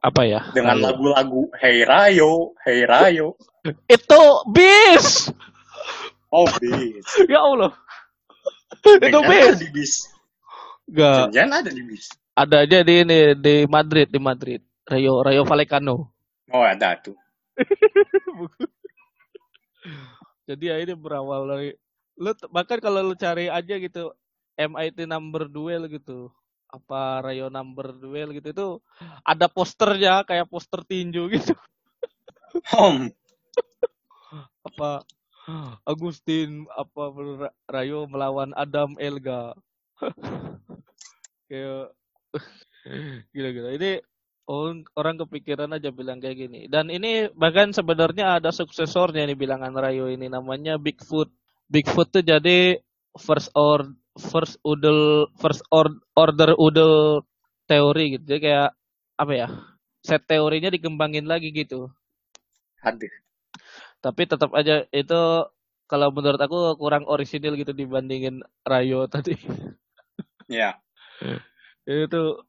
Apa 0.00 0.22
ya? 0.24 0.40
Dengan 0.56 0.80
lagu-lagu 0.80 1.52
Hey 1.60 1.84
Rayo, 1.84 2.56
Hey 2.64 2.88
Rayo. 2.88 3.36
Itu 3.84 4.22
bis. 4.48 5.28
Oh, 6.32 6.48
bis. 6.56 7.04
Ya 7.28 7.44
Allah. 7.44 7.76
Itu 8.80 9.18
bis. 9.20 9.44
ada 9.44 9.58
di 9.60 9.68
bis. 9.68 9.92
Gak. 10.88 11.36
Jangan 11.36 11.60
ada 11.60 11.70
di 11.70 11.82
bis. 11.84 12.08
Ada 12.32 12.64
aja 12.64 12.80
di 12.80 12.94
ini 13.04 13.36
di 13.36 13.68
Madrid, 13.68 14.08
di 14.08 14.16
Madrid. 14.16 14.64
Rayo 14.88 15.20
Rayo 15.20 15.44
Vallecano. 15.44 16.08
Oh, 16.50 16.64
ada 16.64 16.96
tuh. 16.96 17.14
Jadi 20.48 20.64
ya 20.66 20.82
ini 20.82 20.98
berawal 20.98 21.46
dari 21.46 21.70
lu 22.18 22.34
bahkan 22.50 22.82
kalau 22.82 23.06
lu 23.06 23.14
cari 23.14 23.46
aja 23.46 23.78
gitu 23.78 24.10
MIT 24.58 25.06
number 25.06 25.46
duel 25.46 25.86
gitu 25.86 26.28
apa 26.70 27.22
Rayo 27.26 27.50
number 27.50 27.92
duel 27.98 28.30
gitu 28.38 28.48
itu 28.54 28.68
ada 29.26 29.46
posternya 29.50 30.22
kayak 30.28 30.46
poster 30.50 30.80
tinju 30.86 31.26
gitu. 31.34 31.52
Hom. 32.72 33.10
apa 34.68 35.02
Agustin 35.88 36.68
apa 36.74 37.10
Ra- 37.10 37.56
Rayo 37.66 38.06
melawan 38.06 38.54
Adam 38.54 38.94
Elga. 39.00 39.54
Kayak 41.50 41.90
gila-gila. 43.34 43.70
Ini 43.74 43.92
orang, 44.46 44.86
orang 44.94 45.16
kepikiran 45.26 45.70
aja 45.74 45.90
bilang 45.90 46.22
kayak 46.22 46.38
gini. 46.46 46.60
Dan 46.70 46.88
ini 46.94 47.26
bahkan 47.34 47.74
sebenarnya 47.74 48.38
ada 48.38 48.54
suksesornya 48.54 49.26
nih 49.26 49.38
bilangan 49.38 49.74
Rayo 49.74 50.06
ini 50.10 50.30
namanya 50.30 50.78
Bigfoot. 50.78 51.30
Bigfoot 51.70 52.08
tuh 52.14 52.24
jadi 52.24 52.78
first 53.18 53.50
or 53.58 53.90
first 54.20 54.60
udel 54.62 55.26
first 55.40 55.64
or, 55.72 55.88
order 56.14 56.52
udel 56.60 57.24
teori 57.66 58.16
gitu 58.18 58.24
jadi 58.28 58.40
kayak 58.40 58.70
apa 59.20 59.32
ya 59.32 59.48
set 60.04 60.24
teorinya 60.28 60.70
dikembangin 60.72 61.26
lagi 61.28 61.52
gitu 61.52 61.88
Aduh. 62.84 63.12
tapi 64.00 64.22
tetap 64.24 64.52
aja 64.56 64.84
itu 64.92 65.20
kalau 65.90 66.08
menurut 66.14 66.38
aku 66.40 66.78
kurang 66.78 67.04
orisinil 67.10 67.58
gitu 67.58 67.74
dibandingin 67.74 68.40
Rayo 68.64 69.08
tadi 69.12 69.34
Ya. 70.50 70.82
itu 71.86 72.42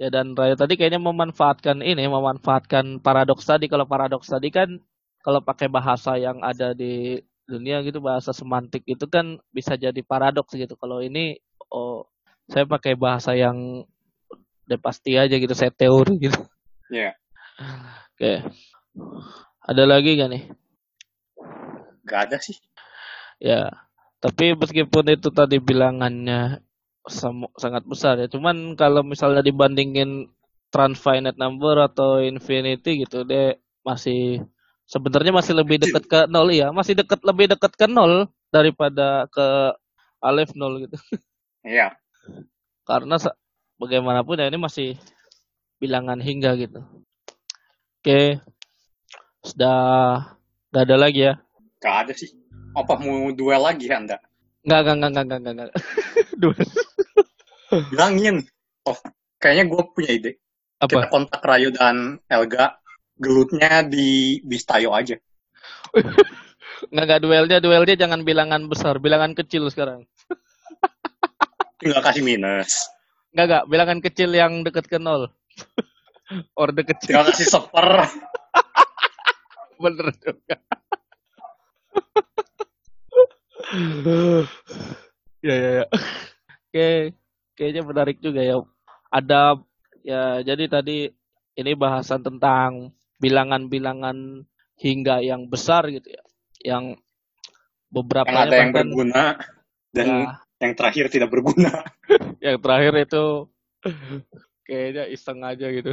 ya 0.00 0.08
dan 0.10 0.34
Rayo 0.34 0.58
tadi 0.58 0.74
kayaknya 0.74 0.98
memanfaatkan 0.98 1.78
ini 1.82 2.06
memanfaatkan 2.10 2.98
paradoks 2.98 3.46
tadi 3.46 3.70
kalau 3.70 3.86
paradoks 3.86 4.26
tadi 4.30 4.50
kan 4.50 4.82
kalau 5.22 5.40
pakai 5.40 5.70
bahasa 5.70 6.18
yang 6.18 6.42
ada 6.42 6.74
di 6.74 7.22
dunia 7.44 7.84
gitu 7.84 8.00
bahasa 8.00 8.32
semantik 8.32 8.84
itu 8.88 9.04
kan 9.08 9.36
bisa 9.52 9.76
jadi 9.76 10.00
paradoks 10.00 10.56
gitu 10.56 10.74
kalau 10.80 11.04
ini 11.04 11.36
oh 11.68 12.08
saya 12.48 12.64
pakai 12.64 12.96
bahasa 12.96 13.36
yang 13.36 13.84
udah 14.64 14.80
pasti 14.80 15.16
aja 15.20 15.36
gitu 15.36 15.52
saya 15.52 15.72
teori 15.72 16.16
gitu 16.30 16.40
Ya. 16.92 17.16
oke 18.16 18.32
ada 19.64 19.82
lagi 19.88 20.20
gak 20.20 20.30
nih 20.32 20.44
Gak 22.04 22.20
ada 22.30 22.38
sih. 22.38 22.56
Ya, 23.40 23.72
tapi 24.20 24.52
meskipun 24.54 25.08
itu 25.10 25.28
tadi 25.32 25.56
bilangannya 25.58 26.60
sangat 27.56 27.84
besar 27.84 28.20
ya. 28.20 28.28
Cuman 28.28 28.76
kalau 28.76 29.04
misalnya 29.04 29.40
dibandingin 29.44 30.28
Transfinite 30.72 31.40
Number 31.40 31.80
atau 31.80 32.20
Infinity 32.20 33.04
gitu, 33.04 33.24
dia 33.24 33.56
masih 33.84 34.44
sebenarnya 34.88 35.32
masih 35.32 35.54
lebih 35.56 35.80
dekat 35.80 36.04
ke 36.04 36.18
nol 36.28 36.48
ya, 36.52 36.70
masih 36.70 36.94
dekat 36.96 37.20
lebih 37.24 37.50
dekat 37.50 37.72
ke 37.74 37.86
nol 37.88 38.28
daripada 38.52 39.28
ke 39.32 39.74
Aleph 40.24 40.52
nol 40.56 40.84
gitu. 40.88 40.96
Iya. 41.64 41.96
Karena 42.84 43.16
bagaimanapun 43.80 44.36
ya 44.36 44.52
ini 44.52 44.60
masih 44.60 45.00
bilangan 45.80 46.20
hingga 46.20 46.52
gitu. 46.60 46.84
Oke, 48.04 48.36
sudah 49.40 49.80
nggak 50.68 50.84
ada 50.84 50.96
lagi 51.00 51.20
ya? 51.24 51.40
Gak 51.80 51.96
ada 52.04 52.12
sih. 52.12 52.36
Apa 52.76 53.00
mau 53.00 53.32
duel 53.32 53.64
lagi 53.64 53.88
anda? 53.88 54.20
Nggak, 54.64 54.80
nggak, 54.84 54.96
nggak, 54.96 55.10
nggak, 55.12 55.24
nggak, 55.24 55.40
nggak, 55.40 55.54
nggak. 55.56 55.72
Dua. 56.36 56.54
Bilangin. 57.88 58.36
Oh, 58.84 58.98
kayaknya 59.40 59.64
gue 59.72 59.82
punya 59.96 60.10
ide. 60.12 60.32
Kita 60.84 61.08
Apa? 61.08 61.08
kontak 61.08 61.40
Rayo 61.40 61.72
dan 61.72 62.20
Elga. 62.28 62.76
Gelutnya 63.14 63.86
di 63.86 64.40
Bistayo 64.42 64.90
aja. 64.90 65.14
Nggak, 66.90 67.04
nggak 67.06 67.20
duelnya, 67.22 67.58
duelnya 67.62 67.96
jangan 67.96 68.26
bilangan 68.26 68.66
besar, 68.66 68.98
bilangan 68.98 69.32
kecil 69.38 69.70
sekarang. 69.70 70.02
Tinggal 71.78 72.02
kasih 72.02 72.24
minus. 72.26 72.90
Nggak, 73.34 73.46
nggak, 73.46 73.64
bilangan 73.70 73.98
kecil 74.02 74.30
yang 74.34 74.66
dekat 74.66 74.86
ke 74.90 74.98
nol. 74.98 75.30
Orde 76.58 76.82
kecil, 76.82 77.14
Tinggal 77.14 77.30
kasih 77.30 77.46
seper. 77.46 78.08
bener 79.82 80.06
juga. 80.18 80.56
ya, 85.46 85.54
ya, 85.54 85.70
ya. 85.82 85.84
Oke, 86.70 87.14
kayaknya 87.54 87.82
menarik 87.86 88.18
juga 88.18 88.40
ya. 88.42 88.58
Ada, 89.14 89.62
ya, 90.02 90.42
jadi 90.42 90.64
tadi 90.66 91.10
ini 91.54 91.72
bahasan 91.78 92.22
tentang 92.22 92.90
bilangan-bilangan 93.18 94.46
hingga 94.78 95.22
yang 95.22 95.46
besar 95.46 95.86
gitu 95.90 96.14
ya. 96.14 96.24
Yang 96.64 97.02
beberapa 97.92 98.30
Yang 98.30 98.46
ada 98.48 98.56
yang 98.56 98.72
berguna. 98.74 99.24
Dan 99.94 100.06
ya, 100.06 100.18
yang 100.62 100.72
terakhir 100.74 101.06
tidak 101.12 101.30
berguna. 101.30 101.72
yang 102.44 102.58
terakhir 102.58 102.94
itu 103.06 103.24
kayaknya 104.66 105.04
iseng 105.10 105.40
aja 105.46 105.66
gitu. 105.70 105.92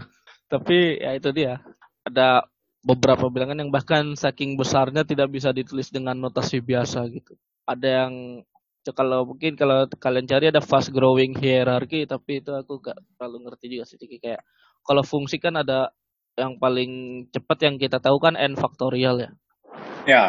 Tapi 0.49 1.02
ya 1.02 1.11
itu 1.15 1.30
dia. 1.31 1.61
Ada 2.02 2.45
beberapa 2.81 3.30
bilangan 3.30 3.61
yang 3.61 3.69
bahkan 3.69 4.18
saking 4.18 4.57
besarnya 4.57 5.06
tidak 5.06 5.30
bisa 5.30 5.53
ditulis 5.53 5.93
dengan 5.93 6.18
notasi 6.18 6.57
biasa 6.60 7.06
gitu. 7.14 7.38
Ada 7.69 7.88
yang 8.06 8.41
kalau 8.89 9.30
mungkin 9.30 9.53
kalau 9.53 9.85
kalian 10.02 10.26
cari 10.26 10.49
ada 10.49 10.57
fast 10.57 10.89
growing 10.89 11.38
hierarchy 11.38 12.10
tapi 12.10 12.41
itu 12.41 12.49
aku 12.49 12.81
gak 12.81 12.98
terlalu 13.14 13.45
ngerti 13.45 13.77
juga 13.77 13.85
sih 13.85 14.02
kayak 14.02 14.41
kalau 14.81 15.06
fungsi 15.06 15.38
kan 15.38 15.53
ada 15.61 15.93
yang 16.39 16.55
paling 16.57 17.25
cepat 17.31 17.57
yang 17.67 17.75
kita 17.75 17.99
tahu 17.99 18.17
kan 18.21 18.39
n 18.39 18.55
faktorial 18.55 19.19
ya. 19.19 19.31
Ya. 20.07 20.23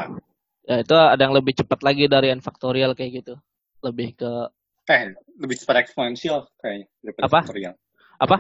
Ya 0.63 0.77
itu 0.83 0.95
ada 0.95 1.19
yang 1.19 1.35
lebih 1.35 1.55
cepat 1.59 1.83
lagi 1.83 2.07
dari 2.07 2.31
n 2.31 2.43
faktorial 2.43 2.95
kayak 2.95 3.23
gitu. 3.23 3.35
Lebih 3.83 4.19
ke 4.19 4.31
Eh, 4.91 5.15
lebih 5.39 5.57
cepat 5.63 5.87
eksponensial 5.87 6.51
kayaknya. 6.59 6.87
Daripada 7.07 7.25
Apa? 7.31 7.39
faktorial. 7.47 7.75
apa? 8.19 8.37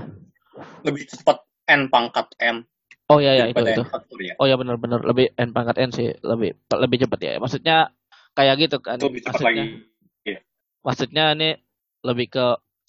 Lebih 0.82 1.02
cepat 1.10 1.42
N 1.70 1.86
pangkat 1.86 2.34
M. 2.42 2.66
Oh 3.10 3.18
ya 3.22 3.34
ya 3.34 3.46
itu 3.50 3.62
itu. 3.62 3.82
Faktorial. 3.86 4.34
Oh 4.42 4.46
ya 4.50 4.58
benar-benar 4.58 5.02
lebih 5.06 5.30
n 5.38 5.50
pangkat 5.54 5.78
n 5.78 5.90
sih 5.94 6.10
lebih 6.22 6.54
lebih 6.70 7.06
cepat 7.06 7.18
ya. 7.22 7.32
Maksudnya 7.38 7.76
kayak 8.34 8.54
gitu 8.58 8.82
kan. 8.82 8.98
Itu 8.98 9.10
lebih 9.10 9.22
cepat 9.22 9.40
maksudnya, 9.42 9.64
lagi. 9.64 10.34
Maksudnya 10.82 11.24
ini 11.38 11.50
lebih 12.02 12.26
ke 12.30 12.46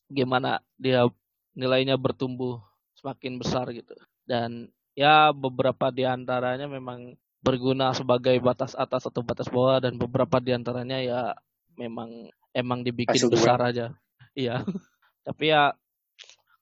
gimana 0.09 0.61
dia 0.81 1.05
nilainya 1.53 1.97
bertumbuh 1.97 2.57
semakin 2.97 3.37
besar 3.37 3.69
gitu. 3.69 3.93
Dan 4.23 4.71
ya 4.93 5.33
beberapa 5.33 5.89
di 5.89 6.07
antaranya 6.07 6.69
memang 6.69 7.17
berguna 7.43 7.91
sebagai 7.91 8.39
batas 8.39 8.71
atas 8.73 9.03
atau 9.09 9.19
batas 9.19 9.51
bawah 9.51 9.83
dan 9.83 9.99
beberapa 9.99 10.39
di 10.39 10.55
antaranya 10.55 10.97
ya 11.03 11.21
memang 11.75 12.31
emang 12.55 12.85
dibikin 12.87 13.19
Hasil 13.19 13.29
dua. 13.29 13.35
besar 13.35 13.59
aja. 13.61 13.87
Iya. 14.33 14.65
Tapi 15.21 15.53
ya 15.53 15.77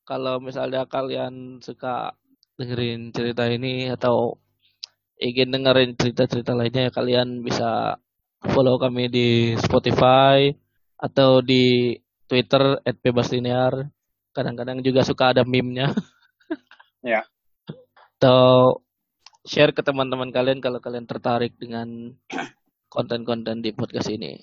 kalau 0.03 0.43
misalnya 0.43 0.83
kalian 0.83 1.63
suka 1.63 2.11
dengerin 2.59 3.15
cerita 3.15 3.47
ini 3.47 3.88
atau 3.88 4.35
ingin 5.15 5.55
dengerin 5.55 5.95
cerita-cerita 5.95 6.51
lainnya 6.51 6.89
ya 6.89 6.91
kalian 6.91 7.39
bisa 7.47 7.95
follow 8.43 8.75
kami 8.75 9.07
di 9.07 9.55
Spotify 9.55 10.51
atau 10.99 11.39
di 11.39 11.95
Twitter 12.27 12.83
@bebaslinear. 12.83 13.88
Kadang-kadang 14.35 14.83
juga 14.83 15.07
suka 15.07 15.31
ada 15.31 15.47
meme-nya. 15.47 15.91
Ya. 17.01 17.25
Atau 18.22 18.85
share 19.49 19.73
ke 19.73 19.81
teman-teman 19.81 20.30
kalian 20.30 20.61
kalau 20.61 20.77
kalian 20.77 21.10
tertarik 21.10 21.57
dengan 21.57 22.14
konten-konten 22.85 23.65
di 23.65 23.73
podcast 23.73 24.14
ini. 24.14 24.38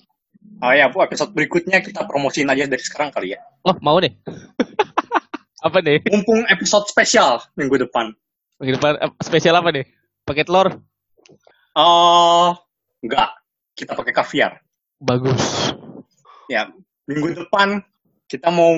Oh 0.59 0.75
ya, 0.75 0.91
Bu, 0.91 0.99
episode 0.99 1.31
berikutnya 1.31 1.79
kita 1.79 2.03
promosiin 2.03 2.51
aja 2.51 2.67
dari 2.67 2.83
sekarang 2.83 3.07
kali 3.07 3.31
ya. 3.31 3.39
Oh, 3.63 3.71
mau 3.79 3.95
deh. 4.03 4.11
apa 5.63 5.79
nih? 5.79 6.03
Mumpung 6.11 6.43
episode 6.51 6.91
spesial 6.91 7.39
minggu 7.55 7.79
depan. 7.87 8.11
Minggu 8.59 8.83
depan 8.83 8.99
eh, 8.99 9.11
spesial 9.23 9.55
apa 9.55 9.71
nih? 9.71 9.87
Pakai 10.27 10.43
telur? 10.43 10.75
Oh, 11.79 12.59
enggak. 12.99 13.31
Kita 13.79 13.95
pakai 13.95 14.11
kaviar. 14.11 14.59
Bagus. 14.99 15.71
Ya, 16.51 16.67
minggu 17.07 17.31
depan 17.31 17.79
kita 18.27 18.51
mau 18.51 18.75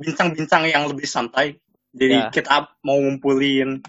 bincang-bincang 0.00 0.64
yang 0.64 0.88
lebih 0.88 1.04
santai. 1.04 1.60
Jadi 1.92 2.16
Ya. 2.16 2.32
kita 2.32 2.72
mau 2.80 2.96
ngumpulin 2.96 3.84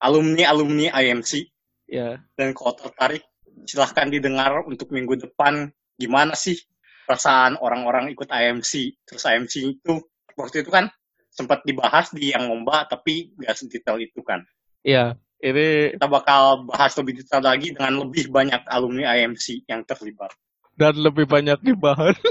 alumni-alumni 0.00 0.92
IMC. 0.92 1.48
Ya. 1.86 2.18
Dan 2.34 2.52
kalau 2.52 2.74
tertarik, 2.74 3.24
silahkan 3.64 4.10
didengar 4.10 4.62
untuk 4.66 4.90
minggu 4.92 5.16
depan 5.16 5.70
gimana 5.96 6.36
sih 6.36 6.58
perasaan 7.06 7.56
orang-orang 7.62 8.10
ikut 8.12 8.26
IMC. 8.28 9.00
Terus 9.06 9.22
IMC 9.24 9.54
itu, 9.78 9.94
waktu 10.34 10.66
itu 10.66 10.70
kan 10.70 10.90
sempat 11.30 11.62
dibahas 11.64 12.10
di 12.10 12.32
yang 12.32 12.48
lomba, 12.48 12.84
tapi 12.88 13.32
nggak 13.38 13.54
sedetail 13.56 14.00
itu 14.00 14.20
kan. 14.24 14.42
Iya, 14.82 15.14
ini 15.40 15.94
Kita 15.94 16.08
bakal 16.08 16.64
bahas 16.64 16.96
lebih 16.96 17.20
detail 17.22 17.44
lagi 17.44 17.74
dengan 17.76 18.06
lebih 18.06 18.32
banyak 18.32 18.64
alumni 18.66 19.14
IMC 19.16 19.68
yang 19.68 19.84
terlibat. 19.84 20.32
dan 20.76 20.92
lebih 20.92 21.24
banyak 21.24 21.56
dibahas. 21.62 22.16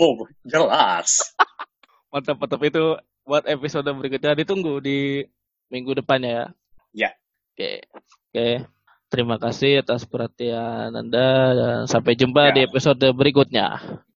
Oh, 0.00 0.24
jelas. 0.48 1.36
Mantap, 2.08 2.40
mantap 2.40 2.64
itu 2.64 2.96
buat 3.20 3.44
episode 3.44 3.84
berikutnya 3.84 4.32
ditunggu 4.32 4.80
di 4.80 5.28
minggu 5.70 5.96
depannya 5.96 6.30
ya. 6.30 6.46
Ya. 6.92 7.10
Oke. 7.54 7.86
Oke. 8.30 8.48
Terima 9.10 9.42
kasih 9.42 9.82
atas 9.82 10.06
perhatian 10.06 10.94
Anda 10.94 11.28
dan 11.54 11.78
sampai 11.90 12.14
jumpa 12.14 12.50
Ya. 12.50 12.54
di 12.54 12.60
episode 12.66 13.02
berikutnya. 13.10 14.02